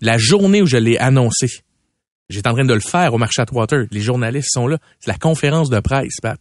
La 0.00 0.18
journée 0.18 0.60
où 0.62 0.66
je 0.66 0.76
l'ai 0.76 0.98
annoncé, 0.98 1.48
j'étais 2.28 2.48
en 2.48 2.54
train 2.54 2.64
de 2.66 2.74
le 2.74 2.80
faire 2.80 3.14
au 3.14 3.18
marché 3.18 3.40
Atwater. 3.40 3.86
Les 3.92 4.00
journalistes 4.00 4.50
sont 4.52 4.66
là. 4.66 4.78
C'est 5.00 5.10
la 5.10 5.16
conférence 5.18 5.70
de 5.70 5.80
presse, 5.80 6.16
Pat. 6.20 6.38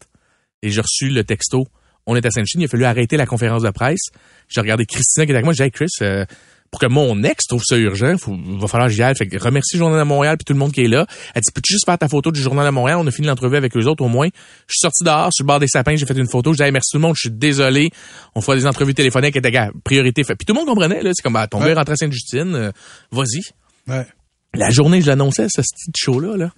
Et 0.61 0.71
j'ai 0.71 0.81
reçu 0.81 1.09
le 1.09 1.23
texto. 1.23 1.67
On 2.07 2.15
était 2.15 2.27
à 2.27 2.31
Sainte-Chine, 2.31 2.61
il 2.61 2.65
a 2.65 2.67
fallu 2.67 2.85
arrêter 2.85 3.17
la 3.17 3.25
conférence 3.25 3.63
de 3.63 3.69
presse. 3.71 4.09
J'ai 4.47 4.61
regardé 4.61 4.85
Christina 4.85 5.25
qui 5.25 5.31
était 5.31 5.37
avec 5.37 5.45
moi, 5.45 5.53
j'ai 5.53 5.63
dit, 5.63 5.67
hey, 5.67 5.71
Chris, 5.71 5.87
euh, 6.01 6.25
pour 6.71 6.79
que 6.79 6.87
mon 6.87 7.23
ex 7.23 7.45
trouve 7.47 7.63
ça 7.63 7.77
urgent, 7.77 8.17
faut, 8.17 8.35
va 8.59 8.67
falloir 8.67 8.89
que 8.89 8.93
j'y 8.95 9.01
aille. 9.01 9.15
Fait 9.15 9.27
que 9.27 9.37
remercie 9.41 9.75
le 9.75 9.79
Journal 9.79 9.97
de 9.99 10.03
Montréal 10.03 10.35
puis 10.37 10.43
tout 10.43 10.53
le 10.53 10.59
monde 10.59 10.71
qui 10.73 10.81
est 10.81 10.87
là. 10.87 11.05
Elle 11.33 11.41
dit, 11.41 11.51
peux-tu 11.53 11.73
juste 11.73 11.85
faire 11.85 11.97
ta 11.97 12.09
photo 12.09 12.31
du 12.31 12.41
Journal 12.41 12.65
de 12.65 12.71
Montréal? 12.71 12.97
On 12.99 13.07
a 13.07 13.11
fini 13.11 13.27
l'entrevue 13.27 13.55
avec 13.55 13.75
eux 13.77 13.85
autres 13.85 14.03
au 14.03 14.09
moins. 14.09 14.27
Je 14.67 14.73
suis 14.73 14.81
sorti 14.81 15.03
dehors, 15.03 15.29
sur 15.33 15.43
le 15.43 15.47
bord 15.47 15.59
des 15.59 15.67
sapins, 15.67 15.95
j'ai 15.95 16.05
fait 16.05 16.17
une 16.17 16.29
photo. 16.29 16.51
J'ai 16.53 16.57
dit, 16.57 16.63
hey, 16.63 16.71
merci 16.71 16.91
tout 16.91 16.97
le 16.97 17.03
monde, 17.03 17.15
je 17.15 17.29
suis 17.29 17.31
désolé. 17.31 17.89
On 18.35 18.41
fera 18.41 18.57
des 18.57 18.65
entrevues 18.67 18.93
téléphoniques, 18.93 19.35
et 19.35 19.41
gars, 19.51 19.71
priorité 19.83 20.23
fait. 20.23 20.35
Puis 20.35 20.45
tout 20.45 20.53
le 20.53 20.59
monde 20.59 20.67
comprenait, 20.67 21.01
là. 21.01 21.11
C'est 21.13 21.21
comme, 21.23 21.33
bah, 21.33 21.47
ton 21.47 21.61
Ouais. 21.61 21.69
est 21.69 21.73
rentré 21.75 21.93
à 21.93 21.95
Sainte-Justine, 21.95 22.55
euh, 22.55 22.71
vas-y. 23.11 23.41
Ouais. 23.87 24.05
La 24.53 24.69
journée, 24.69 25.01
je 25.01 25.07
l'annonçais, 25.07 25.47
ce 25.49 25.61
petit 25.61 25.91
show-là, 25.97 26.35
là. 26.37 26.51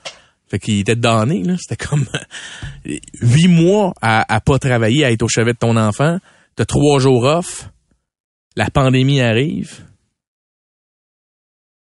Fait 0.50 0.60
qu'il 0.60 0.80
était 0.80 0.96
donné, 0.96 1.44
là. 1.44 1.56
C'était 1.60 1.84
comme 1.84 2.06
huit 3.22 3.48
mois 3.48 3.94
à, 4.02 4.34
à 4.34 4.40
pas 4.40 4.60
travailler, 4.60 5.04
à 5.04 5.12
être 5.12 5.24
au 5.24 5.28
chevet 5.28 5.54
de 5.54 5.58
ton 5.58 5.76
enfant. 5.76 6.20
T'as 6.56 6.66
trois 6.66 7.00
jours 7.00 7.24
off. 7.24 7.70
La 8.56 8.70
pandémie 8.70 9.22
arrive. 9.22 9.82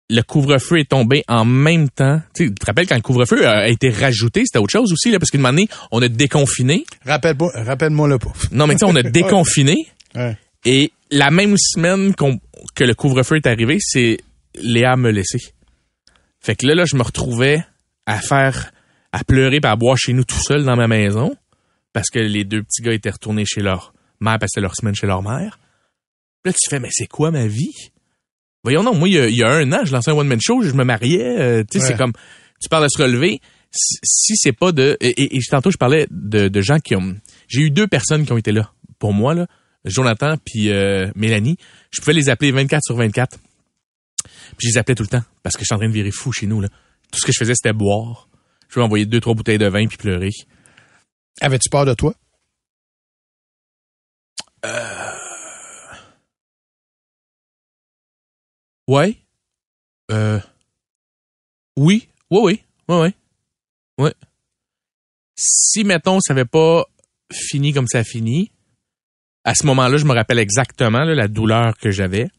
Le 0.10 0.22
couvre-feu 0.22 0.80
est 0.80 0.90
tombé 0.90 1.24
en 1.28 1.46
même 1.46 1.90
temps. 1.90 2.22
Tu 2.34 2.46
sais, 2.46 2.50
tu 2.50 2.56
te 2.56 2.66
rappelles 2.66 2.88
quand 2.88 2.96
le 2.96 3.02
couvre-feu 3.02 3.48
a 3.48 3.68
été 3.68 3.90
rajouté, 3.90 4.44
c'était 4.46 4.60
autre 4.60 4.72
chose 4.72 4.92
aussi, 4.92 5.12
là, 5.12 5.20
parce 5.20 5.32
qu'une 5.32 5.46
année, 5.46 5.68
on 5.92 6.02
a 6.02 6.08
déconfiné. 6.08 6.86
Rappelle-moi, 7.06 7.52
rappelle-moi 7.56 8.08
le 8.08 8.20
pas. 8.20 8.32
Non, 8.52 8.68
mais 8.68 8.76
tu 8.76 8.80
sais, 8.80 8.86
on 8.86 8.96
a 8.96 9.04
déconfiné. 9.04 9.88
Ouais. 10.16 10.38
Et 10.66 10.92
la 11.10 11.32
même 11.32 11.56
semaine 11.58 12.14
que 12.16 12.84
le 12.84 12.96
couvre-feu 12.96 13.38
est 13.38 13.48
arrivé, 13.48 13.78
c'est 13.80 14.18
Léa 14.56 14.96
me 14.96 15.10
laissé. 15.10 15.40
Fait 16.40 16.56
que 16.56 16.68
là, 16.68 16.76
là, 16.76 16.86
je 16.86 16.96
me 16.96 17.04
retrouvais 17.04 17.64
à 18.06 18.20
faire, 18.20 18.72
à 19.12 19.24
pleurer 19.24 19.58
et 19.64 19.66
à 19.66 19.76
boire 19.76 19.98
chez 19.98 20.14
nous 20.14 20.24
tout 20.24 20.40
seul 20.42 20.64
dans 20.66 20.76
ma 20.76 20.88
maison 20.88 21.36
parce 21.94 22.10
que 22.10 22.20
les 22.20 22.44
deux 22.44 22.64
petits 22.64 22.82
gars 22.82 22.94
étaient 22.94 23.10
retournés 23.12 23.46
chez 23.46 23.62
leur 23.62 23.94
mère 24.20 24.40
parce 24.40 24.52
que 24.52 24.56
c'était 24.56 24.62
leur 24.62 24.76
semaine 24.76 24.96
chez 24.96 25.08
leur 25.08 25.22
mère. 25.22 25.60
Là, 26.46 26.52
tu 26.52 26.70
fais, 26.70 26.80
mais 26.80 26.90
c'est 26.92 27.08
quoi 27.08 27.32
ma 27.32 27.48
vie? 27.48 27.72
Voyons 28.64 28.84
non, 28.84 28.94
moi, 28.96 29.08
il 29.10 29.14
y 29.16 29.20
a, 29.20 29.28
il 29.28 29.36
y 29.36 29.44
a 29.44 29.50
un 29.50 29.72
an, 29.74 29.86
je 29.86 29.92
lançais 29.92 30.12
un 30.12 30.16
one-man 30.16 30.40
show, 30.42 30.62
je 30.62 30.74
me 30.74 30.84
mariais, 30.84 31.40
euh, 31.40 31.64
tu 31.70 31.78
sais, 31.80 31.84
Ouais. 31.86 31.92
c'est 31.92 31.98
comme, 31.98 32.14
tu 32.62 32.70
parles 32.70 32.84
de 32.86 32.90
se 32.90 33.02
relever. 33.02 33.42
Si, 33.72 33.98
si 34.04 34.34
c'est 34.38 34.52
pas 34.54 34.72
de, 34.72 34.98
et, 35.02 35.10
et- 35.10 35.36
et 35.36 35.40
tantôt, 35.50 35.72
je 35.72 35.78
parlais 35.78 36.08
de, 36.12 36.48
de 36.48 36.62
gens 36.62 36.80
qui 36.80 36.96
ont, 36.96 37.16
j'ai 37.48 37.62
eu 37.62 37.72
deux 37.72 37.88
personnes 37.88 38.26
qui 38.26 38.32
ont 38.32 38.38
été 38.38 38.52
là 38.52 38.72
pour 39.00 39.14
moi, 39.14 39.34
là. 39.34 39.48
Jonathan 39.86 40.36
puis 40.38 40.70
euh, 40.70 41.12
Mélanie, 41.16 41.58
je 41.92 42.00
pouvais 42.00 42.14
les 42.14 42.30
appeler 42.30 42.52
24 42.52 42.82
sur 42.86 42.96
24. 42.96 43.38
Puis 44.58 44.68
je 44.68 44.68
les 44.70 44.78
appelais 44.78 44.96
tout 44.96 45.04
le 45.04 45.10
temps 45.10 45.24
parce 45.44 45.56
que 45.58 45.62
je 45.62 45.66
suis 45.66 45.76
en 45.76 45.78
train 45.78 45.90
de 45.90 45.94
virer 45.94 46.12
fou 46.12 46.32
chez 46.32 46.48
nous 46.48 46.62
là. 46.62 46.70
Tout 47.14 47.20
ce 47.20 47.26
que 47.28 47.32
je 47.32 47.38
faisais 47.38 47.54
c'était 47.54 47.74
boire. 47.74 48.28
Je 48.70 48.80
vais 48.80 48.82
envoyer 48.82 49.06
deux 49.06 49.22
trois 49.22 49.36
bouteilles 49.36 49.60
de 49.60 49.68
vin 49.68 49.86
puis 49.86 49.98
pleurer. 49.98 50.32
Avais-tu 51.42 51.70
peur 51.70 51.86
de 51.86 51.94
toi? 51.94 52.16
Ouais. 58.88 59.16
Euh 60.12 60.40
Oui, 61.78 62.10
oui 62.32 62.40
oui. 62.44 62.64
Ouais. 62.90 63.14
Ouais. 64.00 64.14
Si 65.38 65.84
mettons 65.84 66.20
ça 66.20 66.34
avait 66.34 66.46
pas 66.46 66.86
fini 67.32 67.74
comme 67.74 67.88
ça 67.88 68.00
a 68.00 68.04
fini, 68.04 68.52
à 69.44 69.54
ce 69.54 69.66
moment-là, 69.68 69.98
je 69.98 70.06
me 70.06 70.14
rappelle 70.14 70.40
exactement 70.40 71.04
là, 71.04 71.14
la 71.14 71.28
douleur 71.28 71.78
que 71.78 71.92
j'avais 71.92 72.30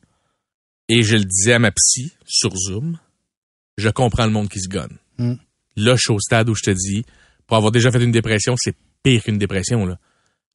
et 0.89 1.03
je 1.03 1.17
le 1.17 1.25
disais 1.25 1.53
à 1.53 1.59
ma 1.61 1.71
psy 1.71 2.13
sur 2.27 2.55
Zoom, 2.57 2.99
je 3.77 3.89
comprends 3.89 4.25
le 4.27 4.33
monde 4.33 4.49
qui 4.49 4.61
se 4.61 4.69
gonne. 4.69 4.99
Mm. 5.19 5.35
Là, 5.77 5.95
je 5.97 6.01
suis 6.01 6.13
au 6.13 6.21
stade 6.21 6.49
où 6.49 6.55
je 6.55 6.63
te 6.63 6.71
dis, 6.71 7.05
pour 7.47 7.57
avoir 7.57 7.73
déjà 7.73 7.91
fait 7.91 8.03
une 8.03 8.13
dépression, 8.13 8.55
c'est 8.57 8.77
pire 9.03 9.23
qu'une 9.23 9.39
dépression. 9.39 9.87
Là, 9.87 9.99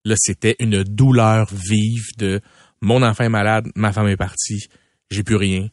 là 0.05 0.15
c'était 0.17 0.55
une 0.59 0.83
douleur 0.83 1.49
vive 1.51 2.07
de 2.17 2.41
mon 2.81 3.03
enfant 3.03 3.25
est 3.25 3.29
malade, 3.29 3.67
ma 3.75 3.91
femme 3.91 4.07
est 4.07 4.17
partie, 4.17 4.67
j'ai 5.11 5.23
plus 5.23 5.35
rien, 5.35 5.67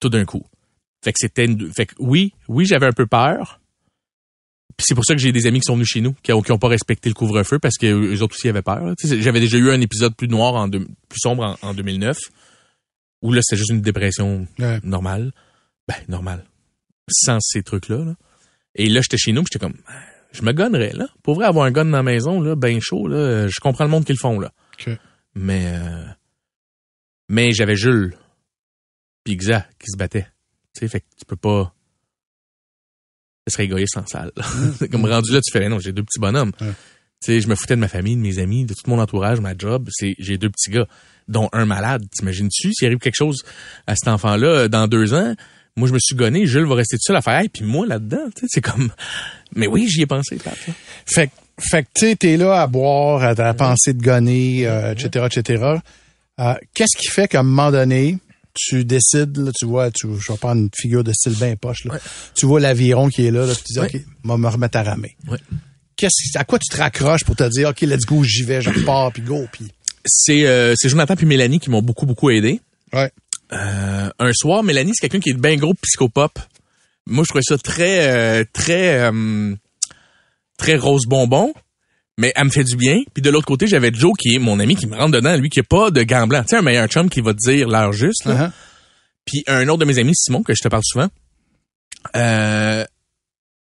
tout 0.00 0.10
d'un 0.10 0.24
coup. 0.24 0.44
Fait 1.02 1.12
que 1.12 1.18
c'était 1.18 1.46
une... 1.46 1.72
Fait 1.72 1.86
que 1.86 1.94
oui, 1.98 2.32
oui, 2.48 2.66
j'avais 2.66 2.86
un 2.86 2.92
peu 2.92 3.06
peur. 3.06 3.60
Puis 4.76 4.86
c'est 4.88 4.94
pour 4.94 5.04
ça 5.04 5.14
que 5.14 5.20
j'ai 5.20 5.32
des 5.32 5.46
amis 5.46 5.60
qui 5.60 5.66
sont 5.66 5.74
venus 5.74 5.88
chez 5.88 6.00
nous, 6.00 6.14
qui 6.22 6.32
ont, 6.32 6.42
qui 6.42 6.50
ont 6.52 6.58
pas 6.58 6.68
respecté 6.68 7.08
le 7.08 7.14
couvre-feu 7.14 7.58
parce 7.58 7.76
que 7.78 7.86
eux 7.86 8.22
autres 8.22 8.34
aussi 8.34 8.48
avaient 8.48 8.62
peur. 8.62 8.94
J'avais 9.02 9.40
déjà 9.40 9.56
eu 9.56 9.70
un 9.70 9.80
épisode 9.80 10.16
plus 10.16 10.28
noir, 10.28 10.54
en 10.54 10.68
plus 10.68 10.84
sombre 11.16 11.56
en, 11.62 11.68
en 11.68 11.74
2009, 11.74 12.18
où 13.22 13.32
là, 13.32 13.40
c'était 13.42 13.58
juste 13.58 13.70
une 13.70 13.82
dépression 13.82 14.46
Ouais. 14.58 14.80
normale. 14.82 15.32
Ben, 15.86 15.96
normale. 16.08 16.44
Sans 17.10 17.38
ces 17.40 17.62
trucs-là. 17.62 17.98
là. 18.04 18.14
Et 18.74 18.88
là, 18.88 19.00
j'étais 19.02 19.18
chez 19.18 19.32
nous, 19.32 19.42
j'étais 19.42 19.58
comme, 19.64 19.76
je 20.32 20.42
me 20.42 20.52
gonnerais, 20.52 20.92
là. 20.94 21.06
Pour 21.22 21.34
vrai, 21.34 21.46
avoir 21.46 21.66
un 21.66 21.70
gun 21.70 21.84
dans 21.84 21.92
la 21.92 22.02
maison, 22.02 22.40
là, 22.40 22.56
ben 22.56 22.80
chaud, 22.80 23.06
là, 23.06 23.46
je 23.48 23.60
comprends 23.60 23.84
le 23.84 23.90
monde 23.90 24.04
qui 24.04 24.12
le 24.12 24.18
font, 24.18 24.40
là. 24.40 24.52
Mais, 25.34 25.66
euh, 25.66 26.04
mais 27.28 27.52
j'avais 27.52 27.76
Jules, 27.76 28.14
puis 29.22 29.36
Xa, 29.36 29.66
qui 29.78 29.90
se 29.90 29.96
battaient. 29.96 30.26
Tu 30.74 30.80
sais, 30.80 30.88
fait 30.88 31.00
que 31.00 31.06
tu 31.18 31.24
peux 31.24 31.36
pas, 31.36 31.74
ce 33.46 33.52
serait 33.52 33.64
égoïste 33.64 33.96
en 33.96 34.06
salle. 34.06 34.32
C'est 34.78 34.88
comme 34.88 35.04
rendu 35.04 35.32
là, 35.32 35.40
tu 35.40 35.52
fais, 35.52 35.68
non, 35.68 35.78
j'ai 35.78 35.92
deux 35.92 36.02
petits 36.02 36.20
bonhommes. 36.20 36.52
Tu 36.58 36.66
sais, 37.20 37.40
je 37.40 37.48
me 37.48 37.54
foutais 37.54 37.76
de 37.76 37.80
ma 37.80 37.88
famille, 37.88 38.16
de 38.16 38.20
mes 38.20 38.38
amis, 38.38 38.64
de 38.64 38.74
tout 38.74 38.88
mon 38.90 38.98
entourage, 38.98 39.40
ma 39.40 39.56
job. 39.56 39.88
C'est, 39.92 40.14
j'ai 40.18 40.36
deux 40.36 40.50
petits 40.50 40.70
gars, 40.70 40.86
dont 41.28 41.48
un 41.52 41.64
malade. 41.64 42.04
T'imagines-tu, 42.10 42.72
s'il 42.74 42.86
arrive 42.86 42.98
quelque 42.98 43.16
chose 43.16 43.44
à 43.86 43.94
cet 43.94 44.08
enfant-là 44.08 44.48
euh, 44.48 44.68
dans 44.68 44.88
deux 44.88 45.14
ans, 45.14 45.34
moi, 45.76 45.88
je 45.88 45.92
me 45.94 45.98
suis 45.98 46.14
gonné, 46.14 46.46
Jules 46.46 46.66
va 46.66 46.74
rester 46.76 46.96
tout 46.96 47.02
seul 47.04 47.16
à 47.16 47.22
faire, 47.22 47.38
hey, 47.40 47.48
puis 47.48 47.64
moi, 47.64 47.86
là-dedans, 47.86 48.26
tu 48.34 48.42
sais, 48.42 48.46
c'est 48.48 48.60
comme, 48.60 48.90
mais 49.54 49.66
oui, 49.66 49.88
j'y 49.88 50.02
ai 50.02 50.06
pensé, 50.06 50.36
Pat, 50.36 50.54
là. 50.66 50.74
Fait, 51.06 51.26
que- 51.28 51.32
fait 51.70 51.82
que, 51.84 51.88
tu 51.94 52.06
sais, 52.06 52.16
t'es 52.16 52.36
là 52.36 52.60
à 52.62 52.66
boire, 52.66 53.22
à, 53.22 53.28
à 53.30 53.54
penser 53.54 53.92
de 53.94 54.02
gonner, 54.02 54.66
euh, 54.66 54.92
etc., 54.92 55.26
etc. 55.32 55.64
Euh, 56.40 56.54
Qu'est-ce 56.74 56.96
qui 56.96 57.08
fait 57.08 57.28
qu'à 57.28 57.40
un 57.40 57.42
moment 57.44 57.70
donné, 57.70 58.18
tu 58.54 58.84
décides, 58.84 59.36
là, 59.38 59.50
tu 59.56 59.66
vois, 59.66 59.90
tu, 59.90 60.06
je 60.18 60.32
vais 60.32 60.38
prendre 60.38 60.60
une 60.62 60.70
figure 60.76 61.02
de 61.04 61.12
style 61.12 61.34
bien 61.34 61.56
poche, 61.56 61.84
là. 61.84 61.94
Tu 62.36 62.46
vois 62.46 62.60
l'aviron 62.60 63.08
qui 63.08 63.26
est 63.26 63.30
là, 63.32 63.46
là, 63.46 63.54
tu 63.54 63.62
dis, 63.64 63.78
Ouais. 63.80 63.86
OK, 63.92 64.00
va 64.24 64.36
me 64.36 64.48
remettre 64.48 64.78
à 64.78 64.82
ramer. 64.84 65.16
Ouais. 65.28 65.38
Qu'est-ce, 65.96 66.36
à 66.38 66.44
quoi 66.44 66.58
tu 66.58 66.68
te 66.68 66.76
raccroches 66.76 67.24
pour 67.24 67.36
te 67.36 67.48
dire, 67.48 67.68
OK, 67.70 67.80
let's 67.82 68.04
go, 68.04 68.22
j'y 68.24 68.42
vais, 68.42 68.60
je 68.62 68.70
repars, 68.70 69.12
puis 69.12 69.22
go, 69.22 69.44
puis... 69.52 69.66
C'est, 70.06 70.44
euh, 70.46 70.74
c'est 70.76 70.88
Jonathan 70.90 71.16
puis 71.16 71.24
Mélanie 71.24 71.58
qui 71.60 71.70
m'ont 71.70 71.80
beaucoup, 71.82 72.04
beaucoup 72.04 72.28
aidé. 72.30 72.60
Ouais. 72.92 73.10
Euh, 73.52 74.10
un 74.18 74.32
soir, 74.32 74.62
Mélanie, 74.62 74.92
c'est 74.94 75.08
quelqu'un 75.08 75.22
qui 75.22 75.30
est 75.30 75.40
bien 75.40 75.56
gros 75.56 75.74
psychopop. 75.74 76.38
Moi, 77.06 77.24
je 77.24 77.28
trouvais 77.28 77.42
ça 77.42 77.58
très, 77.58 78.08
euh, 78.08 78.44
très, 78.52 79.00
euh, 79.00 79.54
très 80.56 80.76
rose 80.76 81.06
bonbon. 81.06 81.52
Mais 82.16 82.32
elle 82.36 82.44
me 82.44 82.50
fait 82.50 82.64
du 82.64 82.76
bien. 82.76 82.98
Puis 83.12 83.22
de 83.22 83.30
l'autre 83.30 83.46
côté, 83.46 83.66
j'avais 83.66 83.92
Joe 83.92 84.12
qui 84.16 84.36
est 84.36 84.38
mon 84.38 84.60
ami 84.60 84.76
qui 84.76 84.86
me 84.86 84.96
rentre 84.96 85.12
dedans, 85.12 85.36
lui 85.36 85.50
qui 85.50 85.60
a 85.60 85.64
pas 85.64 85.90
de 85.90 86.02
gants 86.04 86.28
blancs. 86.28 86.44
Tu 86.44 86.50
sais, 86.50 86.56
un 86.56 86.62
meilleur 86.62 86.86
chum 86.86 87.10
qui 87.10 87.20
va 87.20 87.34
te 87.34 87.38
dire 87.38 87.68
l'heure 87.68 87.92
juste. 87.92 88.24
là. 88.24 88.34
Uh-huh. 88.34 88.50
Puis 89.24 89.42
un 89.46 89.66
autre 89.68 89.80
de 89.80 89.84
mes 89.84 89.98
amis, 89.98 90.14
Simon, 90.14 90.42
que 90.42 90.54
je 90.54 90.62
te 90.62 90.68
parle 90.68 90.82
souvent, 90.84 91.08
euh, 92.14 92.84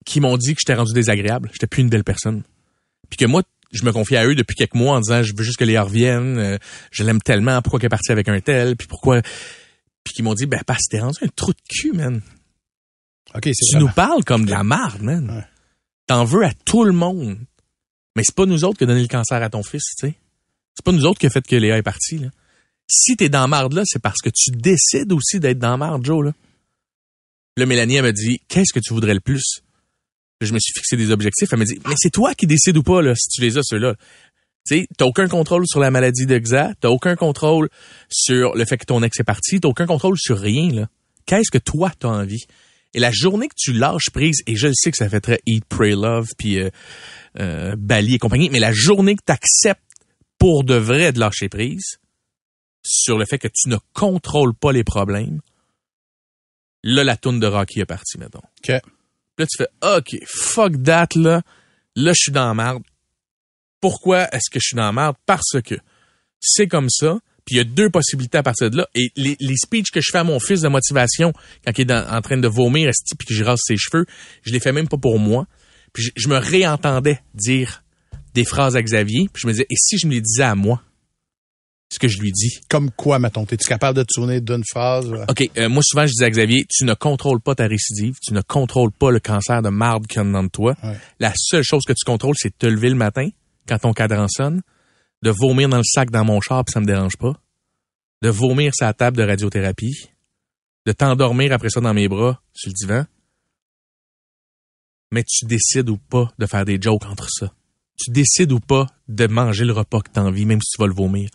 qui 0.06 0.22
m'ont 0.22 0.38
dit 0.38 0.54
que 0.54 0.62
j'étais 0.62 0.76
rendu 0.76 0.94
désagréable. 0.94 1.50
J'étais 1.52 1.68
plus 1.68 1.82
une 1.82 1.90
belle 1.90 2.04
personne. 2.04 2.44
Puis 3.10 3.18
que 3.18 3.26
moi, 3.26 3.44
je 3.74 3.84
me 3.84 3.92
confiais 3.92 4.18
à 4.18 4.26
eux 4.26 4.36
depuis 4.36 4.56
quelques 4.56 4.76
mois 4.76 4.96
en 4.96 5.02
disant, 5.02 5.24
je 5.24 5.34
veux 5.36 5.44
juste 5.44 5.58
que 5.58 5.66
Léa 5.66 5.84
revienne, 5.84 6.38
euh, 6.38 6.58
je 6.92 7.04
l'aime 7.04 7.22
tellement, 7.22 7.62
pourquoi 7.62 7.80
qu'elle 7.80 7.88
est 7.88 7.90
partie 7.90 8.12
avec 8.12 8.30
un 8.30 8.40
tel, 8.40 8.76
puis 8.76 8.88
pourquoi... 8.88 9.22
Puis 10.08 10.13
qu'ils 10.15 10.24
m'ont 10.26 10.34
dit, 10.34 10.46
ben, 10.46 10.62
parce 10.65 10.80
que 10.86 10.91
t'es 10.96 11.00
rendu 11.02 11.17
un 11.22 11.28
trou 11.28 11.52
de 11.52 11.60
cul, 11.70 11.91
man. 11.91 12.22
OK, 13.36 13.41
c'est 13.43 13.52
Tu 13.52 13.74
vraiment- 13.76 13.88
nous 13.88 13.93
parles 13.93 14.24
comme 14.24 14.46
de 14.46 14.52
la 14.52 14.63
marde, 14.63 15.02
man. 15.02 15.30
Ouais. 15.30 15.43
T'en 16.08 16.24
veux 16.24 16.43
à 16.46 16.54
tout 16.54 16.86
le 16.86 16.93
monde. 16.93 17.38
Mais 18.15 18.24
c'est 18.26 18.34
pas 18.34 18.46
nous 18.46 18.63
autres 18.63 18.78
qui 18.78 18.86
a 18.86 18.88
donné 18.88 19.02
le 19.02 19.08
cancer 19.10 19.41
à 19.43 19.50
ton 19.50 19.63
fils, 19.63 19.84
tu 20.00 20.08
sais. 20.08 20.15
C'est 20.74 20.86
pas 20.86 20.91
nous 20.93 21.06
autres 21.06 21.20
qui 21.20 21.26
a 21.26 21.30
fait 21.30 21.46
que 21.46 21.56
Léa 21.58 21.78
est 21.78 21.84
partie, 21.84 22.17
là. 22.20 22.30
Si 22.89 23.17
t'es 23.17 23.28
dans 23.28 23.41
la 23.41 23.48
marde, 23.48 23.74
là, 23.74 23.82
c'est 23.86 24.02
parce 24.02 24.22
que 24.22 24.30
tu 24.34 24.52
décides 24.52 25.12
aussi 25.12 25.39
d'être 25.41 25.60
dans 25.60 25.72
la 25.72 25.78
marde, 25.78 26.06
Joe, 26.06 26.24
là. 26.26 26.32
Là, 27.58 27.65
Mélanie, 27.65 27.96
elle 27.96 28.04
m'a 28.04 28.12
dit, 28.13 28.39
qu'est-ce 28.48 28.72
que 28.74 28.80
tu 28.80 28.93
voudrais 28.93 29.13
le 29.13 29.20
plus? 29.20 29.62
Je 30.39 30.54
me 30.54 30.60
suis 30.60 30.72
fixé 30.74 30.96
des 30.96 31.12
objectifs. 31.12 31.50
Elle 31.52 31.60
m'a 31.60 31.65
dit, 31.65 31.80
mais 31.88 31.96
c'est 31.98 32.12
toi 32.12 32.34
qui 32.36 32.46
décides 32.48 32.78
ou 32.78 32.84
pas, 32.84 33.02
là, 33.02 33.13
si 33.15 33.28
tu 33.30 33.41
les 33.41 33.58
as, 33.58 33.62
ceux-là. 33.63 33.96
Tu 34.68 34.80
sais, 34.80 34.88
t'as 34.98 35.06
aucun 35.06 35.28
contrôle 35.28 35.64
sur 35.66 35.80
la 35.80 35.92
maladie 35.92 36.26
de 36.26 36.38
Xa, 36.38 36.74
t'as 36.80 36.90
aucun 36.90 37.16
contrôle 37.16 37.70
sur 38.10 38.56
le 38.56 38.66
fait 38.66 38.78
que 38.78 38.86
ton 38.86 39.02
ex 39.04 39.20
est 39.20 39.24
parti, 39.24 39.60
t'as 39.60 39.70
aucun 39.70 39.86
contrôle 39.86 40.18
sur 40.18 40.38
rien, 40.38 40.72
là. 40.72 40.88
Qu'est-ce 41.26 41.52
que 41.52 41.58
toi, 41.58 41.92
t'as 41.98 42.10
envie? 42.10 42.46
Et 42.94 43.00
la 43.00 43.12
journée 43.12 43.48
que 43.48 43.56
tu 43.56 43.74
lâches 43.74 44.10
prise, 44.12 44.42
et 44.48 44.56
je 44.56 44.68
le 44.68 44.74
sais 44.74 44.92
que 44.92 44.98
ça 44.98 45.10
fait 45.10 45.20
très 45.20 45.40
Eat, 45.46 45.66
Pray, 45.66 45.92
Love, 45.92 46.30
puis 46.38 46.60
euh, 46.60 46.70
euh, 47.40 47.76
Bali 47.78 48.16
et 48.16 48.18
compagnie, 48.18 48.50
mais 48.50 48.60
la 48.60 48.74
journée 48.74 49.16
que 49.16 49.24
tu 49.26 49.32
acceptes 49.32 49.82
pour 50.38 50.64
de 50.64 50.76
vrai 50.76 51.12
de 51.12 51.20
lâcher 51.20 51.50
prise 51.50 51.98
sur 52.84 53.18
le 53.18 53.26
fait 53.26 53.38
que 53.38 53.48
tu 53.48 53.70
ne 53.70 53.78
contrôles 53.94 54.54
pas 54.54 54.72
les 54.72 54.84
problèmes, 54.84 55.42
là, 56.84 57.04
la 57.04 57.18
tourne 57.18 57.40
de 57.40 57.48
Rocky 57.48 57.82
est 57.82 57.86
partie, 57.86 58.18
mettons. 58.18 58.40
OK. 58.40 58.70
Là, 58.70 59.46
tu 59.46 59.58
fais, 59.58 59.68
OK, 59.84 60.18
fuck 60.26 60.82
that, 60.84 61.10
là. 61.16 61.42
Là, 61.96 62.14
je 62.14 62.22
suis 62.22 62.32
dans 62.32 62.48
la 62.48 62.54
merde. 62.54 62.84
Pourquoi 63.82 64.28
est-ce 64.34 64.50
que 64.52 64.60
je 64.60 64.68
suis 64.68 64.76
dans 64.76 64.84
la 64.84 64.92
merde? 64.92 65.16
Parce 65.26 65.62
que 65.63 65.76
c'est 66.40 66.68
comme 66.68 66.90
ça. 66.90 67.20
Puis 67.46 67.56
il 67.56 67.58
y 67.60 67.62
a 67.62 67.63
deux 67.63 67.90
possibilités 67.90 68.38
à 68.40 68.44
partir 68.44 68.70
de 68.70 68.78
là. 68.78 68.88
Et 68.94 69.10
les, 69.16 69.38
les 69.40 69.56
speeches 69.56 69.92
que 69.94 70.02
je 70.02 70.10
fais 70.12 70.18
à 70.18 70.24
mon 70.26 70.40
fils 70.40 70.62
de 70.62 70.68
motivation 70.68 71.32
quand 71.63 71.72
il 71.78 71.82
est 71.82 71.86
dans- 71.86 72.06
en 72.10 72.22
train 72.22 72.38
de 72.38 72.48
vomir, 72.48 72.90
esti, 72.90 73.16
puis 73.16 73.26
que 73.28 73.34
je 73.34 73.44
rase 73.44 73.60
ses 73.63 73.78
cheveux, 73.78 74.06
je 74.44 74.52
les 74.52 74.60
fais 74.60 74.74
même 74.74 74.90
pas 74.90 74.98
pour 74.98 75.18
moi. 75.18 75.48
Puis 75.94 76.04
je, 76.04 76.12
je 76.18 76.28
me 76.28 76.38
réentendais 76.38 77.22
dire 77.34 77.84
des 78.34 78.44
phrases 78.44 78.76
à 78.76 78.82
Xavier, 78.84 79.30
puis 79.32 79.42
je 79.42 79.48
me 79.48 79.54
disais, 79.54 79.66
et 79.70 79.76
si 79.78 79.98
je 79.98 80.08
me 80.08 80.12
les 80.13 80.22
disais 80.22 80.44
à 80.44 80.56
moi? 80.56 80.82
Ce 81.90 82.00
que 82.00 82.10
je 82.10 82.20
lui 82.20 82.34
dis? 82.34 82.60
Comme 82.70 82.92
quoi, 82.92 83.18
mettons? 83.18 83.46
T'es-tu 83.46 83.66
capable 83.66 83.98
de 83.98 84.04
tourner 84.06 84.42
d'une 84.42 84.63
phrase? 84.70 85.10
OK, 85.30 85.50
euh, 85.58 85.70
moi 85.70 85.82
souvent 85.86 86.06
je 86.06 86.12
disais 86.12 86.26
à 86.26 86.30
Xavier, 86.30 86.66
tu 86.70 86.84
ne 86.84 86.94
contrôles 86.94 87.40
pas 87.40 87.56
ta 87.56 87.66
récidive, 87.66 88.16
tu 88.22 88.34
ne 88.34 88.42
contrôles 88.42 88.92
pas 88.92 89.10
le 89.10 89.22
cancer 89.22 89.62
de 89.62 89.70
marde 89.70 90.06
qu'il 90.06 90.18
y 90.18 90.20
a 90.20 90.26
dedans 90.26 90.44
de 90.44 90.50
toi. 90.50 90.76
Ouais. 90.84 90.98
La 91.22 91.32
seule 91.38 91.63
chose 91.63 91.84
que 91.88 91.94
tu 91.94 92.04
contrôles, 92.06 92.36
c'est 92.38 92.50
de 92.50 92.56
te 92.60 92.68
lever 92.68 92.90
le 92.90 92.96
matin 92.96 93.30
quand 93.68 93.80
ton 93.80 93.94
cadran 93.94 94.28
sonne, 94.28 94.62
de 95.24 95.30
vomir 95.30 95.70
dans 95.70 95.78
le 95.78 95.84
sac 95.84 96.10
dans 96.12 96.26
mon 96.26 96.40
char 96.42 96.64
puis 96.64 96.74
ça 96.74 96.80
me 96.80 96.86
dérange 96.86 97.18
pas, 97.18 97.34
de 98.22 98.30
vomir 98.30 98.74
sur 98.76 98.86
la 98.86 98.94
table 98.94 99.18
de 99.18 99.24
radiothérapie, 99.24 100.10
de 100.86 100.92
t'endormir 100.92 101.52
après 101.52 101.70
ça 101.70 101.82
dans 101.82 101.94
mes 101.94 102.08
bras 102.08 102.42
sur 102.54 102.70
le 102.70 102.74
divan. 102.74 103.06
Mais 105.12 105.24
tu 105.24 105.46
décides 105.46 105.90
ou 105.90 105.98
pas 105.98 106.32
de 106.38 106.46
faire 106.46 106.66
des 106.66 106.80
jokes 106.82 107.06
entre 107.06 107.30
ça. 107.30 107.54
Tu 107.98 108.12
décides 108.12 108.52
ou 108.52 108.60
pas 108.60 108.88
de 109.08 109.28
manger 109.28 109.66
le 109.66 109.74
repas 109.74 110.02
que 110.02 110.10
t'as 110.12 110.22
envie, 110.22 110.46
même 110.46 110.62
si 110.62 110.72
tu 110.76 110.82
vas 110.82 110.88
le 110.88 110.94
vomir. 110.94 111.30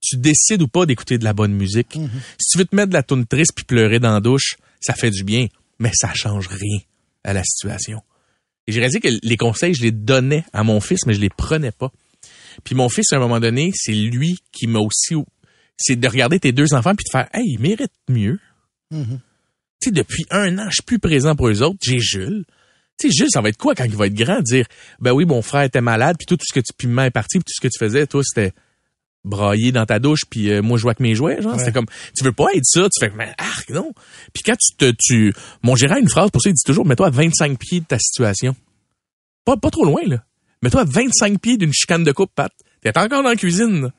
Tu 0.00 0.16
décides 0.16 0.62
ou 0.62 0.68
pas 0.68 0.84
d'écouter 0.86 1.18
de 1.18 1.24
la 1.24 1.32
bonne 1.32 1.54
musique. 1.54 1.98
Si 2.38 2.50
tu 2.50 2.58
veux 2.58 2.64
te 2.64 2.74
mettre 2.74 2.88
de 2.88 2.94
la 2.94 3.02
toune 3.02 3.26
triste 3.26 3.52
puis 3.54 3.64
pleurer 3.64 4.00
dans 4.00 4.12
la 4.12 4.20
douche, 4.20 4.56
ça 4.80 4.94
fait 4.94 5.10
du 5.10 5.24
bien, 5.24 5.46
mais 5.78 5.90
ça 5.94 6.12
change 6.12 6.48
rien 6.48 6.80
à 7.24 7.32
la 7.32 7.44
situation. 7.44 8.02
Et 8.66 8.72
j'ai 8.72 8.78
réalisé 8.78 9.00
que 9.00 9.08
les 9.22 9.36
conseils, 9.36 9.74
je 9.74 9.82
les 9.82 9.92
donnais 9.92 10.44
à 10.52 10.62
mon 10.62 10.80
fils, 10.80 11.00
mais 11.06 11.14
je 11.14 11.20
les 11.20 11.30
prenais 11.30 11.72
pas. 11.72 11.90
Puis 12.64 12.74
mon 12.74 12.88
fils, 12.88 13.12
à 13.12 13.16
un 13.16 13.18
moment 13.18 13.40
donné, 13.40 13.72
c'est 13.74 13.94
lui 13.94 14.38
qui 14.52 14.66
m'a 14.66 14.78
aussi... 14.78 15.14
C'est 15.76 15.96
de 15.96 16.06
regarder 16.06 16.38
tes 16.38 16.52
deux 16.52 16.74
enfants 16.74 16.94
puis 16.94 17.04
de 17.04 17.10
faire 17.10 17.28
«Hey, 17.32 17.54
ils 17.54 17.58
méritent 17.58 17.90
mieux. 18.08 18.38
Tu 18.92 18.98
sais, 19.82 19.90
depuis 19.90 20.24
un 20.30 20.58
an, 20.58 20.66
je 20.68 20.74
suis 20.74 20.82
plus 20.82 21.00
présent 21.00 21.34
pour 21.34 21.48
eux 21.48 21.62
autres. 21.62 21.78
J'ai 21.82 21.98
Jules. 21.98 22.44
Tu 23.00 23.08
sais, 23.08 23.14
Jules, 23.16 23.30
ça 23.30 23.40
va 23.40 23.48
être 23.48 23.56
quoi 23.56 23.74
quand 23.74 23.84
il 23.84 23.96
va 23.96 24.06
être 24.06 24.14
grand? 24.14 24.40
Dire, 24.42 24.66
ben 25.00 25.12
oui, 25.12 25.24
mon 25.24 25.42
frère 25.42 25.62
était 25.62 25.80
malade, 25.80 26.16
puis 26.18 26.26
tout, 26.26 26.36
tout 26.36 26.44
ce 26.46 26.54
que 26.54 26.60
tu, 26.60 26.72
puis 26.76 26.86
maman 26.86 27.04
est 27.04 27.10
parti, 27.10 27.38
puis 27.38 27.44
tout 27.44 27.54
ce 27.56 27.60
que 27.60 27.72
tu 27.72 27.78
faisais, 27.78 28.06
toi, 28.06 28.22
c'était 28.22 28.52
brailler 29.24 29.72
dans 29.72 29.86
ta 29.86 29.98
douche, 29.98 30.22
puis 30.28 30.50
euh, 30.50 30.62
moi, 30.62 30.78
jouer 30.78 30.90
avec 30.90 31.00
mes 31.00 31.14
jouets, 31.14 31.40
genre. 31.40 31.52
Ouais. 31.52 31.58
C'était 31.58 31.72
comme, 31.72 31.86
tu 32.16 32.24
veux 32.24 32.32
pas 32.32 32.52
être 32.54 32.64
ça, 32.64 32.88
tu 32.88 33.04
fais, 33.04 33.12
mais 33.14 33.32
arc, 33.38 33.70
non. 33.70 33.92
Puis 34.32 34.42
quand 34.42 34.56
tu 34.56 34.76
te, 34.76 34.92
tu, 34.98 35.32
mon 35.62 35.76
gérant 35.76 35.96
a 35.96 35.98
une 35.98 36.08
phrase 36.08 36.30
pour 36.30 36.42
ça, 36.42 36.50
il 36.50 36.54
dit 36.54 36.64
toujours, 36.64 36.84
mets-toi 36.84 37.06
à 37.06 37.10
25 37.10 37.58
pieds 37.58 37.80
de 37.80 37.86
ta 37.86 37.98
situation. 37.98 38.56
Pas, 39.44 39.56
pas 39.56 39.70
trop 39.70 39.84
loin, 39.84 40.02
là. 40.06 40.24
Mets-toi 40.62 40.82
à 40.82 40.84
25 40.84 41.40
pieds 41.40 41.56
d'une 41.56 41.72
chicane 41.72 42.04
de 42.04 42.12
coupe, 42.12 42.32
Pat. 42.34 42.52
T'es 42.80 42.96
encore 42.96 43.22
dans 43.22 43.30
la 43.30 43.36
cuisine. 43.36 43.92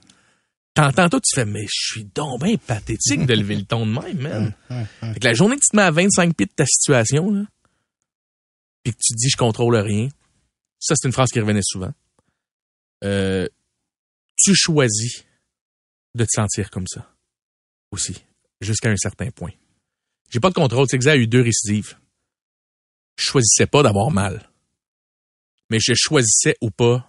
T'entends 0.73 1.07
tout, 1.07 1.19
tu 1.19 1.35
fais, 1.35 1.45
mais 1.45 1.63
je 1.63 1.93
suis 1.93 2.05
donc 2.15 2.43
bien 2.43 2.55
pathétique 2.57 3.25
de 3.25 3.33
lever 3.33 3.55
le 3.55 3.63
ton 3.63 3.85
de 3.85 3.91
même, 3.91 4.17
man. 4.17 4.53
Fait 5.13 5.19
que 5.19 5.27
la 5.27 5.33
journée 5.33 5.55
que 5.55 5.61
tu 5.61 5.71
te 5.71 5.75
mets 5.75 5.83
à 5.83 5.91
25 5.91 6.35
pieds 6.35 6.47
de 6.47 6.51
ta 6.51 6.65
situation, 6.65 7.31
là, 7.31 7.43
puis 8.83 8.93
que 8.93 8.97
tu 8.99 9.13
te 9.13 9.17
dis 9.17 9.29
je 9.29 9.37
contrôle 9.37 9.75
rien, 9.75 10.09
ça 10.79 10.95
c'est 10.97 11.07
une 11.07 11.13
phrase 11.13 11.29
qui 11.29 11.39
revenait 11.39 11.61
souvent. 11.63 11.93
Euh, 13.03 13.47
tu 14.35 14.53
choisis 14.55 15.23
de 16.15 16.23
te 16.25 16.29
sentir 16.31 16.69
comme 16.69 16.87
ça 16.87 17.09
aussi, 17.91 18.23
jusqu'à 18.61 18.89
un 18.89 18.97
certain 18.97 19.29
point. 19.31 19.51
J'ai 20.31 20.39
pas 20.39 20.49
de 20.49 20.55
contrôle, 20.55 20.87
c'est 20.89 20.97
que 20.97 21.07
a 21.07 21.15
eu 21.15 21.27
deux 21.27 21.41
récidives. 21.41 21.95
Je 23.17 23.23
choisissais 23.25 23.67
pas 23.67 23.83
d'avoir 23.83 24.09
mal. 24.11 24.49
Mais 25.69 25.79
je 25.79 25.93
choisissais 25.95 26.55
ou 26.61 26.71
pas, 26.71 27.07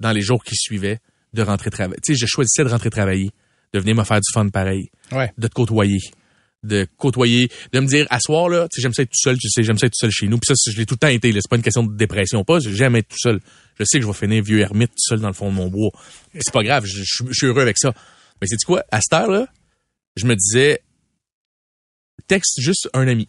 dans 0.00 0.12
les 0.12 0.20
jours 0.22 0.44
qui 0.44 0.54
suivaient, 0.56 1.00
de 1.32 1.42
rentrer 1.42 1.70
travailler. 1.70 2.00
Tu 2.00 2.14
sais, 2.14 2.18
je 2.20 2.26
choisissais 2.26 2.62
de 2.64 2.68
rentrer 2.68 2.90
travailler, 2.90 3.30
de 3.72 3.80
venir 3.80 3.96
me 3.96 4.04
faire 4.04 4.20
du 4.20 4.32
fun 4.32 4.48
pareil 4.50 4.90
Ouais. 5.10 5.32
de 5.36 5.48
te 5.48 5.52
côtoyer 5.54 5.98
de 6.64 6.86
côtoyer 6.96 7.48
de 7.72 7.80
me 7.80 7.86
dire 7.86 8.06
à 8.10 8.18
soir 8.20 8.48
là 8.48 8.66
tu 8.68 8.76
sais 8.76 8.82
j'aime 8.82 8.94
ça 8.94 9.02
être 9.02 9.10
tout 9.10 9.20
seul 9.20 9.38
tu 9.38 9.48
sais 9.48 9.62
j'aime 9.62 9.78
ça 9.78 9.86
être 9.86 9.92
tout 9.92 10.00
seul 10.00 10.10
chez 10.10 10.28
nous 10.28 10.38
puis 10.38 10.54
ça 10.54 10.70
je 10.70 10.76
l'ai 10.76 10.86
tout 10.86 10.94
le 10.94 10.98
temps 10.98 11.08
été 11.08 11.32
c'est 11.32 11.48
pas 11.48 11.56
une 11.56 11.62
question 11.62 11.82
de 11.82 11.96
dépression 11.96 12.44
pas 12.44 12.58
j'aime 12.60 12.96
être 12.96 13.08
tout 13.08 13.18
seul 13.18 13.40
je 13.78 13.84
sais 13.84 13.98
que 13.98 14.02
je 14.02 14.08
vais 14.08 14.14
finir 14.14 14.42
vieux 14.42 14.60
ermite 14.60 14.90
tout 14.90 14.96
seul 14.98 15.20
dans 15.20 15.28
le 15.28 15.34
fond 15.34 15.50
de 15.50 15.56
mon 15.56 15.68
bois 15.68 15.90
c'est 16.34 16.52
pas 16.52 16.62
grave 16.62 16.84
je, 16.86 17.02
suis 17.04 17.46
heureux 17.46 17.62
avec 17.62 17.78
ça 17.78 17.92
mais 18.40 18.48
c'est 18.48 18.62
quoi? 18.64 18.82
À 18.90 19.00
cette 19.00 19.12
heure 19.12 19.30
là 19.30 19.46
je 20.16 20.26
me 20.26 20.34
disais 20.34 20.80
texte 22.26 22.60
juste 22.60 22.88
un 22.94 23.06
ami 23.08 23.26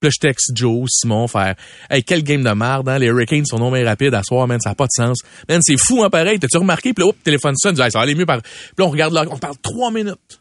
puis 0.00 0.06
là, 0.06 0.10
je 0.14 0.20
texte 0.20 0.52
Joe, 0.54 0.88
Simon, 0.88 1.26
faire 1.26 1.56
Hey, 1.90 2.04
quel 2.04 2.22
game 2.22 2.44
de 2.44 2.50
merde, 2.50 2.88
hein? 2.88 3.00
Les 3.00 3.06
Hurricanes 3.06 3.46
sont 3.46 3.58
non 3.58 3.72
bien 3.72 3.84
rapides 3.84 4.14
à 4.14 4.22
soir, 4.22 4.46
man, 4.46 4.60
ça 4.60 4.70
n'a 4.70 4.74
pas 4.76 4.84
de 4.84 4.92
sens. 4.92 5.18
Man, 5.48 5.60
c'est 5.60 5.76
fou, 5.76 6.04
hein, 6.04 6.10
pareil. 6.10 6.38
T'as-tu 6.38 6.56
remarqué? 6.56 6.92
Puis 6.92 7.02
là, 7.02 7.08
hop, 7.08 7.16
téléphone 7.24 7.54
sonne, 7.56 7.74
Hey, 7.80 7.90
ça 7.90 7.98
va 7.98 8.04
aller 8.04 8.14
mieux 8.14 8.26
par. 8.26 8.40
Puis 8.40 8.52
là, 8.78 8.84
on 8.84 8.90
regarde 8.90 9.12
là, 9.12 9.24
on 9.28 9.38
parle 9.38 9.56
trois 9.60 9.90
minutes. 9.90 10.40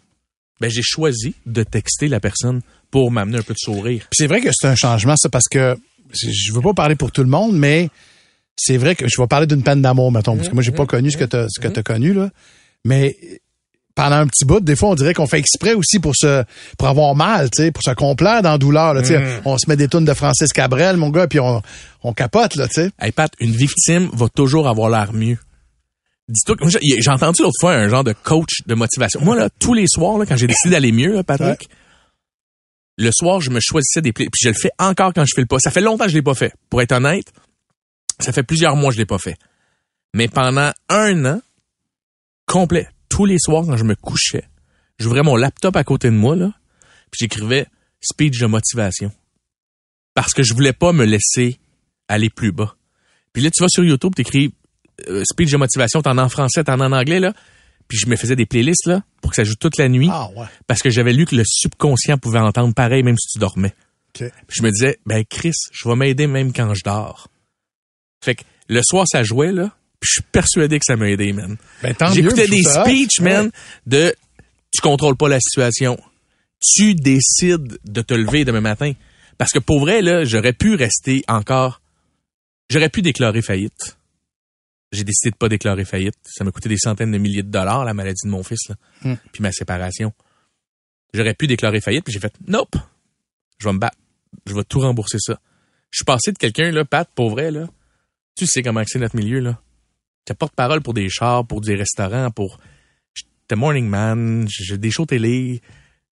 Ben, 0.59 0.69
j'ai 0.69 0.81
choisi 0.81 1.35
de 1.45 1.63
texter 1.63 2.07
la 2.07 2.19
personne 2.19 2.61
pour 2.89 3.11
m'amener 3.11 3.39
un 3.39 3.43
peu 3.43 3.53
de 3.53 3.59
sourire. 3.59 4.07
C'est 4.11 4.27
vrai 4.27 4.41
que 4.41 4.49
c'est 4.51 4.67
un 4.67 4.75
changement, 4.75 5.15
ça, 5.17 5.29
parce 5.29 5.47
que 5.47 5.77
je 6.13 6.53
veux 6.53 6.61
pas 6.61 6.73
parler 6.73 6.95
pour 6.95 7.11
tout 7.11 7.21
le 7.23 7.29
monde, 7.29 7.55
mais 7.55 7.89
c'est 8.55 8.77
vrai 8.77 8.95
que 8.95 9.07
je 9.07 9.21
vais 9.21 9.27
parler 9.27 9.45
d'une 9.45 9.63
peine 9.63 9.81
d'amour, 9.81 10.11
mettons, 10.11 10.35
parce 10.35 10.49
que 10.49 10.53
moi, 10.53 10.63
j'ai 10.63 10.71
pas 10.71 10.85
connu 10.85 11.11
ce 11.11 11.17
que 11.17 11.25
t'as, 11.25 11.47
ce 11.49 11.59
que 11.59 11.67
t'as 11.67 11.83
connu, 11.83 12.13
là. 12.13 12.29
Mais 12.85 13.15
pendant 13.93 14.15
un 14.15 14.27
petit 14.27 14.45
bout, 14.45 14.59
des 14.59 14.75
fois, 14.75 14.89
on 14.89 14.95
dirait 14.95 15.13
qu'on 15.13 15.27
fait 15.27 15.39
exprès 15.39 15.73
aussi 15.73 15.99
pour 15.99 16.15
se, 16.15 16.43
pour 16.77 16.87
avoir 16.87 17.15
mal, 17.15 17.49
tu 17.49 17.63
sais, 17.63 17.71
pour 17.71 17.83
se 17.83 17.91
complaire 17.91 18.41
dans 18.41 18.51
la 18.51 18.57
douleur, 18.57 18.93
là, 18.93 19.01
tu. 19.01 19.13
On 19.45 19.57
se 19.57 19.67
met 19.67 19.75
des 19.75 19.87
tunes 19.87 20.05
de 20.05 20.13
Francis 20.13 20.53
Cabrel, 20.53 20.97
mon 20.97 21.09
gars, 21.09 21.27
puis 21.27 21.39
on, 21.39 21.61
on 22.03 22.13
capote, 22.13 22.55
là, 22.55 22.67
tu 22.67 22.75
sais. 22.75 22.91
Hey, 22.99 23.11
Pat, 23.11 23.31
une 23.39 23.51
victime 23.51 24.09
va 24.13 24.29
toujours 24.29 24.67
avoir 24.67 24.89
l'air 24.89 25.13
mieux. 25.13 25.37
Dis-toi 26.29 26.55
j'ai 26.69 27.09
entendu 27.09 27.41
l'autre 27.41 27.57
fois 27.59 27.73
un 27.73 27.87
genre 27.87 28.03
de 28.03 28.13
coach 28.13 28.63
de 28.65 28.75
motivation. 28.75 29.21
Moi, 29.21 29.37
là, 29.37 29.49
tous 29.59 29.73
les 29.73 29.85
soirs, 29.87 30.17
là, 30.17 30.25
quand 30.25 30.35
j'ai 30.35 30.47
décidé 30.47 30.71
d'aller 30.71 30.91
mieux, 30.91 31.13
là, 31.13 31.23
Patrick, 31.23 31.69
le 32.97 33.11
soir, 33.11 33.39
je 33.39 33.49
me 33.49 33.59
choisissais 33.61 34.01
des 34.01 34.11
plaisirs. 34.11 34.31
Puis 34.31 34.41
je 34.43 34.49
le 34.49 34.55
fais 34.55 34.71
encore 34.79 35.13
quand 35.13 35.23
je 35.25 35.33
fais 35.33 35.41
le 35.41 35.47
pas. 35.47 35.59
Ça 35.59 35.71
fait 35.71 35.81
longtemps 35.81 36.05
que 36.05 36.11
je 36.11 36.15
l'ai 36.15 36.21
pas 36.21 36.33
fait. 36.33 36.53
Pour 36.69 36.81
être 36.81 36.91
honnête, 36.91 37.31
ça 38.19 38.33
fait 38.33 38.43
plusieurs 38.43 38.75
mois 38.75 38.89
que 38.89 38.95
je 38.95 38.99
l'ai 38.99 39.05
pas 39.05 39.19
fait. 39.19 39.37
Mais 40.13 40.27
pendant 40.27 40.71
un 40.89 41.25
an 41.25 41.41
complet, 42.45 42.89
tous 43.09 43.25
les 43.25 43.37
soirs 43.39 43.65
quand 43.65 43.77
je 43.77 43.83
me 43.83 43.95
couchais, 43.95 44.45
j'ouvrais 44.99 45.23
mon 45.23 45.35
laptop 45.35 45.75
à 45.75 45.83
côté 45.83 46.09
de 46.09 46.15
moi, 46.15 46.35
là, 46.35 46.51
puis 47.11 47.19
j'écrivais 47.21 47.67
speech 48.01 48.39
de 48.39 48.47
motivation. 48.47 49.11
Parce 50.13 50.33
que 50.33 50.43
je 50.43 50.53
voulais 50.53 50.73
pas 50.73 50.91
me 50.91 51.05
laisser 51.05 51.59
aller 52.07 52.29
plus 52.29 52.51
bas. 52.51 52.75
Puis 53.33 53.43
là, 53.43 53.51
tu 53.51 53.61
vas 53.61 53.69
sur 53.69 53.83
YouTube, 53.83 54.15
t'écris 54.15 54.53
euh, 55.09 55.23
speech 55.29 55.51
de 55.51 55.57
motivation, 55.57 56.01
t'en 56.01 56.17
en 56.17 56.29
français, 56.29 56.63
t'en 56.63 56.79
as 56.79 56.87
en 56.87 56.91
anglais, 56.91 57.19
là. 57.19 57.33
Puis 57.87 57.97
je 57.99 58.07
me 58.07 58.15
faisais 58.17 58.35
des 58.35 58.45
playlists, 58.45 58.85
là, 58.87 59.01
pour 59.21 59.31
que 59.31 59.35
ça 59.35 59.43
joue 59.45 59.55
toute 59.55 59.77
la 59.77 59.87
nuit. 59.87 60.09
Ah, 60.11 60.27
ouais. 60.35 60.45
Parce 60.67 60.81
que 60.81 60.89
j'avais 60.89 61.13
lu 61.13 61.25
que 61.25 61.35
le 61.35 61.43
subconscient 61.45 62.17
pouvait 62.17 62.39
entendre 62.39 62.73
pareil 62.73 63.01
même 63.03 63.15
si 63.17 63.27
tu 63.33 63.39
dormais. 63.39 63.73
OK. 64.09 64.29
Puis 64.47 64.57
je 64.57 64.63
me 64.63 64.71
disais, 64.71 64.99
ben 65.05 65.23
Chris, 65.29 65.53
je 65.71 65.87
vais 65.87 65.95
m'aider 65.95 66.27
même 66.27 66.51
quand 66.51 66.73
je 66.73 66.83
dors. 66.83 67.29
Fait 68.23 68.35
que 68.35 68.43
le 68.67 68.81
soir, 68.83 69.05
ça 69.09 69.23
jouait, 69.23 69.51
là. 69.53 69.71
Puis 69.99 70.09
je 70.09 70.13
suis 70.15 70.23
persuadé 70.31 70.79
que 70.79 70.85
ça 70.85 70.95
m'a 70.97 71.09
aidé, 71.09 71.31
man. 71.33 71.55
Ben, 71.81 71.95
J'écoutais 72.13 72.47
des 72.47 72.63
speeches, 72.63 73.21
man, 73.21 73.45
Ouais. 73.45 73.51
de 73.87 74.15
tu 74.71 74.81
contrôles 74.81 75.15
pas 75.15 75.29
la 75.29 75.39
situation. 75.39 75.97
Tu 76.59 76.93
décides 76.93 77.79
de 77.85 78.01
te 78.01 78.13
lever 78.13 78.43
demain 78.43 78.61
matin. 78.61 78.91
Parce 79.37 79.51
que 79.51 79.59
pour 79.59 79.79
vrai, 79.79 80.01
là, 80.01 80.25
j'aurais 80.25 80.53
pu 80.53 80.75
rester 80.75 81.23
encore. 81.27 81.81
J'aurais 82.69 82.89
pu 82.89 83.01
déclarer 83.01 83.41
faillite. 83.41 83.97
J'ai 84.91 85.03
décidé 85.03 85.31
de 85.31 85.35
pas 85.35 85.49
déclarer 85.49 85.85
faillite. 85.85 86.15
Ça 86.23 86.43
m'a 86.43 86.51
coûté 86.51 86.69
des 86.69 86.77
centaines 86.77 87.11
de 87.11 87.17
milliers 87.17 87.43
de 87.43 87.49
dollars, 87.49 87.83
la 87.83 87.93
maladie 87.93 88.25
de 88.25 88.29
mon 88.29 88.43
fils, 88.43 88.69
là. 88.69 88.75
Hmm. 89.03 89.15
Puis 89.33 89.41
ma 89.41 89.51
séparation. 89.51 90.13
J'aurais 91.13 91.33
pu 91.33 91.47
déclarer 91.47 91.81
faillite, 91.81 92.03
puis 92.05 92.13
j'ai 92.13 92.19
fait 92.19 92.33
Nope. 92.47 92.75
Je 93.57 93.67
vais 93.67 93.73
me 93.73 93.79
battre. 93.79 93.97
Je 94.45 94.53
vais 94.53 94.63
tout 94.63 94.79
rembourser 94.79 95.17
ça. 95.19 95.39
Je 95.91 95.97
suis 95.97 96.05
passé 96.05 96.31
de 96.31 96.37
quelqu'un, 96.37 96.71
là, 96.71 96.85
Pat, 96.85 97.09
pour 97.15 97.29
vrai, 97.29 97.51
là. 97.51 97.67
Tu 98.35 98.45
sais 98.45 98.61
comment 98.61 98.83
c'est 98.85 98.99
notre 98.99 99.15
milieu, 99.15 99.39
là. 99.39 99.59
T'as 100.25 100.35
porte-parole 100.35 100.81
pour 100.81 100.93
des 100.93 101.09
chars, 101.09 101.45
pour 101.45 101.61
des 101.61 101.75
restaurants, 101.75 102.29
pour. 102.31 102.59
J'étais 103.13 103.55
morning 103.55 103.87
man, 103.87 104.45
j'ai 104.49 104.77
des 104.77 104.91
shows 104.91 105.05
télé. 105.05 105.61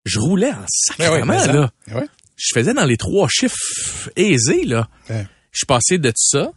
Je 0.04 0.18
roulais 0.18 0.52
en 0.52 0.64
Ben 0.98 1.10
ouais, 1.10 1.46
là. 1.46 1.70
Ouais. 1.88 2.08
Je 2.36 2.50
faisais 2.54 2.74
dans 2.74 2.84
les 2.84 2.96
trois 2.96 3.28
chiffres 3.28 4.10
aisés, 4.16 4.64
là. 4.64 4.88
Je 5.08 5.58
suis 5.58 5.66
passé 5.66 5.98
de 5.98 6.12
ça, 6.14 6.52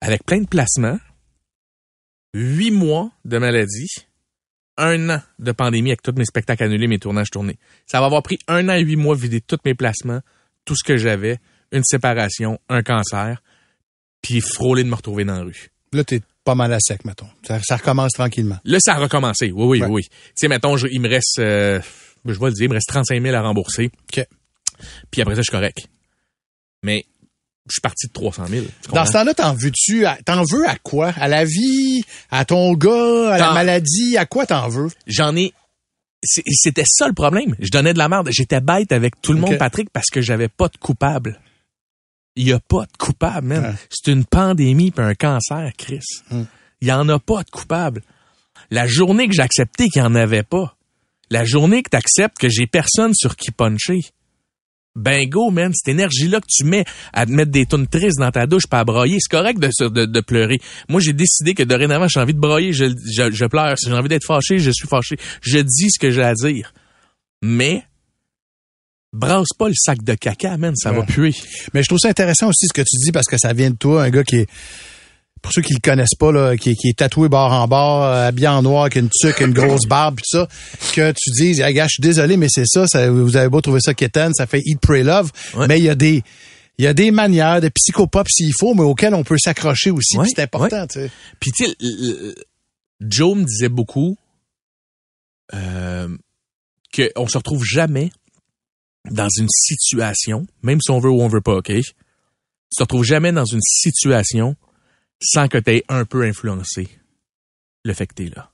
avec 0.00 0.24
plein 0.24 0.40
de 0.40 0.46
placements, 0.46 0.98
huit 2.34 2.70
mois 2.70 3.10
de 3.24 3.38
maladie, 3.38 3.88
un 4.76 5.10
an 5.10 5.20
de 5.38 5.52
pandémie 5.52 5.90
avec 5.90 6.02
tous 6.02 6.12
mes 6.12 6.24
spectacles 6.24 6.64
annulés, 6.64 6.86
mes 6.86 6.98
tournages 6.98 7.30
tournés. 7.30 7.58
Ça 7.86 8.00
va 8.00 8.06
avoir 8.06 8.22
pris 8.22 8.38
un 8.48 8.68
an 8.68 8.74
et 8.74 8.80
huit 8.82 8.96
mois 8.96 9.14
de 9.16 9.20
vider 9.20 9.40
tous 9.40 9.58
mes 9.64 9.74
placements, 9.74 10.20
tout 10.64 10.74
ce 10.76 10.84
que 10.84 10.96
j'avais, 10.96 11.38
une 11.72 11.84
séparation, 11.84 12.58
un 12.68 12.82
cancer, 12.82 13.42
puis 14.22 14.40
frôler 14.40 14.84
de 14.84 14.88
me 14.88 14.94
retrouver 14.94 15.24
dans 15.24 15.34
la 15.36 15.42
rue. 15.42 15.70
Là, 15.92 16.04
t'es 16.04 16.20
pas 16.44 16.54
mal 16.54 16.72
à 16.72 16.78
sec, 16.80 17.04
mettons. 17.04 17.28
Ça, 17.46 17.60
ça 17.62 17.76
recommence 17.76 18.12
tranquillement. 18.12 18.58
Là, 18.64 18.78
ça 18.80 18.94
a 18.94 18.98
recommencé. 18.98 19.50
Oui, 19.52 19.66
oui, 19.66 19.82
Ouais. 19.82 19.88
oui. 19.88 20.02
Tu 20.04 20.16
sais, 20.36 20.48
mettons, 20.48 20.76
je- 20.76 20.88
il 20.90 21.00
me 21.00 21.08
reste, 21.08 21.38
euh, 21.38 21.80
je 22.24 22.32
vais 22.38 22.46
le 22.46 22.52
dire, 22.52 22.64
il 22.64 22.68
me 22.68 22.74
reste 22.74 22.88
35 22.88 23.20
000 23.22 23.34
à 23.34 23.42
rembourser. 23.42 23.86
OK. 24.12 24.24
Puis 25.10 25.20
après 25.20 25.34
ça, 25.34 25.40
je 25.40 25.44
suis 25.44 25.50
correct. 25.52 25.86
Mais 26.82 27.04
je 27.70 27.74
suis 27.74 27.80
parti 27.80 28.06
de 28.06 28.12
300 28.12 28.46
000. 28.48 28.66
tu 28.82 28.90
Dans 28.92 29.06
ce 29.06 29.12
temps-là, 29.12 29.34
t'en 29.34 29.54
veux-tu, 29.54 30.04
t'en 30.24 30.42
veux 30.44 30.68
à 30.68 30.76
quoi? 30.76 31.12
À 31.16 31.28
la 31.28 31.44
vie? 31.44 32.02
À 32.30 32.44
ton 32.44 32.72
gars? 32.74 33.32
À 33.32 33.38
la 33.38 33.52
maladie? 33.52 34.16
À 34.16 34.26
quoi 34.26 34.46
t'en 34.46 34.68
veux? 34.68 34.88
J'en 35.06 35.34
ai. 35.36 35.52
C'était 36.22 36.84
ça 36.86 37.08
le 37.08 37.14
problème. 37.14 37.54
Je 37.58 37.70
donnais 37.70 37.94
de 37.94 37.98
la 37.98 38.08
merde. 38.08 38.28
J'étais 38.30 38.60
bête 38.60 38.92
avec 38.92 39.20
tout 39.22 39.32
le 39.32 39.40
monde. 39.40 39.56
Patrick, 39.56 39.88
parce 39.90 40.10
que 40.10 40.20
j'avais 40.20 40.48
pas 40.48 40.68
de 40.68 40.76
coupable. 40.76 41.40
Il 42.36 42.46
y 42.46 42.52
a 42.52 42.60
pas 42.60 42.82
de 42.82 42.96
coupable, 42.98 43.46
man. 43.46 43.64
Ouais. 43.64 43.74
C'est 43.88 44.12
une 44.12 44.24
pandémie 44.24 44.90
puis 44.90 45.04
un 45.04 45.14
cancer, 45.14 45.72
Chris. 45.76 46.04
Hmm. 46.30 46.44
Il 46.80 46.88
y 46.88 46.92
en 46.92 47.08
a 47.08 47.18
pas 47.18 47.42
de 47.42 47.50
coupable. 47.50 48.02
La 48.70 48.86
journée 48.86 49.28
que 49.28 49.34
j'ai 49.34 49.42
accepté 49.42 49.88
qu'il 49.88 50.02
y 50.02 50.04
en 50.04 50.14
avait 50.14 50.42
pas, 50.42 50.76
la 51.30 51.44
journée 51.44 51.82
que 51.82 51.90
tu 51.90 51.96
acceptes 51.96 52.38
que 52.38 52.48
j'ai 52.48 52.66
personne 52.66 53.14
sur 53.14 53.36
qui 53.36 53.50
puncher, 53.50 54.00
ben 54.96 55.28
go, 55.28 55.50
man, 55.50 55.72
cette 55.74 55.88
énergie-là 55.88 56.40
que 56.40 56.46
tu 56.48 56.64
mets 56.64 56.84
à 57.12 57.26
te 57.26 57.30
mettre 57.30 57.50
des 57.50 57.66
tonnes 57.66 57.86
tristes 57.86 58.18
dans 58.18 58.30
ta 58.30 58.46
douche 58.46 58.66
pas 58.66 58.80
à 58.80 58.84
broyer, 58.84 59.18
c'est 59.20 59.30
correct 59.30 59.58
de, 59.58 59.88
de, 59.88 60.06
de 60.06 60.20
pleurer. 60.20 60.60
Moi, 60.88 61.00
j'ai 61.00 61.12
décidé 61.12 61.54
que 61.54 61.62
dorénavant, 61.62 62.08
j'ai 62.08 62.20
envie 62.20 62.34
de 62.34 62.40
broyer, 62.40 62.72
je, 62.72 62.86
je, 62.86 63.30
je 63.30 63.44
pleure. 63.46 63.78
Si 63.78 63.88
j'ai 63.88 63.94
envie 63.94 64.08
d'être 64.08 64.26
fâché, 64.26 64.58
je 64.58 64.70
suis 64.70 64.88
fâché. 64.88 65.16
Je 65.42 65.58
dis 65.58 65.90
ce 65.90 65.98
que 65.98 66.10
j'ai 66.10 66.22
à 66.22 66.34
dire. 66.34 66.74
Mais, 67.42 67.84
brasse 69.12 69.52
pas 69.56 69.68
le 69.68 69.74
sac 69.76 70.02
de 70.02 70.14
caca, 70.14 70.56
man, 70.56 70.74
ça 70.76 70.92
va 70.92 71.02
puer. 71.02 71.34
Mais 71.72 71.82
je 71.82 71.88
trouve 71.88 71.98
ça 71.98 72.08
intéressant 72.08 72.48
aussi 72.48 72.66
ce 72.66 72.72
que 72.72 72.82
tu 72.82 72.96
dis 73.04 73.12
parce 73.12 73.26
que 73.26 73.38
ça 73.38 73.52
vient 73.52 73.70
de 73.70 73.76
toi, 73.76 74.04
un 74.04 74.10
gars 74.10 74.24
qui 74.24 74.36
est, 74.36 74.50
pour 75.42 75.52
ceux 75.52 75.62
qui 75.62 75.72
le 75.72 75.80
connaissent 75.82 76.14
pas, 76.18 76.32
là, 76.32 76.56
qui, 76.56 76.70
est- 76.70 76.74
qui 76.74 76.88
est 76.88 76.98
tatoué 76.98 77.28
bord 77.28 77.52
en 77.52 77.66
bord, 77.66 78.04
euh, 78.04 78.28
habillé 78.28 78.48
en 78.48 78.62
noir, 78.62 78.82
avec 78.82 78.96
une 78.96 79.08
tuque, 79.08 79.40
une 79.40 79.52
grosse 79.52 79.86
barbe, 79.86 80.16
pis 80.16 80.22
tout 80.30 80.38
ça, 80.38 80.48
que 80.94 81.12
tu 81.12 81.30
dises, 81.30 81.60
hey, 81.60 81.72
gars, 81.74 81.86
je 81.86 81.94
suis 81.94 82.02
désolé, 82.02 82.36
mais 82.36 82.48
c'est 82.50 82.66
ça, 82.66 82.86
ça, 82.86 83.10
vous 83.10 83.36
avez 83.36 83.48
beau 83.48 83.60
trouver 83.60 83.80
ça 83.80 83.94
quétaine, 83.94 84.32
ça 84.34 84.46
fait 84.46 84.60
Eat, 84.64 84.78
Pray, 84.80 85.02
Love, 85.02 85.30
Ouais. 85.54 85.66
mais 85.66 85.78
il 85.78 85.84
y 85.84 85.88
a 85.88 85.94
des, 85.94 86.22
il 86.78 86.84
y 86.84 86.86
a 86.86 86.94
des 86.94 87.10
manières 87.10 87.60
de 87.60 87.68
psychopop 87.68 88.26
s'il 88.28 88.52
faut, 88.58 88.74
mais 88.74 88.82
auxquelles 88.82 89.14
on 89.14 89.24
peut 89.24 89.38
s'accrocher 89.38 89.90
aussi, 89.90 90.18
Ouais, 90.18 90.26
c'est 90.28 90.42
important, 90.42 90.86
tu 90.86 91.00
sais. 91.00 91.10
Puis 91.40 91.52
tu 91.52 91.64
Joe 93.00 93.36
me 93.36 93.44
disait 93.44 93.68
beaucoup 93.70 94.16
euh, 95.54 96.08
qu'on 96.94 97.26
se 97.28 97.38
retrouve 97.38 97.64
jamais 97.64 98.10
dans 99.10 99.28
une 99.38 99.48
situation, 99.48 100.46
même 100.62 100.80
si 100.82 100.90
on 100.90 100.98
veut 101.00 101.10
ou 101.10 101.22
on 101.22 101.28
veut 101.28 101.40
pas, 101.40 101.54
OK? 101.56 101.72
Tu 101.72 101.82
te 102.76 102.82
retrouves 102.82 103.04
jamais 103.04 103.32
dans 103.32 103.46
une 103.46 103.60
situation 103.62 104.54
sans 105.22 105.48
que 105.48 105.58
tu 105.58 105.70
aies 105.70 105.84
un 105.88 106.04
peu 106.04 106.22
influencé 106.24 106.88
le 107.84 107.94
fait 107.94 108.06
que 108.06 108.14
t'es 108.14 108.30
là. 108.34 108.50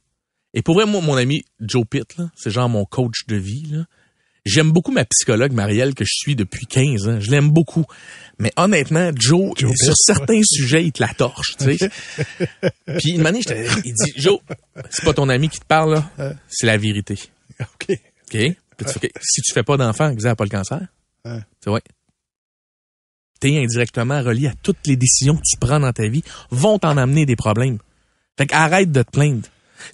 Et 0.55 0.63
pour 0.63 0.75
vrai, 0.75 0.87
moi, 0.87 1.01
mon 1.01 1.17
ami 1.17 1.45
Joe 1.61 1.85
Pitt, 1.89 2.17
là, 2.17 2.31
c'est 2.35 2.51
genre 2.51 2.69
mon 2.69 2.85
coach 2.85 3.27
de 3.27 3.37
vie, 3.37 3.67
là. 3.71 3.85
J'aime 4.47 4.71
beaucoup 4.71 4.93
ma 4.93 5.05
psychologue 5.05 5.53
Marielle 5.53 5.95
que 5.95 6.05
je 6.05 6.13
suis 6.15 6.37
depuis 6.37 6.67
15 6.67 7.09
ans. 7.09 7.21
Je 7.21 7.33
l'aime 7.33 7.51
beaucoup. 7.51 7.85
Mais 8.39 8.53
honnêtement, 8.57 9.11
Joe, 9.13 9.53
Joe 9.57 9.75
sur 9.77 9.95
certains 9.97 10.41
sujets, 10.45 10.85
il 10.85 10.93
te 10.93 11.03
la 11.03 11.13
torche, 11.13 11.57
tu 11.59 11.77
sais. 11.77 11.91
Puis 12.99 13.15
une 13.15 13.27
année, 13.27 13.41
il 13.85 13.93
dit, 13.93 14.13
Joe, 14.17 14.39
c'est 14.89 15.05
pas 15.05 15.15
ton 15.15 15.29
ami 15.29 15.49
qui 15.49 15.59
te 15.59 15.65
parle, 15.65 15.95
là. 15.95 16.33
C'est 16.49 16.67
la 16.67 16.77
vérité. 16.77 17.19
OK. 17.61 17.87
OK? 17.91 18.57
Puis 18.77 18.87
tu 18.87 18.99
fais, 18.99 19.07
OK, 19.07 19.11
Si 19.21 19.41
tu 19.43 19.53
fais 19.53 19.65
pas 19.65 19.77
d'enfant, 19.77 20.13
n'a 20.13 20.37
pas 20.37 20.45
le 20.45 20.51
cancer. 20.51 20.87
Ouais. 21.25 21.41
Vrai. 21.67 21.83
T'es 23.41 23.59
indirectement 23.59 24.23
relié 24.23 24.49
à 24.49 24.53
toutes 24.63 24.87
les 24.87 24.97
décisions 24.97 25.37
que 25.37 25.43
tu 25.45 25.57
prends 25.59 25.81
dans 25.81 25.93
ta 25.93 26.09
vie 26.09 26.23
vont 26.51 26.79
t'en 26.79 26.97
amener 26.97 27.27
des 27.27 27.37
problèmes. 27.37 27.79
Fait 28.39 28.53
arrête 28.53 28.91
de 28.93 29.03
te 29.03 29.11
plaindre. 29.11 29.47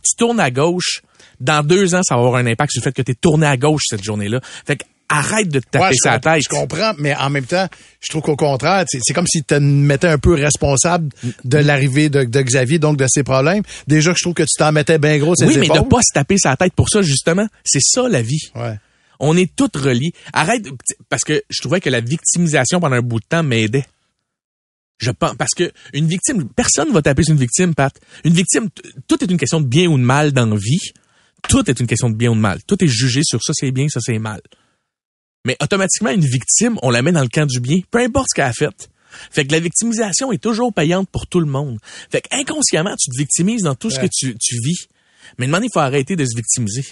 Tu 0.05 0.16
tournes 0.16 0.40
à 0.40 0.51
gauche, 0.51 1.03
dans 1.40 1.64
deux 1.66 1.95
ans, 1.95 2.03
ça 2.05 2.14
va 2.14 2.20
avoir 2.20 2.36
un 2.36 2.47
impact 2.47 2.72
sur 2.72 2.80
le 2.80 2.84
fait 2.84 2.93
que 2.93 3.03
tu 3.03 3.12
es 3.12 3.14
tourné 3.14 3.47
à 3.47 3.57
gauche 3.57 3.82
cette 3.88 4.03
journée-là. 4.05 4.40
Fait 4.66 4.76
que 4.76 4.84
arrête 5.09 5.49
de 5.49 5.59
te 5.61 5.66
taper 5.70 5.86
Ouais, 5.86 5.95
sa 6.03 6.18
tête. 6.20 6.43
Je 6.45 6.49
comprends, 6.49 6.93
mais 6.99 7.14
en 7.14 7.28
même 7.28 7.45
temps, 7.45 7.66
je 8.01 8.09
trouve 8.09 8.22
qu'au 8.22 8.36
contraire, 8.36 8.84
c'est 8.88 9.12
comme 9.12 9.26
si 9.26 9.40
tu 9.40 9.45
te 9.45 9.55
mettais 9.57 10.07
un 10.07 10.16
peu 10.18 10.32
responsable 10.34 11.11
de 11.45 11.59
l'arrivée 11.59 12.09
de, 12.09 12.24
de 12.24 12.40
Xavier, 12.40 12.78
donc 12.78 12.97
de 12.97 13.07
ses 13.09 13.22
problèmes. 13.22 13.62
Déjà 13.86 14.12
que 14.12 14.18
je 14.18 14.22
trouve 14.24 14.34
que 14.34 14.43
tu 14.45 14.57
t'en 14.57 14.72
mettais 14.72 14.99
bien 14.99 15.18
gros 15.18 15.34
ses 15.34 15.45
Oui, 15.47 15.57
mais 15.59 15.68
de 15.68 15.74
épaules. 15.74 15.88
pas 15.88 16.01
se 16.01 16.14
taper 16.14 16.38
sa 16.38 16.57
tête 16.57 16.72
pour 16.74 16.88
ça, 16.88 17.03
justement. 17.03 17.47
C'est 17.64 17.82
ça, 17.82 18.09
la 18.09 18.22
vie. 18.22 18.51
Ouais. 18.55 18.76
On 19.21 19.37
est 19.37 19.55
tous 19.55 19.71
reliés. 19.79 20.13
Arrête, 20.33 20.67
parce 21.09 21.23
que 21.23 21.43
je 21.49 21.61
trouvais 21.61 21.81
que 21.81 21.91
la 21.91 22.01
victimisation 22.01 22.81
pendant 22.81 22.97
un 22.97 23.03
bout 23.03 23.21
de 23.21 23.27
temps 23.27 23.43
m'aidait. 23.43 23.87
Je 24.99 25.11
pense, 25.11 25.35
parce 25.37 25.53
que 25.57 25.73
une 25.93 26.07
victime, 26.07 26.49
personne 26.49 26.93
va 26.93 27.03
taper 27.03 27.25
sur 27.25 27.33
une 27.33 27.41
victime, 27.41 27.75
Pat. 27.75 27.93
Une 28.25 28.35
victime, 28.35 28.69
tout 29.09 29.23
est 29.23 29.31
une 29.31 29.37
question 29.37 29.61
de 29.61 29.67
bien 29.67 29.89
ou 29.89 29.99
de 29.99 30.03
mal 30.03 30.33
dans 30.33 30.47
la 30.47 30.57
vie. 30.57 30.93
Tout 31.49 31.69
est 31.69 31.81
une 31.81 31.87
question 31.87 32.09
de 32.09 32.15
bien 32.15 32.31
ou 32.31 32.35
de 32.35 32.41
mal. 32.41 32.61
Tout 32.67 32.83
est 32.85 32.89
jugé 32.89 33.23
sur 33.25 33.43
ça 33.43 33.53
c'est 33.55 33.73
bien, 33.73 33.89
ça 33.89 34.01
c'est 34.01 34.19
mal. 34.19 34.41
Mais 35.45 35.57
automatiquement, 35.61 36.11
une 36.11 36.25
victime, 36.25 36.79
on 36.83 36.91
la 36.91 37.03
met 37.03 37.11
dans 37.11 37.23
le 37.23 37.29
camp 37.29 37.47
du 37.47 37.59
bien, 37.59 37.81
peu 37.91 37.99
importe 37.99 38.29
ce 38.31 38.37
qu'elle 38.37 38.45
a 38.47 38.53
fait. 38.53 38.89
Fait 39.31 39.45
que 39.45 39.53
la 39.53 39.61
victimisation 39.61 40.33
est 40.33 40.43
toujours 40.43 40.73
payante 40.73 41.09
pour 41.11 41.27
tout 41.27 41.41
le 41.41 41.47
monde. 41.47 41.79
Fait 42.11 42.21
que 42.21 42.29
inconsciemment, 42.31 42.95
tu 42.97 43.11
te 43.11 43.19
victimises 43.19 43.63
dans 43.63 43.75
tout 43.75 43.91
ce 43.91 43.99
que 43.99 44.07
tu, 44.07 44.37
tu 44.39 44.57
vis. 44.63 44.87
Mais 45.39 45.47
maintenant, 45.47 45.67
il 45.67 45.73
faut 45.73 45.81
arrêter 45.81 46.17
de 46.17 46.25
se 46.25 46.37
victimiser. 46.37 46.85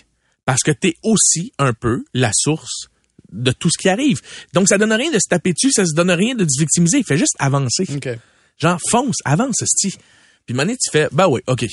Parce 0.47 0.63
que 0.63 0.71
t'es 0.71 0.95
aussi 1.03 1.53
un 1.59 1.73
peu 1.73 2.05
la 2.15 2.31
source 2.35 2.89
de 3.33 3.53
tout 3.53 3.71
ce 3.71 3.79
qui 3.79 3.89
arrive. 3.89 4.21
Donc, 4.53 4.69
ça 4.69 4.79
donne 4.79 4.93
rien 4.93 5.11
de 5.11 5.19
se 5.19 5.29
taper 5.29 5.53
dessus, 5.53 5.71
ça 5.71 5.85
se 5.87 5.95
donne 5.95 6.11
rien 6.11 6.35
de 6.35 6.45
se 6.49 6.59
victimiser. 6.61 7.03
Fais 7.07 7.17
juste 7.17 7.37
avancer. 7.39 7.85
OK. 7.95 8.09
Genre, 8.59 8.79
fonce, 8.91 9.17
avance, 9.25 9.57
sti. 9.65 9.95
Puis, 10.47 10.55
maintenant, 10.55 10.75
tu 10.75 10.91
fais, 10.91 11.09
bah 11.13 11.29
oui, 11.29 11.41
OK. 11.47 11.65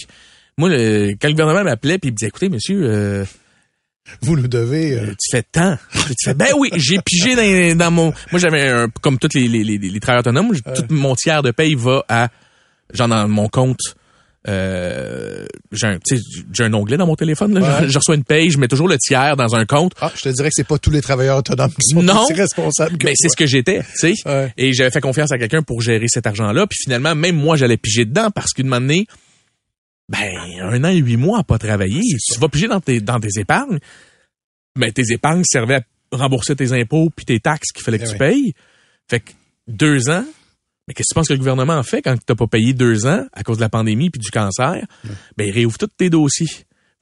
Moi, 0.57 0.69
le- 0.69 1.15
quand 1.19 1.27
le 1.27 1.33
gouvernement 1.33 1.63
m'appelait, 1.63 1.97
puis 1.97 2.09
il 2.09 2.11
me 2.11 2.17
disait, 2.17 2.27
écoutez, 2.27 2.49
monsieur, 2.49 2.81
euh, 2.83 3.25
Vous 4.21 4.35
nous 4.37 4.47
devez... 4.47 4.99
euh, 4.99 5.07
tu 5.19 5.29
fais 5.31 5.43
tant. 5.43 5.77
Tu 5.93 6.13
fais, 6.23 6.33
ben 6.33 6.47
oui, 6.57 6.69
j'ai 6.75 6.97
pigé 7.03 7.35
dans, 7.35 7.77
dans 7.77 7.91
mon... 7.91 8.13
Moi, 8.31 8.39
j'avais 8.39 8.69
un... 8.69 8.87
Comme 8.89 9.17
tous 9.17 9.29
les, 9.35 9.47
les, 9.47 9.63
les, 9.63 9.77
les 9.77 9.99
travailleurs 9.99 10.21
autonomes, 10.27 10.55
tout 10.61 10.85
mon 10.93 11.15
tiers 11.15 11.41
de 11.41 11.51
paye 11.51 11.75
va 11.75 12.03
à... 12.07 12.29
Genre, 12.93 13.07
dans 13.07 13.27
mon 13.27 13.49
compte... 13.49 13.79
Euh, 14.47 15.45
j'ai 15.71 15.87
un, 15.87 15.99
j'ai 16.53 16.63
un 16.63 16.73
onglet 16.73 16.95
dans 16.97 17.05
mon 17.07 17.15
téléphone. 17.15 17.53
Là. 17.59 17.61
Ouais. 17.81 17.85
Je, 17.87 17.91
je 17.91 17.97
reçois 17.97 18.15
une 18.15 18.23
paye, 18.23 18.49
je 18.49 18.57
mets 18.57 18.67
toujours 18.67 18.87
le 18.87 18.97
tiers 18.97 19.35
dans 19.35 19.55
un 19.55 19.65
compte. 19.65 19.93
Ah, 19.99 20.11
je 20.15 20.21
te 20.21 20.29
dirais 20.29 20.47
que 20.49 20.53
c'est 20.55 20.67
pas 20.67 20.77
tous 20.77 20.91
les 20.91 21.01
travailleurs 21.01 21.37
autonomes 21.37 21.71
qui 21.71 21.93
sont 21.95 22.01
Non. 22.01 22.23
aussi 22.23 22.33
responsables 22.33 22.97
que 22.97 23.05
Mais 23.07 23.13
c'est 23.15 23.29
ce 23.29 23.35
que 23.35 23.45
j'étais, 23.45 23.79
tu 23.81 24.13
sais. 24.13 24.13
Ouais. 24.25 24.53
Et 24.57 24.73
j'avais 24.73 24.91
fait 24.91 25.01
confiance 25.01 25.31
à 25.31 25.37
quelqu'un 25.37 25.63
pour 25.63 25.81
gérer 25.81 26.07
cet 26.07 26.25
argent-là. 26.27 26.65
Puis 26.67 26.77
finalement, 26.83 27.13
même 27.15 27.35
moi, 27.35 27.57
j'allais 27.57 27.77
piger 27.77 28.05
dedans 28.05 28.31
parce 28.31 28.53
qu'une 28.53 28.71
année, 28.73 29.05
ben, 30.09 30.31
un 30.61 30.83
an 30.85 30.89
et 30.89 30.97
huit 30.97 31.17
mois 31.17 31.39
à 31.39 31.43
pas 31.43 31.57
travailler, 31.57 32.01
tu 32.01 32.39
vas 32.39 32.47
piger 32.47 32.67
dans 32.67 32.79
tes, 32.79 33.01
dans 33.01 33.19
tes 33.19 33.39
épargnes. 33.41 33.79
Ben, 34.79 34.91
tes 34.91 35.11
épargnes 35.11 35.43
servaient 35.43 35.81
à 36.11 36.17
rembourser 36.17 36.55
tes 36.55 36.71
impôts 36.71 37.09
puis 37.13 37.25
tes 37.25 37.39
taxes 37.41 37.71
qu'il 37.73 37.83
fallait 37.83 37.99
que 37.99 38.05
Eh 38.05 38.11
tu 38.11 38.17
payes. 38.17 38.53
Fait 39.09 39.19
que 39.19 39.31
deux 39.67 40.09
ans, 40.09 40.23
mais 40.87 40.93
qu'est-ce 40.93 41.09
que 41.09 41.13
tu 41.13 41.15
penses 41.15 41.27
que 41.27 41.33
le 41.33 41.39
gouvernement 41.39 41.77
a 41.77 41.83
fait 41.83 42.01
quand 42.01 42.15
t'as 42.25 42.35
pas 42.35 42.47
payé 42.47 42.73
deux 42.73 43.05
ans 43.05 43.25
à 43.33 43.43
cause 43.43 43.57
de 43.57 43.61
la 43.61 43.69
pandémie 43.69 44.09
puis 44.09 44.19
du 44.19 44.31
cancer? 44.31 44.85
Ben, 45.35 45.47
il 45.47 45.51
réouvre 45.51 45.77
tous 45.77 45.87
tes 45.87 46.09
dossiers. 46.09 46.47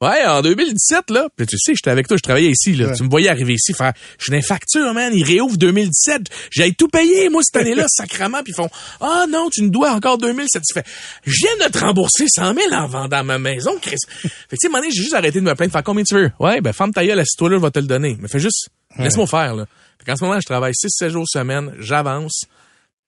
Ouais, 0.01 0.25
en 0.25 0.41
2017, 0.41 1.09
là, 1.09 1.29
puis 1.37 1.47
tu 1.47 1.57
sais, 1.57 1.73
j'étais 1.73 1.89
avec 1.89 2.07
toi, 2.07 2.17
je 2.17 2.21
travaillais 2.21 2.51
ici, 2.51 2.73
là. 2.75 2.87
Ouais. 2.87 2.95
Tu 2.95 3.03
me 3.03 3.09
voyais 3.09 3.29
arriver 3.29 3.53
ici, 3.53 3.73
faire, 3.73 3.93
je 4.19 4.25
suis 4.25 4.33
une 4.33 4.41
facture, 4.41 4.93
man, 4.93 5.13
ils 5.15 5.23
réouvrent 5.23 5.57
2017. 5.57 6.23
J'ai 6.51 6.73
tout 6.73 6.89
payé, 6.89 7.29
moi, 7.29 7.41
cette 7.43 7.55
année-là, 7.61 7.85
sacrement, 7.87 8.43
puis 8.43 8.51
ils 8.51 8.61
font, 8.61 8.69
ah 8.99 9.25
non, 9.29 9.49
tu 9.49 9.61
nous 9.61 9.69
dois 9.69 9.93
encore 9.93 10.17
2007. 10.17 10.63
Tu 10.67 10.73
fais, 10.73 10.83
je 11.25 11.33
viens 11.37 11.65
de 11.65 11.71
te 11.71 11.77
rembourser 11.77 12.25
100 12.27 12.55
000 12.55 12.73
en 12.73 12.87
vendant 12.87 13.23
ma 13.23 13.39
maison, 13.39 13.79
Chris. 13.81 13.95
fait 14.05 14.27
que, 14.27 14.55
tu 14.61 14.69
sais, 14.69 14.89
j'ai 14.91 15.01
juste 15.01 15.13
arrêté 15.13 15.39
de 15.39 15.45
me 15.45 15.55
plaindre, 15.55 15.71
faire 15.71 15.83
combien 15.83 16.03
tu 16.03 16.15
veux? 16.15 16.29
Ouais, 16.41 16.59
ben, 16.59 16.73
ferme 16.73 16.91
ta 16.91 17.05
gueule, 17.05 17.19
assis-toi 17.19 17.51
là, 17.51 17.57
je 17.57 17.61
vais 17.61 17.71
te 17.71 17.79
le 17.79 17.87
donner. 17.87 18.17
Mais 18.19 18.27
fais 18.27 18.39
juste, 18.39 18.67
laisse-moi 18.99 19.27
faire, 19.27 19.55
là. 19.55 19.65
Fait 19.97 20.11
qu'en 20.11 20.17
ce 20.17 20.25
moment, 20.25 20.39
je 20.41 20.45
travaille 20.45 20.73
6-7 20.73 21.09
jours 21.09 21.25
semaine, 21.25 21.73
j'avance. 21.79 22.43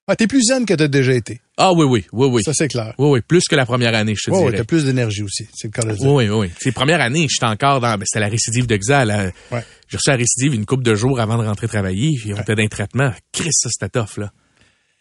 Ah, 0.09 0.15
t'es 0.15 0.25
plus 0.27 0.41
zen 0.41 0.65
que 0.65 0.73
t'as 0.73 0.87
déjà 0.87 1.13
été. 1.13 1.41
Ah 1.57 1.73
oui, 1.73 1.85
oui, 1.85 2.05
oui, 2.13 2.27
oui. 2.31 2.41
Ça, 2.43 2.53
c'est 2.55 2.69
clair. 2.69 2.93
Oui, 2.97 3.09
oui, 3.09 3.21
plus 3.27 3.43
que 3.49 3.55
la 3.55 3.65
première 3.65 3.93
année, 3.93 4.13
je 4.15 4.29
te 4.29 4.31
ouais, 4.31 4.45
dirais. 4.45 4.57
t'as 4.59 4.63
plus 4.63 4.85
d'énergie 4.85 5.21
aussi. 5.23 5.45
C'est 5.53 5.67
le 5.67 5.71
cas 5.73 5.81
de 5.81 5.93
dire. 5.97 6.07
Oui, 6.09 6.29
oui, 6.29 6.35
oui. 6.47 6.51
C'est 6.59 6.71
première 6.71 7.01
année, 7.01 7.27
j'étais 7.29 7.45
encore 7.45 7.81
dans, 7.81 7.97
ben, 7.97 8.05
c'était 8.05 8.21
la 8.21 8.29
récidive 8.29 8.67
de 8.67 8.77
Xa, 8.77 9.03
la- 9.03 9.25
Ouais. 9.51 9.63
J'ai 9.89 9.97
reçu 9.97 10.09
la 10.09 10.15
récidive 10.15 10.53
une 10.53 10.65
couple 10.65 10.83
de 10.83 10.95
jours 10.95 11.19
avant 11.19 11.37
de 11.37 11.45
rentrer 11.45 11.67
travailler, 11.67 12.17
puis 12.17 12.33
on 12.33 12.37
était 12.41 12.55
d'un 12.55 12.67
traitement. 12.67 13.11
Chris, 13.33 13.49
ça, 13.51 13.69
c'était 13.69 13.89
tough, 13.99 14.17
là. 14.17 14.31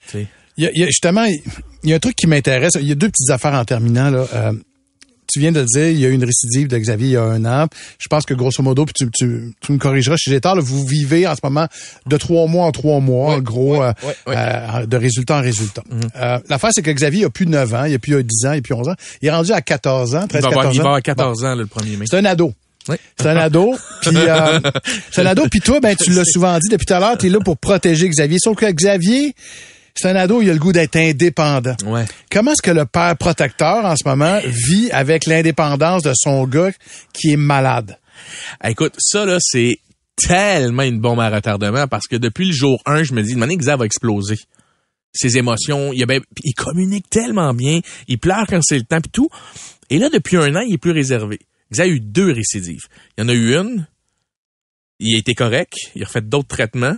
Tu 0.07 0.11
sais. 0.11 0.27
Il 0.57 0.65
y 0.65 0.67
a, 0.67 0.71
il 0.73 0.81
y 0.81 0.83
a- 0.83 0.87
justement, 0.87 1.25
il 1.25 1.91
y 1.91 1.93
a 1.93 1.97
un 1.97 2.01
truc 2.01 2.17
qui 2.17 2.27
m'intéresse. 2.27 2.73
Il 2.81 2.89
y 2.89 2.93
a 2.93 2.95
deux 2.97 3.09
petites 3.11 3.31
affaires 3.31 3.55
en 3.55 3.65
terminant. 3.65 4.11
Là. 4.11 4.27
Euh, 4.33 4.53
tu 5.27 5.41
viens 5.41 5.53
de 5.53 5.61
le 5.61 5.67
dire, 5.67 5.89
il 5.89 5.99
y 6.01 6.07
a 6.07 6.09
eu 6.09 6.13
une 6.13 6.25
récidive 6.25 6.69
de 6.69 6.79
Xavier 6.79 7.07
il 7.09 7.13
y 7.13 7.17
a 7.17 7.23
un 7.23 7.45
an. 7.45 7.67
Je 7.99 8.09
pense 8.09 8.25
que 8.25 8.35
grosso 8.35 8.63
modo, 8.63 8.85
puis 8.85 8.95
tu, 8.95 9.09
tu, 9.13 9.53
tu 9.61 9.73
me 9.73 9.79
corrigeras 9.79 10.17
si 10.17 10.31
j'ai 10.31 10.41
tort, 10.41 10.55
là, 10.57 10.63
vous 10.65 10.85
vivez 10.85 11.27
en 11.27 11.35
ce 11.35 11.41
moment 11.43 11.67
de 12.07 12.17
trois 12.17 12.47
mois 12.47 12.67
en 12.67 12.73
trois 12.73 13.01
mois, 13.01 13.35
en 13.35 13.39
gros, 13.41 13.83
euh, 13.83 13.93
euh, 14.29 14.87
de 14.87 14.97
résultat 14.97 15.39
en 15.39 15.43
résultat. 15.43 15.83
Euh, 16.17 16.39
L'affaire, 16.49 16.71
c'est 16.73 16.83
que 16.83 16.91
Xavier, 16.91 17.21
il 17.23 17.25
a 17.27 17.31
plus 17.31 17.47
9 17.47 17.75
ans, 17.75 17.85
il 17.85 17.95
a 17.95 17.99
plus 17.99 18.23
10 18.23 18.47
ans, 18.47 18.53
il 18.53 18.59
a 18.59 18.63
plus 18.63 18.75
11 18.75 18.89
ans. 18.89 18.95
Il 19.23 19.29
est 19.29 19.31
rendu 19.33 19.53
à 19.53 19.61
14 19.61 20.15
ans, 20.15 20.23
Il 20.23 20.29
13, 20.29 20.43
va 20.43 20.49
avoir, 20.49 20.63
14 20.65 20.75
il 20.75 20.79
va 20.79 20.85
ans. 20.85 20.87
avoir 20.89 21.03
14 21.03 21.45
ans, 21.45 21.49
là, 21.49 21.55
le 21.57 21.65
1er 21.67 21.97
mai. 21.99 22.07
C'est 22.11 22.19
un 22.19 22.25
ado. 22.25 22.53
Oui. 22.89 22.97
C'est 23.19 23.27
un 23.29 23.37
ado. 23.37 23.75
Puis 24.03 24.13
euh, 24.17 24.61
c'est 25.11 25.23
un 25.23 25.27
ado. 25.27 25.43
Puis 25.51 25.59
toi, 25.61 25.81
ben 25.81 25.97
tu 25.97 26.11
l'as 26.13 26.25
souvent 26.25 26.57
dit 26.59 26.69
depuis 26.71 26.87
tout 26.87 26.95
à 26.95 27.01
l'heure, 27.01 27.19
t'es 27.19 27.29
là 27.29 27.41
pour 27.41 27.57
protéger 27.59 28.09
Xavier. 28.09 28.39
Sauf 28.41 28.57
que 28.57 28.71
Xavier, 28.71 29.35
c'est 30.01 30.09
un 30.09 30.17
ado, 30.17 30.43
il 30.43 30.51
a 30.51 30.53
le 30.53 30.59
goût 30.59 30.73
d'être 30.73 30.97
indépendant. 30.97 31.77
Ouais. 31.87 32.05
Comment 32.31 32.53
est-ce 32.53 32.63
que 32.63 32.71
le 32.71 32.85
père 32.87 33.17
protecteur 33.17 33.85
en 33.85 33.97
ce 33.97 34.07
moment 34.07 34.41
vit 34.45 34.91
avec 34.91 35.27
l'indépendance 35.27 36.03
de 36.03 36.13
son 36.15 36.47
gars 36.47 36.71
qui 37.13 37.33
est 37.33 37.37
malade? 37.37 37.99
Ah, 38.61 38.71
Écoute, 38.71 38.95
ça, 38.99 39.25
là, 39.25 39.39
c'est 39.41 39.79
tellement 40.17 40.83
une 40.83 41.01
bombe 41.01 41.21
à 41.21 41.29
retardement 41.31 41.87
parce 41.87 42.07
que 42.07 42.17
depuis 42.17 42.47
le 42.47 42.53
jour 42.53 42.81
1, 42.87 43.03
je 43.03 43.13
me 43.13 43.23
dis, 43.23 43.35
de 43.35 43.55
Xa 43.57 43.77
va 43.77 43.85
exploser. 43.85 44.39
Ses 45.13 45.39
émotions, 45.39 45.93
il, 45.93 46.03
a 46.03 46.07
ben- 46.07 46.21
il 46.45 46.53
communique 46.53 47.09
tellement 47.09 47.55
bien, 47.55 47.81
il 48.07 48.19
pleure 48.19 48.47
quand 48.49 48.61
c'est 48.63 48.77
le 48.77 48.85
temps, 48.85 49.01
puis 49.01 49.11
tout. 49.11 49.29
Et 49.89 49.99
là, 49.99 50.11
depuis 50.11 50.37
un 50.37 50.55
an, 50.57 50.61
il 50.61 50.75
est 50.75 50.79
plus 50.79 50.91
réservé. 50.91 51.39
Xa 51.73 51.85
a 51.85 51.87
eu 51.87 52.01
deux 52.01 52.33
récidives. 52.33 52.85
Il 53.17 53.23
y 53.23 53.25
en 53.25 53.29
a 53.29 53.35
eu 53.35 53.55
une, 53.57 53.87
il 54.99 55.17
a 55.17 55.19
été 55.19 55.35
correct, 55.35 55.75
il 55.95 56.03
a 56.03 56.07
refait 56.07 56.21
d'autres 56.21 56.49
traitements. 56.49 56.97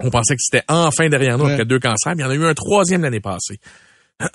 On 0.00 0.10
pensait 0.10 0.34
que 0.34 0.40
c'était 0.42 0.64
enfin 0.68 1.08
derrière 1.08 1.38
nous 1.38 1.44
Ouais. 1.44 1.52
après 1.52 1.64
deux 1.64 1.78
cancers, 1.80 2.14
mais 2.16 2.22
il 2.22 2.26
y 2.26 2.28
en 2.28 2.30
a 2.30 2.34
eu 2.34 2.44
un 2.44 2.54
troisième 2.54 3.02
l'année 3.02 3.20
passée. 3.20 3.58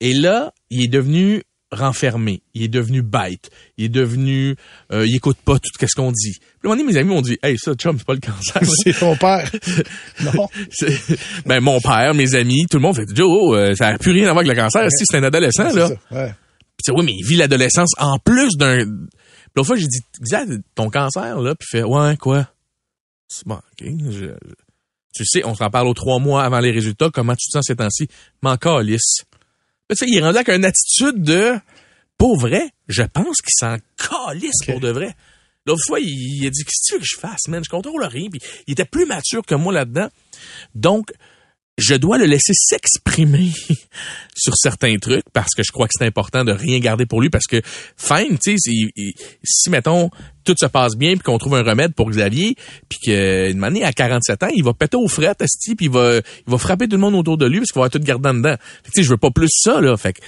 Et 0.00 0.14
là, 0.14 0.52
il 0.70 0.84
est 0.84 0.88
devenu 0.88 1.42
renfermé, 1.70 2.40
il 2.54 2.62
est 2.62 2.68
devenu 2.68 3.02
bête, 3.02 3.50
il 3.76 3.84
est 3.86 3.88
devenu, 3.90 4.56
euh, 4.90 5.04
il 5.06 5.14
écoute 5.16 5.36
pas 5.44 5.58
tout 5.58 5.68
ce 5.86 5.94
qu'on 5.94 6.12
dit. 6.12 6.32
Puis 6.38 6.48
à 6.64 6.66
un 6.66 6.68
moment 6.70 6.76
donné, 6.80 6.92
mes 6.94 6.98
amis 6.98 7.10
m'ont 7.10 7.20
dit, 7.20 7.36
hey, 7.42 7.58
ça, 7.58 7.74
chum, 7.74 7.98
c'est 7.98 8.06
pas 8.06 8.14
le 8.14 8.20
cancer. 8.20 8.62
C'est 8.84 8.98
ton 8.98 9.16
père. 9.16 9.50
non. 10.24 10.48
Ben, 11.46 11.60
mon 11.60 11.78
père, 11.80 12.14
mes 12.14 12.34
amis, 12.36 12.64
tout 12.70 12.78
le 12.78 12.82
monde 12.82 12.96
fait, 12.96 13.04
Joe, 13.14 13.54
euh, 13.54 13.74
ça 13.74 13.88
a 13.88 13.98
plus 13.98 14.12
rien 14.12 14.28
à 14.28 14.32
voir 14.32 14.44
avec 14.46 14.48
le 14.48 14.54
cancer. 14.62 14.88
Si 14.90 15.04
c'est 15.04 15.18
un 15.18 15.24
adolescent, 15.24 15.68
C'est 15.70 15.76
là. 15.76 15.88
ça, 15.88 15.94
ouais. 16.16 16.28
Puis 16.28 16.84
tu 16.84 16.92
sais, 16.92 16.92
oui, 16.92 17.04
mais 17.04 17.12
il 17.18 17.26
vit 17.26 17.36
l'adolescence 17.36 17.90
en 17.98 18.18
plus 18.18 18.56
d'un. 18.56 18.78
Puis 18.78 18.86
l'autre 19.56 19.66
fois, 19.66 19.76
j'ai 19.76 19.86
dit, 19.88 20.00
Xav, 20.22 20.46
ton 20.74 20.88
cancer, 20.88 21.38
là, 21.40 21.54
puis 21.54 21.68
il 21.72 21.78
fait, 21.78 21.84
ouais, 21.84 22.16
quoi? 22.16 22.48
C'est 23.28 23.46
bon, 23.46 23.56
ok. 23.56 23.86
je- 24.10 24.10
je- 24.10 24.54
Tu 25.14 25.24
sais, 25.24 25.44
on 25.44 25.54
s'en 25.54 25.68
parle 25.70 25.88
aux 25.88 25.94
trois 25.94 26.18
mois 26.18 26.44
avant 26.44 26.60
les 26.60 26.70
résultats. 26.70 27.10
Comment 27.12 27.34
tu 27.34 27.48
te 27.48 27.52
sens 27.52 27.64
ces 27.66 27.76
temps-ci? 27.76 28.08
M'en 28.42 28.56
calisse. 28.56 29.24
Là, 29.88 29.96
Tu 29.96 29.96
sais, 29.96 30.06
il 30.08 30.16
est 30.18 30.20
rendu 30.22 30.36
avec 30.36 30.48
une 30.50 30.64
attitude 30.64 31.22
de, 31.22 31.54
pour 32.18 32.38
vrai, 32.38 32.70
je 32.88 33.02
pense 33.02 33.38
qu'il 33.40 33.52
s'en 33.58 33.76
calisse 33.96 34.64
pour 34.66 34.80
de 34.80 34.90
vrai. 34.90 35.14
L'autre 35.66 35.82
fois, 35.86 35.98
il, 36.00 36.08
il 36.08 36.46
a 36.46 36.50
dit, 36.50 36.62
qu'est-ce 36.64 36.82
que 36.82 36.86
tu 36.88 36.94
veux 36.94 37.00
que 37.00 37.06
je 37.10 37.18
fasse, 37.18 37.48
man? 37.48 37.62
Je 37.64 37.68
contrôle 37.70 38.04
rien. 38.04 38.28
Puis 38.30 38.40
il 38.66 38.72
était 38.72 38.84
plus 38.84 39.06
mature 39.06 39.42
que 39.44 39.54
moi 39.54 39.72
là-dedans. 39.72 40.08
Donc, 40.74 41.10
je 41.78 41.94
dois 41.94 42.18
le 42.18 42.26
laisser 42.26 42.52
s'exprimer 42.54 43.52
sur 44.36 44.54
certains 44.56 44.96
trucs 44.96 45.24
parce 45.32 45.54
que 45.54 45.62
je 45.62 45.70
crois 45.70 45.86
que 45.86 45.92
c'est 45.96 46.04
important 46.04 46.44
de 46.44 46.52
rien 46.52 46.78
garder 46.80 47.06
pour 47.06 47.20
lui 47.20 47.30
parce 47.30 47.46
que 47.46 47.62
fine, 47.96 48.36
tu 48.38 48.58
sais, 48.58 48.90
si, 49.44 49.70
mettons 49.70 50.10
tout 50.44 50.54
se 50.58 50.66
passe 50.66 50.96
bien 50.96 51.12
puis 51.14 51.22
qu'on 51.22 51.38
trouve 51.38 51.54
un 51.54 51.62
remède 51.62 51.94
pour 51.94 52.10
Xavier 52.10 52.56
puis 52.88 52.98
qu'une 53.04 53.62
année 53.62 53.84
à 53.84 53.92
47 53.92 54.42
ans, 54.42 54.48
il 54.54 54.64
va 54.64 54.74
péter 54.74 54.96
aux 54.96 55.08
frettes, 55.08 55.40
esti, 55.40 55.76
puis 55.76 55.86
il 55.86 55.92
va 55.92 56.16
il 56.16 56.50
va 56.50 56.58
frapper 56.58 56.88
tout 56.88 56.96
le 56.96 57.00
monde 57.00 57.14
autour 57.14 57.38
de 57.38 57.46
lui 57.46 57.58
parce 57.60 57.70
qu'il 57.70 57.80
va 57.80 57.86
avoir 57.86 57.90
tout 57.90 58.00
gardé 58.00 58.28
dedans. 58.28 58.56
Fait 58.82 58.90
que, 58.90 58.94
tu 58.94 59.00
sais, 59.00 59.02
je 59.04 59.10
veux 59.10 59.16
pas 59.16 59.30
plus 59.30 59.48
ça 59.50 59.80
là, 59.80 59.96
fait 59.96 60.14
que 60.14 60.20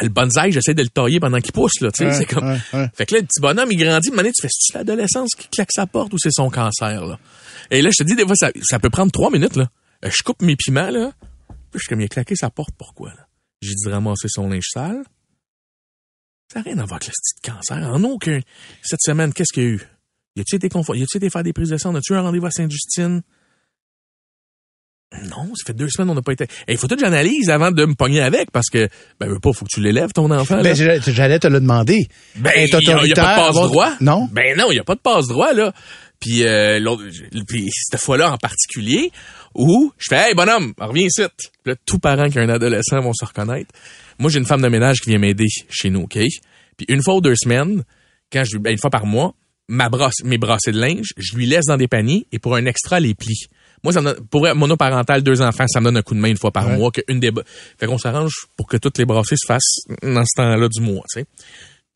le 0.00 0.08
bonsaï, 0.08 0.52
j'essaie 0.52 0.74
de 0.74 0.82
le 0.82 0.88
tailler 0.88 1.20
pendant 1.20 1.40
qu'il 1.40 1.52
pousse 1.52 1.80
là, 1.80 1.90
tu 1.90 1.98
sais, 1.98 2.06
Ouais, 2.06 2.14
c'est 2.14 2.24
comme 2.24 2.48
ouais, 2.48 2.58
ouais. 2.72 2.88
fait 2.94 3.04
que 3.04 3.14
là, 3.14 3.20
le 3.20 3.26
petit 3.26 3.40
bonhomme, 3.40 3.68
il 3.70 3.76
grandit, 3.76 4.08
une 4.10 4.18
année, 4.18 4.30
tu 4.32 4.42
fais, 4.42 4.48
c'est 4.50 4.78
l'adolescence 4.78 5.30
qui 5.36 5.48
claque 5.48 5.72
sa 5.72 5.86
porte 5.86 6.14
ou 6.14 6.18
c'est 6.18 6.30
son 6.30 6.48
cancer, 6.50 7.04
là? 7.04 7.18
Et 7.70 7.82
là, 7.82 7.90
je 7.90 8.02
te 8.02 8.08
dis, 8.08 8.14
des 8.14 8.24
fois, 8.24 8.36
ça, 8.36 8.50
ça 8.62 8.78
peut 8.78 8.90
prendre 8.90 9.10
trois 9.10 9.30
minutes, 9.30 9.56
là. 9.56 9.68
Euh, 10.04 10.10
Je 10.10 10.22
coupe 10.24 10.42
mes 10.42 10.56
piments, 10.56 10.90
là. 10.90 11.12
Puis 11.70 11.74
je 11.74 11.78
suis 11.80 11.88
comme, 11.88 12.00
il 12.00 12.04
a 12.04 12.08
claqué 12.08 12.34
sa 12.36 12.50
porte, 12.50 12.74
pourquoi, 12.78 13.10
là? 13.10 13.26
J'ai 13.60 13.74
dit 13.74 13.84
de 13.86 13.90
ramasser 13.90 14.28
son 14.28 14.48
linge 14.48 14.68
sale. 14.72 15.02
Ça 16.52 16.60
n'a 16.60 16.62
rien 16.64 16.78
à 16.78 16.84
voir 16.84 17.00
avec 17.02 17.08
le 17.08 17.12
petit 17.12 17.50
cancer. 17.50 17.76
En 17.92 18.02
aucun. 18.04 18.40
Cette 18.82 19.02
semaine, 19.02 19.32
qu'est-ce 19.34 19.52
qu'il 19.52 19.62
y 19.62 19.66
a 19.66 19.68
eu? 19.70 19.82
Y 20.36 20.40
a-tu 20.40 20.54
été 20.56 20.68
confo- 20.68 20.96
Y 20.96 21.02
a-tu 21.02 21.16
été 21.16 21.28
faire 21.28 21.42
des 21.42 21.52
prises 21.52 21.68
de 21.70 21.76
sang? 21.76 21.94
As-tu 21.94 22.12
eu 22.12 22.16
un 22.16 22.22
rendez-vous 22.22 22.46
à 22.46 22.50
Sainte-Justine? 22.50 23.22
Non, 25.24 25.52
ça 25.56 25.64
fait 25.66 25.72
deux 25.74 25.88
semaines, 25.88 26.10
on 26.10 26.14
n'a 26.14 26.22
pas 26.22 26.32
été. 26.32 26.44
Et 26.68 26.72
il 26.72 26.76
faut 26.76 26.86
que 26.86 26.98
j'analyse 26.98 27.48
avant 27.48 27.70
de 27.70 27.84
me 27.86 27.94
pogner 27.94 28.20
avec 28.20 28.50
parce 28.50 28.68
que, 28.68 28.88
ben, 29.18 29.26
veux 29.28 29.40
pas, 29.40 29.52
faut 29.54 29.64
que 29.64 29.70
tu 29.72 29.80
l'élèves, 29.80 30.12
ton 30.12 30.30
enfant. 30.30 30.60
Ben, 30.62 30.74
j'allais 30.76 31.38
te 31.38 31.46
le 31.48 31.60
demander. 31.60 32.08
Ben, 32.36 32.52
il 32.56 32.62
y 32.62 32.64
a- 32.64 32.68
pas 32.68 32.80
de 32.82 32.90
autoritaire, 32.90 33.24
passe 33.24 33.48
avoir- 33.48 33.66
droit. 33.68 33.92
Non? 34.02 34.28
Ben 34.30 34.56
non, 34.56 34.70
il 34.70 34.76
y 34.76 34.78
a 34.78 34.84
pas 34.84 34.94
de 34.94 35.00
passe 35.00 35.26
droit 35.26 35.52
là. 35.54 35.72
Puis 36.20 36.44
euh, 36.44 36.78
puis 37.46 37.68
cette 37.72 38.00
fois-là 38.00 38.32
en 38.32 38.36
particulier 38.36 39.10
où 39.58 39.92
je 39.98 40.06
fais 40.08 40.28
"Hey 40.30 40.34
bonhomme, 40.34 40.72
reviens 40.78 41.06
ici." 41.06 41.22
Puis 41.36 41.72
là 41.72 41.74
tout 41.84 41.98
parent 41.98 42.30
qui 42.30 42.38
a 42.38 42.42
un 42.42 42.48
adolescent 42.48 43.00
vont 43.00 43.12
se 43.12 43.24
reconnaître. 43.26 43.70
Moi, 44.18 44.30
j'ai 44.30 44.38
une 44.38 44.46
femme 44.46 44.62
de 44.62 44.68
ménage 44.68 45.00
qui 45.00 45.10
vient 45.10 45.18
m'aider 45.18 45.46
chez 45.68 45.90
nous, 45.90 46.02
OK? 46.02 46.18
Puis 46.76 46.86
une 46.88 47.02
fois 47.02 47.16
ou 47.16 47.20
deux 47.20 47.36
semaines, 47.36 47.84
quand 48.32 48.44
je 48.44 48.56
ben, 48.58 48.70
une 48.72 48.78
fois 48.78 48.90
par 48.90 49.04
mois, 49.06 49.34
ma 49.68 49.88
brosse 49.90 50.22
mes 50.24 50.38
brassées 50.38 50.72
de 50.72 50.80
linge, 50.80 51.08
je 51.18 51.36
lui 51.36 51.46
laisse 51.46 51.66
dans 51.66 51.76
des 51.76 51.88
paniers 51.88 52.26
et 52.32 52.38
pour 52.38 52.54
un 52.56 52.64
extra 52.64 52.98
les 53.00 53.14
plie. 53.14 53.46
Moi, 53.84 53.92
ça 53.92 54.00
me 54.00 54.12
donne- 54.12 54.26
pour 54.28 54.48
être 54.48 54.56
monoparental, 54.56 55.22
deux 55.22 55.40
enfants, 55.40 55.66
ça 55.68 55.78
me 55.80 55.84
donne 55.84 55.98
un 55.98 56.02
coup 56.02 56.14
de 56.14 56.18
main 56.20 56.28
une 56.30 56.36
fois 56.36 56.50
par 56.50 56.66
Ouais. 56.68 56.76
mois. 56.76 56.90
Que 56.90 57.00
une 57.08 57.20
des, 57.20 57.30
fait 57.78 57.86
qu'on 57.86 57.98
s'arrange 57.98 58.32
pour 58.56 58.66
que 58.66 58.76
toutes 58.76 58.98
les 58.98 59.04
brassées 59.04 59.36
se 59.36 59.46
fassent 59.46 59.84
dans 60.02 60.24
ce 60.24 60.34
temps-là 60.36 60.68
du 60.68 60.80
mois, 60.80 61.04
tu 61.12 61.20
sais. 61.20 61.26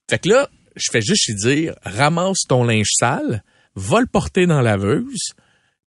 Fait 0.08 0.18
que 0.20 0.28
là, 0.28 0.48
je 0.76 0.90
fais 0.92 1.00
juste 1.02 1.26
lui 1.28 1.34
dire, 1.34 1.74
ramasse 1.82 2.42
ton 2.48 2.62
linge 2.64 2.88
sale, 2.92 3.42
va 3.74 4.00
le 4.00 4.06
porter 4.06 4.46
dans 4.46 4.60
la 4.60 4.72
laveuse, 4.76 5.32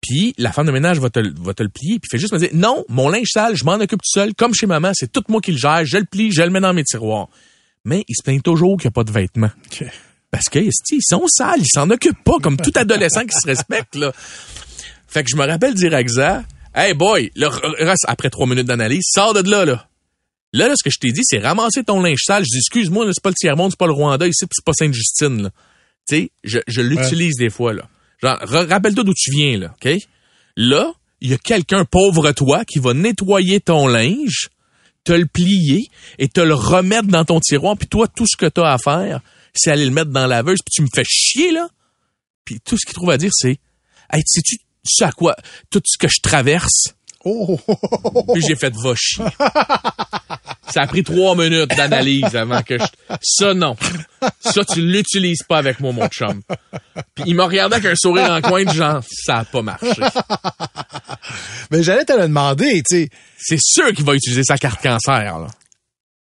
puis 0.01 0.35
la 0.39 0.53
femme 0.53 0.67
de 0.67 0.73
ménage 0.73 0.99
va 0.99 1.11
te, 1.11 1.21
le- 1.21 1.35
va 1.41 1.53
te 1.55 1.63
le 1.63 1.69
plier, 1.69 1.99
puis 1.99 2.09
fait 2.11 2.19
juste 2.19 2.33
me 2.33 2.39
dire, 2.39 2.51
non, 2.55 2.85
mon 2.89 3.09
linge 3.09 3.29
sale, 3.33 3.57
je 3.57 3.65
m'en 3.65 3.75
occupe 3.75 4.01
tout 4.03 4.11
seul, 4.21 4.35
comme 4.35 4.55
chez 4.55 4.67
maman, 4.67 4.93
c'est 4.95 5.13
tout 5.13 5.23
moi 5.29 5.41
qui 5.41 5.53
le 5.53 5.59
gère, 5.59 5.85
je 5.85 5.99
le 5.99 6.05
plie, 6.05 6.33
je 6.33 6.43
le 6.43 6.51
mets 6.51 6.61
dans 6.61 6.73
mes 6.73 6.85
tiroirs. 6.85 7.29
Mais 7.85 8.05
il 8.09 8.15
se 8.15 8.23
plaint 8.23 8.43
toujours 8.43 8.77
qu'il 8.77 8.89
n'y 8.89 8.93
a 8.93 8.95
pas 8.95 9.05
de 9.05 9.13
vêtements. 9.13 9.51
Parce 10.31 10.49
que, 10.49 10.59
ils 10.59 11.03
sont 11.03 11.25
sales, 11.29 11.61
ils 11.61 11.67
s'en 11.73 11.91
occupent 11.91 12.23
pas, 12.25 12.39
comme 12.43 12.57
tout 12.57 12.73
adolescent 12.77 13.23
qui 13.25 13.39
se 13.41 13.47
respecte, 13.47 13.95
là. 13.97 14.13
Fait 15.09 15.25
que 15.25 15.31
je 15.31 15.37
me 15.37 15.45
rappelle 15.47 15.75
dire 15.75 15.93
à 15.95 16.03
Xa, 16.05 16.45
hey 16.75 16.95
boy, 16.95 17.31
reste 17.79 18.05
après 18.07 18.31
trois 18.31 18.47
minutes 18.47 18.67
d'analyse, 18.67 19.03
sors 19.13 19.35
de 19.35 19.49
là, 19.51 19.65
là. 19.65 19.87
Là, 20.53 20.69
là, 20.69 20.75
ce 20.77 20.83
que 20.83 20.91
je 20.91 20.99
t'ai 20.99 21.13
dit, 21.13 21.21
c'est 21.25 21.39
ramasser 21.39 21.85
ton 21.85 22.01
linge 22.01 22.21
sale. 22.25 22.43
Je 22.45 22.51
dis, 22.51 22.59
excuse-moi, 22.59 23.07
c'est 23.13 23.23
pas 23.23 23.31
le 23.31 23.35
tiers-monde, 23.37 23.71
c'est 23.71 23.79
pas 23.79 23.87
le 23.87 23.93
Rwanda 23.93 24.27
ici, 24.27 24.45
c'est 24.51 24.65
pas 24.65 24.73
Sainte-Justine, 24.73 25.43
là. 25.45 25.51
Tu 26.09 26.17
sais, 26.17 26.31
je, 26.45 26.59
je 26.67 26.81
l'utilise 26.81 27.37
des 27.37 27.51
fois, 27.51 27.73
là. 27.73 27.89
Genre, 28.23 28.39
ra- 28.41 28.65
rappelle-toi 28.67 29.05
d'où 29.05 29.15
tu 29.15 29.31
viens, 29.31 29.59
là, 29.59 29.75
OK? 29.75 29.93
Là, 30.57 30.93
il 31.21 31.31
y 31.31 31.35
a 31.35 31.39
quelqu'un, 31.39 31.85
pauvre 31.85 32.33
toi, 32.33 32.65
qui 32.65 32.79
va 32.79 32.95
nettoyer 32.95 33.61
ton 33.61 33.87
linge, 33.87 34.49
te 35.05 35.13
le 35.13 35.27
plier 35.27 35.89
et 36.19 36.29
te 36.29 36.41
le 36.41 36.55
remettre 36.55 37.09
dans 37.09 37.25
ton 37.25 37.41
tiroir, 37.41 37.77
puis 37.77 37.89
toi, 37.89 38.07
tout 38.09 38.27
ce 38.27 38.37
que 38.37 38.47
t'as 38.47 38.73
à 38.73 38.79
faire, 38.79 39.21
c'est 39.55 39.71
aller 39.71 39.85
le 39.85 39.91
mettre 39.91 40.11
dans 40.11 40.27
la 40.27 40.37
laveuse, 40.37 40.59
puis 40.65 40.73
tu 40.73 40.83
me 40.83 40.89
fais 40.95 41.05
chier, 41.05 41.53
là. 41.53 41.69
Puis 42.45 42.61
tout 42.65 42.77
ce 42.79 42.85
qu'il 42.87 42.95
trouve 42.95 43.11
à 43.11 43.19
dire, 43.19 43.31
c'est, 43.33 43.59
hey, 44.13 44.23
sais-tu, 44.27 44.59
tu 44.59 44.65
sais 44.85 45.05
à 45.05 45.13
quoi, 45.13 45.37
tout 45.71 45.81
ce 45.85 45.99
que 45.99 46.09
je 46.09 46.21
traverse, 46.23 46.95
Oh! 47.25 47.59
puis 48.33 48.43
j'ai 48.47 48.57
fait 48.57 48.73
va 48.75 48.95
chier. 48.97 49.25
Ça 50.73 50.83
a 50.83 50.87
pris 50.87 51.03
trois 51.03 51.35
minutes 51.35 51.71
d'analyse 51.77 52.35
avant 52.37 52.63
que 52.63 52.79
je... 52.79 52.85
Ça, 53.23 53.55
non. 53.55 53.77
Ça, 54.41 54.65
tu 54.65 54.81
l'utilises 54.81 55.43
pas 55.43 55.59
avec 55.59 55.81
moi, 55.81 55.93
mon 55.93 56.07
chum. 56.09 56.43
Puis 57.15 57.25
il 57.27 57.35
m'a 57.35 57.45
regardé 57.47 57.77
avec 57.77 57.87
un 57.93 57.97
sourire 57.97 58.31
en 58.31 58.41
coin 58.41 58.65
de 58.65 58.73
genre, 58.73 59.03
ça 59.25 59.39
a 59.39 59.45
pas 59.45 59.63
marché. 59.63 59.91
Mais 61.71 61.83
j'allais 61.83 62.05
te 62.05 62.13
le 62.13 62.23
demander, 62.23 62.83
tu 62.89 62.97
sais. 63.03 63.09
C'est 63.37 63.59
sûr 63.61 63.93
qu'il 63.93 64.05
va 64.05 64.15
utiliser 64.15 64.45
sa 64.45 64.59
carte 64.59 64.81
cancer, 64.83 65.39
là. 65.39 65.47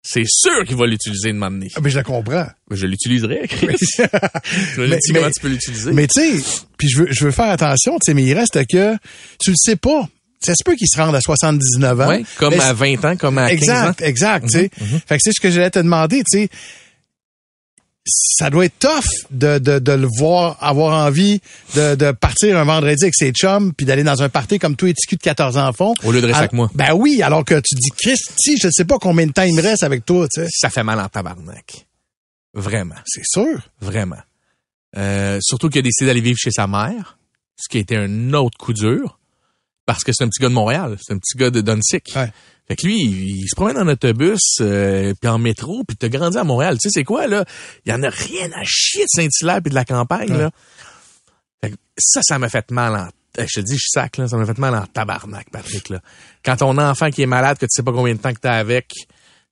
C'est 0.09 0.23
sûr 0.25 0.63
qu'il 0.65 0.77
va 0.77 0.85
l'utiliser 0.87 1.33
de 1.33 1.37
m'amener. 1.37 1.67
Ah, 1.75 1.79
Mais 1.83 1.89
je 1.89 1.97
le 1.97 2.03
comprends. 2.05 2.47
Je 2.71 2.85
l'utiliserai, 2.87 3.45
Chris. 3.49 3.75
Je 3.97 4.81
me 4.81 4.87
Mais- 4.87 4.97
dis 4.99 5.11
comment 5.11 5.25
mais- 5.25 5.31
tu 5.33 5.39
peux 5.41 5.49
l'utiliser. 5.49 5.91
Mais 5.91 6.07
tu 6.07 6.21
sais, 6.37 6.43
puis 6.77 6.87
je 6.87 6.99
veux, 6.99 7.07
je 7.11 7.25
veux 7.25 7.31
faire 7.31 7.49
attention, 7.51 7.93
tu 7.95 7.99
sais, 8.05 8.13
mais 8.13 8.23
il 8.23 8.33
reste 8.33 8.53
que 8.67 8.95
tu 9.41 9.49
le 9.49 9.55
sais 9.57 9.75
pas. 9.75 10.07
Ça 10.39 10.53
se 10.53 10.63
peut 10.63 10.75
qu'il 10.75 10.87
se 10.87 10.97
rende 10.97 11.15
à 11.15 11.21
79 11.21 12.01
ans. 12.01 12.07
Ouais, 12.07 12.23
comme 12.37 12.53
Mais 12.53 12.63
à 12.63 12.73
20 12.73 13.05
ans, 13.05 13.17
comme 13.17 13.37
à 13.37 13.49
15 13.49 13.69
ans. 13.69 13.73
Exact, 13.73 14.01
exact, 14.01 14.43
tu 14.49 14.59
sais. 14.59 14.69
Fait 15.07 15.17
que 15.17 15.21
c'est 15.23 15.31
ce 15.33 15.41
que 15.41 15.49
j'allais 15.49 15.71
te 15.71 15.79
demander, 15.79 16.23
tu 16.23 16.39
sais. 16.39 16.49
Ça 18.09 18.49
doit 18.49 18.63
être 18.65 18.79
tough 18.79 19.03
de, 19.31 19.57
de, 19.57 19.79
de 19.79 19.91
le 19.91 20.07
voir 20.07 20.57
avoir 20.61 21.05
envie 21.05 21.41
de, 21.75 21.95
de 21.95 22.11
partir 22.11 22.57
un 22.57 22.63
vendredi 22.63 23.03
avec 23.03 23.15
ses 23.15 23.31
chums 23.31 23.73
puis 23.73 23.85
d'aller 23.85 24.03
dans 24.03 24.23
un 24.23 24.29
party 24.29 24.59
comme 24.59 24.77
et 24.81 24.93
TQ 24.93 25.17
de 25.17 25.21
14 25.21 25.57
ans 25.57 25.73
font. 25.73 25.93
Au 26.03 26.13
lieu 26.13 26.21
de 26.21 26.27
rester 26.27 26.39
avec 26.39 26.53
moi. 26.53 26.71
Ben 26.73 26.93
oui, 26.93 27.21
alors 27.21 27.43
que 27.43 27.55
tu 27.55 27.75
dis, 27.75 27.89
Christy, 27.97 28.57
je 28.61 28.67
ne 28.67 28.71
sais 28.71 28.85
pas 28.85 28.97
combien 28.97 29.27
de 29.27 29.33
temps 29.33 29.41
il 29.43 29.53
me 29.53 29.61
reste 29.61 29.83
avec 29.83 30.05
toi, 30.05 30.25
tu 30.33 30.41
sais. 30.41 30.47
Ça 30.53 30.69
fait 30.69 30.83
mal 30.83 30.99
en 31.01 31.09
tabarnak. 31.09 31.85
Vraiment. 32.53 32.95
C'est 33.05 33.25
sûr. 33.25 33.59
Vraiment. 33.81 34.21
Euh, 34.95 35.39
surtout 35.41 35.67
qu'il 35.69 35.79
a 35.79 35.81
décidé 35.81 36.05
d'aller 36.07 36.21
vivre 36.21 36.37
chez 36.39 36.51
sa 36.51 36.65
mère, 36.65 37.17
ce 37.57 37.67
qui 37.69 37.77
a 37.77 37.81
été 37.81 37.97
un 37.97 38.33
autre 38.33 38.57
coup 38.57 38.71
dur, 38.71 39.16
parce 39.87 40.03
que 40.03 40.11
c'est 40.13 40.23
un 40.23 40.27
petit 40.27 40.39
gars 40.43 40.49
de 40.49 40.53
Montréal, 40.53 40.97
c'est 41.01 41.13
un 41.13 41.17
petit 41.17 41.35
gars 41.35 41.49
de 41.49 41.61
Dunsick. 41.61 42.11
Ouais. 42.15 42.31
Fait 42.67 42.75
que 42.75 42.85
lui, 42.85 42.99
il, 43.01 43.37
il 43.43 43.47
se 43.47 43.55
promène 43.55 43.77
en 43.77 43.87
autobus, 43.87 44.41
euh, 44.61 45.13
puis 45.19 45.29
en 45.29 45.39
métro, 45.39 45.83
puis 45.87 45.95
t'as 45.97 46.09
grandi 46.09 46.37
à 46.37 46.43
Montréal. 46.43 46.75
Tu 46.77 46.89
sais, 46.89 46.99
c'est 46.99 47.03
quoi, 47.05 47.25
là? 47.25 47.45
Il 47.85 47.91
y 47.91 47.95
en 47.95 48.03
a 48.03 48.09
rien 48.09 48.51
à 48.53 48.63
chier 48.65 49.03
de 49.05 49.09
Saint-Hilaire 49.09 49.61
puis 49.63 49.69
de 49.71 49.75
la 49.75 49.85
campagne, 49.85 50.31
Ouais. 50.31 50.37
là. 50.37 50.51
Fait 51.61 51.71
que 51.71 51.75
ça, 51.97 52.19
ça 52.23 52.37
m'a 52.37 52.49
fait 52.49 52.69
mal 52.71 52.93
en... 52.95 53.07
eh, 53.41 53.45
Je 53.47 53.61
te 53.61 53.65
dis, 53.65 53.77
je 53.77 53.85
sac, 53.87 54.17
là, 54.17 54.27
ça 54.27 54.35
m'a 54.37 54.45
fait 54.45 54.57
mal 54.57 54.75
en 54.75 54.85
tabarnak, 54.85 55.49
Patrick, 55.49 55.89
là. 55.89 56.01
Quand 56.45 56.57
ton 56.57 56.77
enfant 56.77 57.09
qui 57.09 57.21
est 57.21 57.25
malade, 57.27 57.57
que 57.57 57.65
tu 57.65 57.69
sais 57.71 57.83
pas 57.83 57.93
combien 57.93 58.13
de 58.13 58.19
temps 58.19 58.33
que 58.33 58.39
t'es 58.41 58.49
avec, 58.49 58.89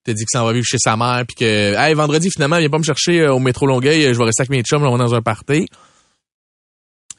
te 0.03 0.11
dit 0.11 0.25
que 0.25 0.29
ça 0.31 0.43
va 0.43 0.51
vivre 0.51 0.65
chez 0.67 0.77
sa 0.77 0.97
mère, 0.97 1.23
puis 1.25 1.35
que, 1.35 1.73
hey, 1.77 1.93
vendredi, 1.93 2.29
finalement, 2.29 2.59
viens 2.59 2.69
pas 2.69 2.77
me 2.79 2.83
chercher 2.83 3.21
euh, 3.21 3.33
au 3.33 3.39
métro 3.39 3.65
Longueuil, 3.65 4.05
euh, 4.05 4.13
je 4.13 4.19
vais 4.19 4.25
rester 4.25 4.41
avec 4.41 4.49
mes 4.51 4.61
chums, 4.61 4.83
là, 4.83 4.89
on 4.89 4.97
va 4.97 5.03
dans 5.05 5.15
un 5.15 5.21
party. 5.21 5.67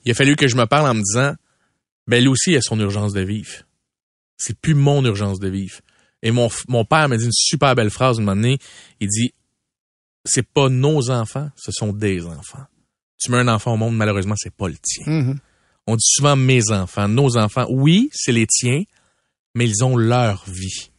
Il 0.04 0.12
a 0.12 0.14
fallu 0.14 0.36
que 0.36 0.46
je 0.46 0.56
me 0.56 0.66
parle 0.66 0.88
en 0.90 0.94
me 0.94 1.00
disant, 1.02 1.34
ben, 2.07 2.20
lui 2.20 2.28
aussi, 2.28 2.52
il 2.52 2.57
a 2.57 2.62
son 2.62 2.78
urgence 2.80 3.12
de 3.12 3.20
vivre. 3.20 3.62
C'est 4.36 4.59
plus 4.59 4.74
mon 4.74 5.04
urgence 5.04 5.40
de 5.40 5.48
vivre. 5.48 5.80
Et 6.22 6.30
mon, 6.30 6.48
mon 6.68 6.84
père 6.84 7.09
m'a 7.09 7.16
dit 7.16 7.24
une 7.24 7.32
super 7.32 7.74
belle 7.74 7.90
phrase 7.90 8.18
un 8.18 8.22
moment 8.22 8.36
donné. 8.36 8.59
Il 9.00 9.09
dit, 9.09 9.32
c'est 10.24 10.46
pas 10.46 10.68
nos 10.68 11.11
enfants, 11.11 11.50
ce 11.57 11.72
sont 11.72 11.92
des 11.92 12.24
enfants. 12.26 12.64
Tu 13.18 13.30
mets 13.30 13.38
un 13.38 13.48
enfant 13.48 13.74
au 13.74 13.76
monde, 13.76 13.96
malheureusement, 13.96 14.34
c'est 14.36 14.54
pas 14.54 14.68
le 14.68 14.76
tien. 14.82 15.04
Mhm. 15.07 15.38
On 15.86 15.96
dit 15.96 16.04
souvent 16.07 16.36
mes 16.36 16.70
enfants, 16.70 17.09
nos 17.09 17.36
enfants. 17.36 17.66
Oui, 17.70 18.11
c'est 18.12 18.32
les 18.32 18.46
tiens, 18.46 18.82
mais 19.54 19.68
ils 19.68 19.84
ont 19.84 19.96
leur 19.96 20.44
vie. 20.48 20.90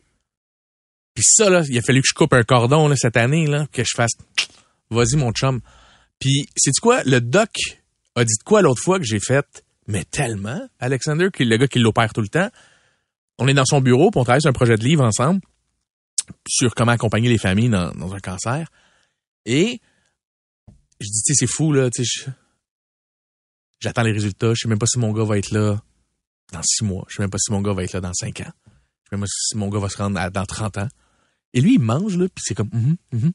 Puis 1.13 1.25
ça, 1.25 1.49
là, 1.49 1.63
il 1.67 1.77
a 1.77 1.81
fallu 1.81 2.01
que 2.01 2.07
je 2.07 2.13
coupe 2.13 2.33
un 2.33 2.43
cordon 2.43 2.87
là, 2.87 2.95
cette 2.95 3.17
année, 3.17 3.47
là, 3.47 3.67
que 3.71 3.83
je 3.83 3.93
fasse 3.95 4.11
Vas-y, 4.89 5.17
mon 5.17 5.31
chum. 5.31 5.59
Puis, 6.19 6.47
c'est 6.55 6.71
quoi? 6.81 7.03
Le 7.03 7.19
doc 7.19 7.49
a 8.15 8.23
dit 8.23 8.33
de 8.39 8.43
quoi 8.43 8.61
l'autre 8.61 8.81
fois 8.81 8.99
que 8.99 9.05
j'ai 9.05 9.19
fait? 9.19 9.45
Mais 9.87 10.03
tellement, 10.05 10.67
Alexander, 10.79 11.29
qui 11.33 11.43
est 11.43 11.45
le 11.45 11.57
gars 11.57 11.67
qui 11.67 11.79
l'opère 11.79 12.13
tout 12.13 12.21
le 12.21 12.27
temps. 12.27 12.49
On 13.37 13.47
est 13.47 13.53
dans 13.53 13.65
son 13.65 13.81
bureau, 13.81 14.11
puis 14.11 14.19
on 14.19 14.23
travaille 14.23 14.41
sur 14.41 14.49
un 14.49 14.53
projet 14.53 14.75
de 14.77 14.83
livre 14.83 15.03
ensemble. 15.03 15.41
sur 16.47 16.75
comment 16.75 16.91
accompagner 16.91 17.29
les 17.29 17.37
familles 17.37 17.69
dans, 17.69 17.91
dans 17.93 18.13
un 18.13 18.19
cancer. 18.19 18.69
Et 19.45 19.79
je 20.99 21.05
dis, 21.05 21.21
tu 21.25 21.33
sais, 21.33 21.45
c'est 21.45 21.47
fou, 21.51 21.71
là, 21.71 21.89
tu 21.89 22.03
sais, 22.03 22.31
j'attends 23.79 24.01
les 24.01 24.11
résultats, 24.11 24.53
je 24.53 24.61
sais 24.63 24.67
même 24.67 24.79
pas 24.79 24.87
si 24.87 24.99
mon 24.99 25.13
gars 25.13 25.23
va 25.23 25.37
être 25.37 25.51
là 25.51 25.79
dans 26.51 26.61
six 26.63 26.83
mois, 26.83 27.05
je 27.07 27.15
sais 27.15 27.23
même 27.23 27.29
pas 27.29 27.37
si 27.37 27.51
mon 27.51 27.61
gars 27.61 27.71
va 27.73 27.83
être 27.83 27.93
là 27.93 28.01
dans 28.01 28.13
cinq 28.13 28.41
ans, 28.41 28.51
je 29.03 29.09
sais 29.09 29.15
même 29.15 29.21
pas 29.21 29.27
si 29.29 29.55
mon 29.57 29.69
gars 29.69 29.79
va 29.79 29.87
se 29.89 29.97
rendre 29.97 30.19
à- 30.19 30.29
dans 30.29 30.45
30 30.45 30.79
ans. 30.79 30.87
Et 31.53 31.61
lui, 31.61 31.75
il 31.75 31.79
mange, 31.79 32.17
là, 32.17 32.25
puis 32.27 32.43
c'est 32.45 32.55
comme, 32.55 32.69
mhm, 32.73 32.97
mhm. 33.13 33.31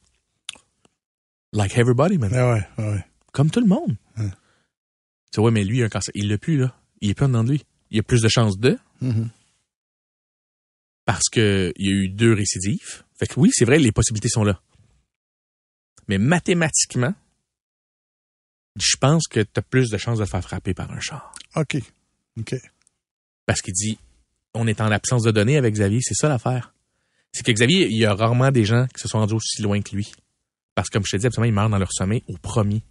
like 1.54 1.78
everybody, 1.78 2.18
man. 2.18 2.30
Ah 2.34 2.52
ouais, 2.52 2.68
ah 2.76 2.90
ouais. 2.90 3.04
Comme 3.32 3.50
tout 3.50 3.60
le 3.60 3.66
monde. 3.68 3.96
Hein. 4.16 4.30
Tu 5.32 5.36
sais, 5.36 5.40
ouais, 5.40 5.50
mais 5.50 5.64
lui, 5.64 5.78
il 5.78 5.82
a 5.82 5.86
un 5.86 5.88
cancer. 5.88 6.12
Il 6.14 6.28
l'a 6.28 6.38
plus, 6.38 6.58
là. 6.58 6.76
Il 7.00 7.10
est 7.10 7.14
plus 7.14 7.24
en 7.24 7.28
dedans 7.28 7.44
de 7.44 7.50
lui. 7.52 7.64
Il 7.90 7.98
a 7.98 8.02
plus 8.02 8.20
de 8.22 8.28
chances 8.28 8.58
de, 8.58 8.78
Mhm. 9.00 9.30
parce 11.04 11.28
que 11.30 11.72
il 11.76 11.86
y 11.86 11.88
a 11.88 11.92
eu 11.96 12.08
deux 12.08 12.32
récidives. 12.32 13.02
Fait 13.18 13.26
que 13.26 13.38
oui, 13.40 13.50
c'est 13.52 13.64
vrai, 13.64 13.78
les 13.78 13.92
possibilités 13.92 14.28
sont 14.28 14.44
là. 14.44 14.60
Mais 16.08 16.18
mathématiquement, 16.18 17.14
je 18.76 18.96
pense 19.00 19.26
que 19.28 19.40
tu 19.40 19.50
as 19.56 19.62
plus 19.62 19.90
de 19.90 19.98
chances 19.98 20.18
de 20.18 20.24
te 20.24 20.30
faire 20.30 20.42
frapper 20.42 20.74
par 20.74 20.90
un 20.90 21.00
char. 21.00 21.34
OK. 21.56 21.76
OK. 22.38 22.54
Parce 23.46 23.60
qu'il 23.62 23.74
dit, 23.74 23.98
on 24.54 24.66
est 24.66 24.80
en 24.80 24.90
absence 24.90 25.22
de 25.24 25.30
données 25.30 25.56
avec 25.56 25.74
Xavier, 25.74 26.00
c'est 26.02 26.14
ça 26.14 26.28
l'affaire. 26.28 26.72
C'est 27.32 27.44
que 27.44 27.52
Xavier, 27.52 27.86
il 27.88 27.96
y 27.98 28.04
a 28.06 28.14
rarement 28.14 28.50
des 28.50 28.64
gens 28.64 28.86
qui 28.94 29.00
se 29.00 29.08
sont 29.08 29.18
rendus 29.18 29.34
aussi 29.34 29.62
loin 29.62 29.80
que 29.82 29.94
lui. 29.94 30.12
Parce 30.74 30.88
que, 30.88 30.94
comme 30.94 31.04
je 31.06 31.12
te 31.12 31.16
dis, 31.18 31.26
absolument, 31.26 31.48
ils 31.50 31.54
meurent 31.54 31.68
dans 31.70 31.78
leur 31.78 31.92
sommeil 31.92 32.22
au 32.28 32.36
premier, 32.38 32.82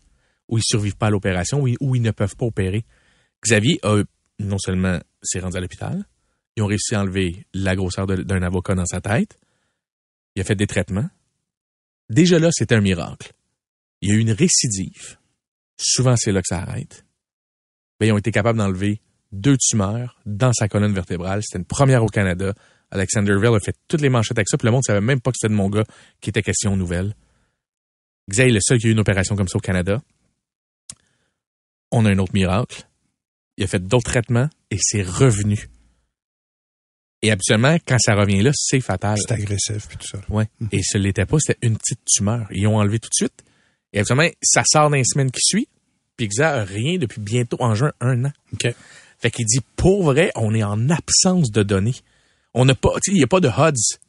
où 0.51 0.57
ils 0.57 0.63
survivent 0.63 0.97
pas 0.97 1.07
à 1.07 1.09
l'opération, 1.09 1.61
où 1.61 1.95
ils, 1.95 2.01
ne 2.01 2.11
peuvent 2.11 2.35
pas 2.35 2.45
opérer. 2.45 2.85
Xavier 3.43 3.79
a, 3.83 4.03
non 4.39 4.57
seulement 4.59 4.99
s'est 5.23 5.39
rendu 5.39 5.57
à 5.57 5.61
l'hôpital, 5.61 6.05
ils 6.55 6.63
ont 6.63 6.67
réussi 6.67 6.93
à 6.93 7.01
enlever 7.01 7.45
la 7.53 7.75
grosseur 7.75 8.05
d'un 8.05 8.43
avocat 8.43 8.75
dans 8.75 8.85
sa 8.85 8.99
tête, 9.01 9.39
il 10.35 10.41
a 10.41 10.45
fait 10.45 10.55
des 10.55 10.67
traitements. 10.67 11.09
Déjà 12.09 12.37
là, 12.37 12.49
c'était 12.51 12.75
un 12.75 12.81
miracle. 12.81 13.31
Il 14.01 14.09
y 14.09 14.11
a 14.11 14.15
eu 14.15 14.19
une 14.19 14.31
récidive. 14.31 15.17
Souvent, 15.77 16.15
c'est 16.17 16.31
là 16.31 16.41
que 16.41 16.47
ça 16.47 16.59
arrête. 16.59 17.05
Ils 18.01 18.11
ont 18.11 18.17
été 18.17 18.31
capables 18.31 18.57
d'enlever 18.57 18.99
deux 19.31 19.57
tumeurs 19.57 20.19
dans 20.25 20.51
sa 20.53 20.67
colonne 20.67 20.93
vertébrale. 20.93 21.41
C'était 21.43 21.59
une 21.59 21.65
première 21.65 22.03
au 22.03 22.07
Canada. 22.07 22.53
Alexander 22.89 23.35
Vell 23.37 23.55
a 23.55 23.59
fait 23.59 23.75
toutes 23.87 24.01
les 24.01 24.09
manchettes 24.09 24.37
avec 24.37 24.49
ça, 24.49 24.57
puis 24.57 24.65
le 24.65 24.71
monde 24.71 24.83
savait 24.83 25.01
même 25.01 25.21
pas 25.21 25.31
que 25.31 25.37
c'était 25.39 25.51
de 25.51 25.57
mon 25.57 25.69
gars 25.69 25.85
qui 26.19 26.29
était 26.29 26.41
question 26.41 26.75
nouvelle. 26.75 27.15
Xavier 28.29 28.51
est 28.51 28.55
le 28.55 28.61
seul 28.61 28.79
qui 28.79 28.87
a 28.87 28.89
eu 28.89 28.93
une 28.93 28.99
opération 28.99 29.35
comme 29.35 29.47
ça 29.47 29.57
au 29.57 29.61
Canada. 29.61 30.01
On 31.91 32.05
a 32.05 32.11
un 32.11 32.17
autre 32.19 32.33
miracle. 32.33 32.87
Il 33.57 33.63
a 33.63 33.67
fait 33.67 33.79
d'autres 33.85 34.09
traitements 34.11 34.49
et 34.69 34.77
c'est 34.81 35.03
revenu. 35.03 35.69
Et 37.21 37.31
habituellement, 37.31 37.77
quand 37.87 37.97
ça 37.99 38.15
revient 38.15 38.41
là, 38.41 38.51
c'est 38.55 38.81
fatal. 38.81 39.17
C'est 39.19 39.31
agressif 39.33 39.87
puis 39.87 39.97
tout 39.97 40.07
ça. 40.07 40.19
Ouais. 40.29 40.47
Et 40.71 40.81
ce 40.81 40.97
l'était 40.97 41.25
pas, 41.25 41.37
c'était 41.39 41.59
une 41.67 41.77
petite 41.77 41.99
tumeur. 42.05 42.47
Ils 42.51 42.63
l'ont 42.63 42.77
enlevé 42.77 42.97
tout 42.99 43.09
de 43.09 43.13
suite. 43.15 43.43
Et 43.93 43.99
habituellement, 43.99 44.27
ça 44.41 44.63
sort 44.65 44.89
dans 44.89 44.95
les 44.95 45.03
semaines 45.03 45.29
qui 45.31 45.41
suivent. 45.41 45.67
Puis 46.17 46.27
Xa 46.29 46.61
a 46.61 46.63
rien 46.63 46.97
depuis 46.97 47.21
bientôt, 47.21 47.57
en 47.59 47.75
juin, 47.75 47.91
un 47.99 48.25
an. 48.25 48.31
OK. 48.53 48.73
Fait 49.19 49.29
qu'il 49.31 49.45
dit, 49.45 49.59
pour 49.75 50.03
vrai, 50.03 50.31
on 50.35 50.55
est 50.55 50.63
en 50.63 50.89
absence 50.89 51.51
de 51.51 51.61
données. 51.61 51.95
On 52.55 52.65
n'a 52.65 52.73
pas, 52.73 52.89
il 53.07 53.13
n'y 53.13 53.23
a 53.23 53.27
pas 53.27 53.39
de 53.39 53.49
HUDs. 53.49 53.99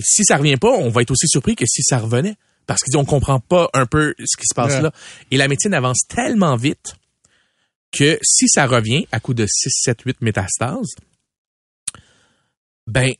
Si 0.00 0.22
ça 0.24 0.36
revient 0.36 0.56
pas, 0.56 0.70
on 0.70 0.88
va 0.90 1.02
être 1.02 1.10
aussi 1.10 1.26
surpris 1.26 1.56
que 1.56 1.64
si 1.66 1.82
ça 1.82 1.98
revenait. 1.98 2.36
Parce 2.66 2.82
qu'ils 2.82 2.92
dit, 2.92 2.96
on 2.96 3.04
comprend 3.04 3.40
pas 3.40 3.68
un 3.74 3.86
peu 3.86 4.14
ce 4.18 4.36
qui 4.36 4.46
se 4.48 4.54
passe 4.54 4.74
Ouais. 4.74 4.82
là. 4.82 4.92
Et 5.30 5.36
la 5.36 5.48
médecine 5.48 5.74
avance 5.74 6.00
tellement 6.08 6.56
vite 6.56 6.94
que 7.96 8.18
si 8.22 8.48
ça 8.48 8.66
revient 8.66 9.06
à 9.12 9.20
coup 9.20 9.34
de 9.34 9.46
6, 9.46 9.70
7, 9.84 10.02
8 10.02 10.20
métastases, 10.22 10.94
ben, 12.86 13.12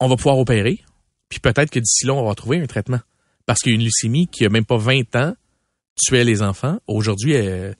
on 0.00 0.08
va 0.08 0.16
pouvoir 0.16 0.38
opérer. 0.38 0.80
Puis 1.28 1.40
peut-être 1.40 1.70
que 1.70 1.78
d'ici 1.78 2.06
là, 2.06 2.14
on 2.14 2.26
va 2.26 2.34
trouver 2.34 2.60
un 2.60 2.66
traitement. 2.66 3.00
Parce 3.46 3.60
qu'il 3.60 3.72
y 3.72 3.74
a 3.74 3.78
une 3.78 3.84
leucémie 3.84 4.26
qui 4.28 4.44
a 4.44 4.48
même 4.48 4.64
pas 4.64 4.76
20 4.76 5.16
ans 5.16 5.34
tuait 5.96 6.24
les 6.24 6.42
enfants. 6.42 6.78
Aujourd'hui, 6.86 7.34
euh, 7.34 7.72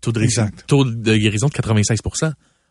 taux, 0.00 0.12
de 0.12 0.24
taux 0.66 0.84
guérison 0.84 1.48
de 1.48 1.52
96 1.52 1.98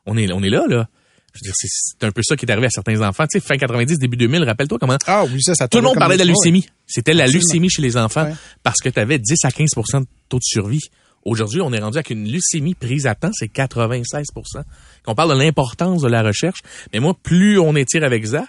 on 0.06 0.18
est, 0.18 0.32
on 0.32 0.42
est 0.44 0.50
là, 0.50 0.66
là. 0.68 0.88
Je 1.34 1.40
veux 1.40 1.44
dire, 1.44 1.54
c'est- 1.56 2.04
un 2.06 2.12
peu 2.12 2.22
ça 2.24 2.36
qui 2.36 2.46
est 2.46 2.52
arrivé 2.52 2.68
à 2.68 2.70
certains 2.70 3.02
enfants. 3.02 3.26
Tu 3.28 3.40
sais, 3.40 3.46
fin 3.46 3.58
90, 3.58 4.00
début 4.00 4.18
2000, 4.18 4.44
rappelle-toi 4.44 4.80
comment 4.80 4.98
Ah 5.06 5.26
oui, 5.26 5.42
ça, 5.42 5.54
ça 5.54 5.68
tout 5.68 5.78
le 5.78 5.84
monde 5.84 5.98
parlait 5.98 6.16
de 6.18 6.24
la 6.24 6.32
leucémie. 6.32 6.66
C'était 6.88 7.14
la 7.14 7.28
leucémie 7.28 7.70
chez 7.70 7.82
les 7.82 7.98
enfants 7.98 8.24
Ouais. 8.24 8.34
parce 8.64 8.80
que 8.80 8.90
tu 8.90 9.00
avais 9.00 9.20
10 9.20 9.44
à 9.44 9.50
15% 9.50 10.02
de 10.02 10.08
taux 10.30 10.38
de 10.40 10.44
survie. 10.44 10.82
Aujourd'hui, 11.30 11.60
on 11.60 11.74
est 11.74 11.80
rendu 11.80 11.98
avec 11.98 12.10
une 12.10 12.32
leucémie 12.32 12.74
prise 12.74 13.06
à 13.06 13.14
temps, 13.14 13.32
c'est 13.34 13.52
96% 13.52 14.64
Qu'on 15.04 15.14
parle 15.14 15.34
de 15.38 15.38
l'importance 15.44 16.02
de 16.02 16.08
la 16.08 16.24
recherche, 16.24 16.62
mais 16.94 17.00
moi, 17.02 17.14
plus 17.22 17.60
on 17.60 17.76
étire 17.76 18.06
avec 18.06 18.26
ça, 18.26 18.48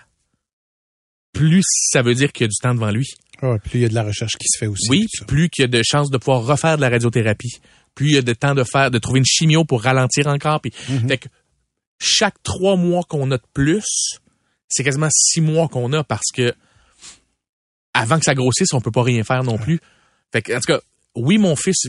plus 1.32 1.62
ça 1.90 2.02
veut 2.02 2.14
dire 2.14 2.32
qu'il 2.32 2.44
y 2.44 2.46
a 2.46 2.48
du 2.48 2.56
temps 2.56 2.74
devant 2.74 2.90
lui. 2.92 3.06
Ah 3.42 3.50
ouais, 3.50 3.58
puis 3.58 3.80
il 3.80 3.82
y 3.82 3.84
a 3.84 3.88
de 3.88 3.94
la 3.94 4.04
recherche 4.04 4.34
qui 4.38 4.46
se 4.48 4.58
fait 4.58 4.68
aussi. 4.68 4.88
Oui, 4.90 5.06
plus 5.26 5.48
qu'il 5.48 5.62
y 5.62 5.64
a 5.64 5.68
de 5.68 5.82
chances 5.84 6.08
de 6.10 6.18
pouvoir 6.18 6.44
refaire 6.44 6.76
de 6.76 6.80
la 6.82 6.88
radiothérapie, 6.88 7.58
plus 7.96 8.10
il 8.10 8.14
y 8.14 8.18
a 8.18 8.22
de 8.22 8.32
temps 8.32 8.54
de 8.54 8.62
faire, 8.62 8.92
de 8.92 8.98
trouver 8.98 9.18
une 9.18 9.26
chimio 9.26 9.64
pour 9.64 9.82
ralentir 9.82 10.28
encore. 10.28 10.60
Puis, 10.60 10.72
Mhm. 10.88 11.08
fait 11.08 11.18
que 11.18 11.28
chaque 12.00 12.40
trois 12.44 12.76
mois 12.76 13.02
qu'on 13.08 13.28
a 13.32 13.38
de 13.38 13.42
plus, 13.54 14.20
c'est 14.68 14.84
quasiment 14.84 15.08
six 15.12 15.40
mois 15.40 15.66
qu'on 15.66 15.92
a 15.94 16.04
parce 16.04 16.30
que 16.32 16.54
avant 17.92 18.18
que 18.20 18.24
ça 18.24 18.34
grossisse, 18.34 18.72
on 18.72 18.80
peut 18.80 18.92
pas 18.92 19.02
rien 19.02 19.24
faire 19.24 19.42
non 19.42 19.58
plus. 19.58 19.80
Fait 20.32 20.42
que, 20.42 20.52
en 20.52 20.60
tout 20.60 20.72
cas, 20.72 20.80
oui, 21.16 21.38
mon 21.38 21.56
fils, 21.56 21.88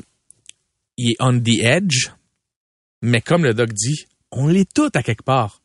il 0.99 1.11
est 1.11 1.15
on 1.19 1.39
the 1.39 1.59
edge, 1.61 2.09
mais 3.01 3.21
comme 3.21 3.43
le 3.43 3.53
doc 3.53 3.71
dit, 3.71 4.05
on 4.31 4.47
l'est 4.47 4.71
tout 4.71 4.89
à 4.93 5.01
quelque 5.01 5.23
part. 5.23 5.61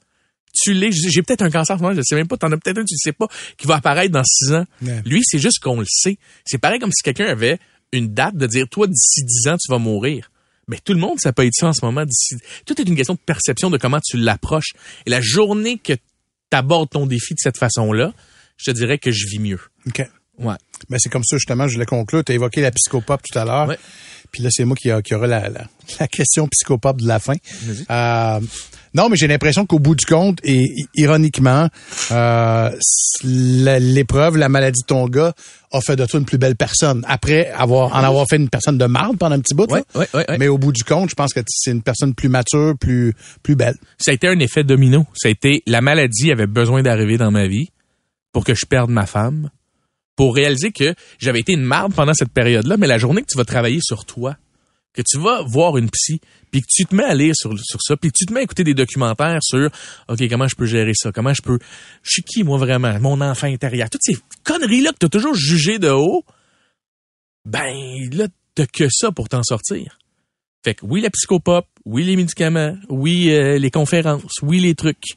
Tu 0.53 0.73
l'es, 0.73 0.93
j'ai 0.93 1.23
peut-être 1.23 1.43
un 1.43 1.51
cancer, 1.51 1.77
moi, 1.81 1.95
je 1.95 2.01
sais 2.03 2.15
même 2.15 2.29
pas, 2.29 2.37
t'en 2.37 2.53
as 2.53 2.57
peut-être 2.57 2.79
un, 2.79 2.85
tu 2.85 2.95
le 2.95 2.99
sais 3.03 3.13
pas, 3.13 3.27
qui 3.59 3.67
va 3.67 3.77
apparaître 3.77 4.13
dans 4.13 4.23
six 4.25 4.53
ans. 4.53 4.65
Ouais. 4.83 5.03
Lui, 5.05 5.23
c'est 5.25 5.41
juste 5.41 5.59
qu'on 5.59 5.81
le 5.81 5.87
sait. 5.89 6.17
C'est 6.45 6.59
pareil 6.59 6.79
comme 6.79 6.93
si 6.93 7.03
quelqu'un 7.03 7.27
avait 7.27 7.59
une 7.91 8.15
date 8.15 8.37
de 8.37 8.47
dire, 8.47 8.69
toi, 8.69 8.87
d'ici 8.87 9.25
10 9.25 9.49
ans, 9.49 9.57
tu 9.57 9.71
vas 9.71 9.79
mourir. 9.79 10.31
Mais 10.69 10.79
tout 10.83 10.95
le 10.95 11.01
monde, 11.01 11.19
ça 11.21 11.33
peut 11.33 11.45
être 11.45 11.55
ça 11.55 11.69
en 11.69 11.73
ce 11.73 11.85
moment. 11.85 12.05
D'ici... 12.05 12.37
Tout 12.65 12.81
est 12.81 12.89
une 12.89 12.97
question 12.97 13.15
de 13.15 13.19
perception 13.19 13.71
de 13.71 13.79
comment 13.79 14.01
tu 14.01 14.17
l'approches. 14.17 14.73
Et 15.07 15.11
la 15.11 15.21
journée 15.21 15.79
que 15.79 15.93
tu 15.93 16.01
abordes 16.53 16.91
ton 16.91 17.07
défi 17.07 17.35
de 17.35 17.41
cette 17.41 17.59
façon-là, 17.59 18.13
je 18.57 18.71
te 18.71 18.77
dirais 18.77 18.99
que 18.99 19.11
je 19.11 19.27
vis 19.27 19.41
mieux. 19.41 19.61
OK. 19.87 20.03
Ouais. 20.39 20.55
Ben, 20.89 20.99
c'est 20.99 21.11
comme 21.11 21.25
ça, 21.25 21.37
justement, 21.37 21.69
je 21.69 21.75
voulais 21.75 21.87
conclure. 21.87 22.25
Tu 22.25 22.33
as 22.33 22.35
évoqué 22.35 22.61
la 22.61 22.71
psychopop 22.71 23.21
tout 23.23 23.39
à 23.39 23.45
l'heure. 23.45 23.69
Ouais. 23.69 23.79
Puis 24.35 24.43
là, 24.43 24.49
c'est 24.51 24.65
moi 24.65 24.75
qui, 24.75 24.91
qui 25.05 25.15
aura 25.15 25.29
la, 25.29 25.49
la, 25.49 25.65
la 26.01 26.09
question 26.09 26.49
psychopop 26.49 27.01
de 27.01 27.07
la 27.07 27.21
fin. 27.21 27.37
Euh, 27.89 28.41
non, 28.95 29.09
mais 29.09 29.17
j'ai 29.17 29.29
l'impression 29.29 29.65
qu'au 29.65 29.79
bout 29.79 29.95
du 29.95 30.05
compte, 30.07 30.41
et 30.43 30.67
ironiquement, 30.97 31.69
euh, 32.11 32.71
l'épreuve, 33.23 34.37
la 34.37 34.49
maladie 34.49 34.81
de 34.83 34.87
ton 34.87 35.07
gars 35.07 35.35
a 35.71 35.81
fait 35.81 35.95
de 35.95 36.05
toi 36.05 36.19
une 36.19 36.27
plus 36.27 36.39
belle 36.39 36.57
personne. 36.57 37.05
Après 37.07 37.53
avoir 37.53 37.95
en 37.95 38.03
avoir 38.03 38.27
fait 38.29 38.37
une 38.37 38.49
personne 38.49 38.77
de 38.77 38.87
marde 38.87 39.19
pendant 39.19 39.37
un 39.37 39.41
petit 39.41 39.55
bout. 39.55 39.71
ouais, 39.71 39.85
ouais. 39.95 40.27
Mais 40.37 40.49
au 40.49 40.59
bout 40.59 40.73
du 40.73 40.83
compte, 40.83 41.11
je 41.11 41.15
pense 41.15 41.33
que 41.33 41.41
c'est 41.47 41.71
une 41.71 41.83
personne 41.83 42.15
plus 42.15 42.29
mature, 42.29 42.75
plus 42.79 43.15
plus 43.45 43.55
belle. 43.55 43.77
Ça 43.99 44.11
a 44.11 44.15
été 44.15 44.27
un 44.27 44.39
effet 44.41 44.65
domino. 44.65 45.07
Ça 45.15 45.29
a 45.29 45.31
été, 45.31 45.63
la 45.67 45.81
maladie 45.81 46.33
avait 46.33 46.49
besoin 46.49 46.83
d'arriver 46.83 47.19
dans 47.19 47.31
ma 47.31 47.47
vie 47.47 47.69
pour 48.33 48.45
que 48.45 48.55
je 48.55 48.67
perde 48.67 48.91
ma 48.91 49.07
femme, 49.07 49.49
pour 50.17 50.35
réaliser 50.35 50.73
que 50.73 50.95
j'avais 51.19 51.41
été 51.41 51.53
une 51.53 51.65
marde 51.65 51.95
pendant 51.95 52.15
cette 52.15 52.33
période-là, 52.33 52.77
mais 52.77 52.87
la 52.87 52.99
journée 52.99 53.23
que 53.23 53.29
tu 53.31 53.37
vas 53.37 53.45
travailler 53.45 53.81
sur 53.83 54.05
toi, 54.05 54.37
que 54.93 55.03
tu 55.03 55.19
vas 55.19 55.43
voir 55.43 55.77
une 55.77 55.91
psy, 55.91 56.21
puis 56.51 56.61
que 56.61 56.67
tu 56.71 56.87
te 56.87 56.95
mets 56.95 57.05
à 57.05 57.15
lire 57.15 57.35
sur, 57.35 57.53
sur 57.59 57.81
ça, 57.83 57.97
puis 57.97 58.11
que 58.13 58.17
tu 58.17 58.27
te 58.27 58.33
mets 58.33 58.41
à 58.41 58.43
écouter 58.45 58.63
des 58.63 58.75
documentaires 58.75 59.41
sur 59.43 59.69
OK, 60.09 60.29
comment 60.29 60.47
je 60.47 60.55
peux 60.55 60.67
gérer 60.67 60.93
ça, 60.95 61.11
comment 61.11 61.35
je 61.35 61.43
peux 61.43 61.59
je 62.03 62.11
suis 62.11 62.23
qui 62.23 62.45
moi 62.45 62.59
vraiment, 62.59 62.99
mon 63.01 63.21
enfant 63.21 63.49
intérieur, 63.49 63.91
toutes 63.91 64.05
ces 64.05 64.17
conneries 64.45 64.83
là 64.83 64.93
que 64.93 64.99
tu 65.01 65.07
as 65.07 65.09
toujours 65.09 65.35
jugé 65.35 65.79
de 65.79 65.91
haut. 65.91 66.25
Ben 67.45 67.75
là 68.13 68.29
t'as 68.55 68.67
que 68.67 68.89
ça 68.89 69.11
pour 69.11 69.29
t'en 69.29 69.43
sortir. 69.43 69.99
Fait 70.65 70.75
que 70.75 70.87
oui 70.87 71.01
la 71.01 71.11
psychopop, 71.11 71.67
oui 71.85 72.05
les 72.05 72.17
médicaments, 72.17 72.77
oui 72.89 73.31
euh, 73.33 73.59
les 73.59 73.71
conférences, 73.71 74.37
oui 74.43 74.61
les 74.61 74.77
trucs. 74.77 75.17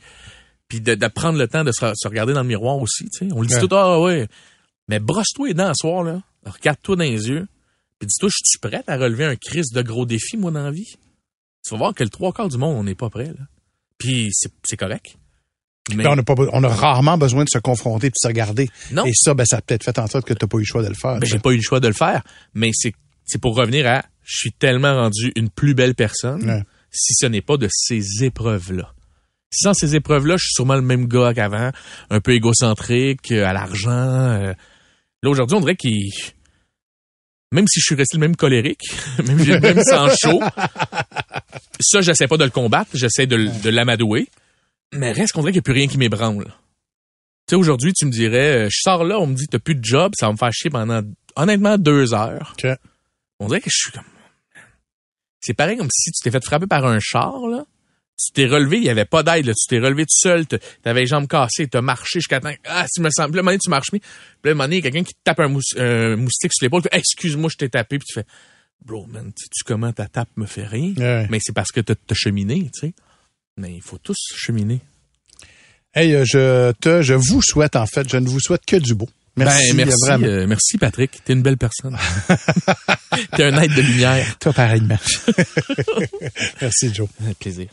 Puis 0.68 0.82
de, 0.82 0.96
de 0.96 1.08
prendre 1.08 1.38
le 1.38 1.48
temps 1.48 1.64
de 1.64 1.72
se, 1.72 1.86
se 1.96 2.08
regarder 2.08 2.34
dans 2.34 2.42
le 2.42 2.48
miroir 2.48 2.78
aussi, 2.78 3.06
tu 3.06 3.28
sais. 3.28 3.34
On 3.34 3.42
le 3.42 3.48
dit 3.48 3.54
Ouais. 3.54 3.62
tout 3.62 3.74
ah 3.74 4.02
ouais. 4.02 4.28
Mais 4.88 5.00
brosse-toi 5.00 5.50
les 5.50 5.54
dents 5.54 5.72
ce 5.74 5.82
soir 5.88 6.04
là, 6.04 6.22
regarde-toi 6.46 6.96
dans 6.96 7.04
les 7.04 7.28
yeux. 7.30 7.48
Puis 8.00 8.08
dis-toi, 8.08 8.30
je 8.30 8.38
suis 8.44 8.60
prête 8.60 8.88
à 8.88 8.96
relever 8.98 9.26
un 9.26 9.36
crise 9.36 9.72
de 9.72 9.82
gros 9.82 10.06
défi, 10.06 10.38
moi, 10.38 10.52
dans 10.52 10.64
la 10.64 10.72
vie. 10.72 10.96
Tu 11.66 11.72
vas 11.72 11.78
voir 11.78 11.94
que 11.96 12.04
le 12.04 12.10
trois 12.10 12.32
quarts 12.32 12.48
du 12.50 12.58
monde, 12.58 12.78
on 12.78 12.84
n'est 12.84 12.96
pas 12.96 13.10
prêt, 13.10 13.26
là. 13.28 13.46
Puis 13.98 14.30
c'est 14.32 14.78
correct. 14.78 15.16
Mais 15.96 16.06
on 16.06 16.12
a 16.18 16.22
pas, 16.24 16.36
on 16.54 16.64
a 16.64 16.68
rarement 16.68 17.18
besoin 17.18 17.44
de 17.46 17.50
se 17.50 17.58
confronter 17.60 18.08
et 18.08 18.10
de 18.10 18.16
se 18.16 18.28
regarder. 18.28 18.70
non, 18.92 19.06
Et 19.06 19.14
ça, 19.16 19.34
ben, 19.34 19.46
ça 19.46 19.58
a 19.58 19.62
peut-être 19.62 19.84
fait 19.84 19.98
en 20.00 20.06
sorte 20.08 20.28
que 20.28 20.34
tu 20.34 20.44
n'as 20.44 20.48
pas 20.48 20.58
eu 20.58 20.62
le 20.62 20.66
choix 20.66 20.84
de 20.84 20.90
le 20.90 20.94
faire. 20.94 21.18
ben, 21.20 21.26
j'ai 21.26 21.40
pas 21.40 21.52
eu 21.52 21.56
le 21.56 21.62
choix 21.62 21.80
de 21.80 21.88
le 21.88 21.94
faire. 21.94 22.22
Mais 22.54 22.72
c'est 22.74 22.94
pour 23.42 23.56
revenir 23.56 23.88
à, 23.88 24.04
je 24.24 24.38
suis 24.38 24.52
tellement 24.52 24.94
rendu 24.96 25.32
une 25.36 25.50
plus 25.50 25.74
belle 25.74 25.96
personne 25.96 26.48
Ouais. 26.50 26.64
si 26.92 27.14
ce 27.16 27.26
n'est 27.26 27.42
pas 27.42 27.58
de 27.58 27.68
ces 27.72 28.24
épreuves-là. 28.26 28.94
Sans 29.50 29.74
ces 29.74 29.96
épreuves-là, 29.96 30.36
je 30.38 30.44
suis 30.44 30.54
sûrement 30.54 30.76
le 30.76 30.82
même 30.82 31.08
gars 31.08 31.34
qu'avant, 31.34 31.72
un 32.10 32.20
peu 32.20 32.34
égocentrique, 32.34 33.32
euh, 33.32 33.46
à 33.46 33.54
l'argent. 33.54 33.90
euh. 33.92 34.54
Là, 35.28 35.32
aujourd'hui, 35.32 35.58
on 35.58 35.60
dirait 35.60 35.76
qu'il... 35.76 36.10
Même 37.52 37.68
si 37.68 37.82
je 37.82 37.86
suis 37.86 37.96
resté 37.96 38.16
le 38.16 38.22
même 38.22 38.38
colérique, 38.38 38.80
même 39.26 39.40
si 39.40 39.46
j'ai 39.46 39.54
le 39.56 39.60
même 39.60 39.84
sang 39.84 40.08
chaud, 40.22 40.40
ça, 41.82 42.00
j'essaie 42.00 42.28
pas 42.28 42.38
de 42.38 42.46
le 42.46 42.50
combattre, 42.50 42.92
j'essaie 42.94 43.28
de, 43.28 43.70
l'amadouer. 43.70 44.30
Mais 44.94 45.12
reste 45.12 45.34
qu'on 45.34 45.42
dirait 45.42 45.52
qu'il 45.52 45.60
n'y 45.60 45.64
a 45.64 45.70
plus 45.70 45.74
rien 45.74 45.88
qui 45.88 45.98
m'ébranle. 45.98 46.46
Tu 46.46 47.50
sais, 47.50 47.56
aujourd'hui, 47.56 47.92
tu 47.92 48.06
me 48.06 48.12
dirais, 48.12 48.68
euh, 48.68 48.70
je 48.70 48.78
sors 48.80 49.04
là, 49.04 49.20
on 49.20 49.28
me 49.28 49.36
dit, 49.36 49.48
t'as 49.48 49.60
plus 49.60 49.76
de 49.76 49.84
job, 49.84 50.14
ça 50.18 50.28
va 50.28 50.32
me 50.32 50.38
faire 50.38 50.54
chier 50.54 50.70
pendant, 50.70 51.02
honnêtement, 51.36 51.78
deux 51.78 52.14
heures. 52.14 52.56
On 53.40 53.48
dirait 53.48 53.60
que 53.60 53.70
je 53.70 53.78
suis 53.78 53.92
comme... 53.92 54.04
C'est 55.42 55.54
pareil 55.54 55.76
comme 55.76 55.90
si 55.92 56.12
tu 56.12 56.24
t'es 56.24 56.32
fait 56.32 56.44
frapper 56.44 56.68
par 56.68 56.86
un 56.86 57.00
char, 57.02 57.48
là. 57.48 57.66
Tu 58.18 58.32
t'es 58.34 58.48
relevé, 58.48 58.78
il 58.78 58.84
y 58.84 58.90
avait 58.90 59.06
pas 59.06 59.22
d'aide, 59.22 59.46
là. 59.46 59.54
Tu 59.54 59.68
t'es 59.68 59.78
relevé 59.80 60.04
tout 60.04 60.18
seul, 60.18 60.46
t'avais 60.82 61.02
les 61.02 61.06
jambes 61.06 61.28
cassées, 61.28 61.68
t'as 61.68 61.82
marché 61.82 62.20
jusqu'à 62.20 62.40
temps. 62.40 62.52
Ah, 62.66 62.86
tu 62.92 63.02
me 63.02 63.10
sens. 63.12 63.28
Puis 63.28 63.36
là, 63.36 63.42
un 63.42 63.46
donné, 63.46 63.60
tu 63.60 63.70
marches, 63.70 63.92
mais. 63.94 64.00
Puis 64.00 64.10
là, 64.46 64.50
à 64.50 64.52
un 64.52 64.54
moment 64.56 64.64
donné, 64.66 64.78
il 64.78 64.84
y 64.84 64.88
a 64.88 64.90
quelqu'un 64.92 65.04
qui 65.06 65.14
te 65.14 65.20
tape 65.24 65.40
un 65.40 65.48
mous- 65.50 65.62
euh, 65.78 66.18
moustique 66.18 66.52
sur 66.54 66.66
l'épaule. 66.66 66.82
tu 66.82 66.90
Excuse-moi, 66.92 67.50
je 67.52 67.58
t'ai 67.58 67.70
tapé. 67.70 68.00
Puis 68.00 68.08
tu 68.08 68.14
fais, 68.20 68.26
bro, 68.84 69.06
man, 69.06 69.32
sais-tu 69.36 69.64
comment 69.64 69.94
ta 69.94 70.08
tape 70.08 70.30
me 70.36 70.46
fait 70.48 70.66
rien? 70.66 70.94
Ouais. 70.98 71.28
Mais 71.30 71.38
c'est 71.42 71.54
parce 71.54 71.72
que 71.72 71.80
t'as 71.82 71.94
t'as 71.96 72.16
cheminé, 72.16 72.70
tu 72.74 72.88
sais. 72.88 72.94
Mais 73.58 73.74
il 73.76 73.82
faut 73.84 73.98
tous 74.00 74.18
cheminer. 74.36 74.82
Hey, 75.94 76.14
euh, 76.16 76.24
je 76.26 76.72
te, 76.74 77.02
je 77.04 77.14
vous 77.14 77.42
souhaite, 77.44 77.76
en 77.76 77.86
fait, 77.86 78.10
je 78.10 78.18
ne 78.18 78.28
vous 78.28 78.40
souhaite 78.40 78.66
que 78.66 78.76
du 78.78 78.96
beau. 78.96 79.08
Merci, 79.36 79.70
ben, 79.74 79.86
merci, 79.86 79.96
vraiment. 80.08 80.26
euh, 80.28 80.48
merci 80.48 80.78
Patrick. 80.80 81.24
T'es 81.24 81.34
une 81.34 81.44
belle 81.44 81.58
personne. 81.58 81.96
T'es 83.36 83.44
un 83.44 83.62
être 83.62 83.76
de 83.76 83.82
lumière. 83.84 84.38
Toi, 84.40 84.52
pareillement. 84.54 84.98
Merci, 86.62 86.92
Joe. 86.94 87.08
Plaisir. 87.40 87.68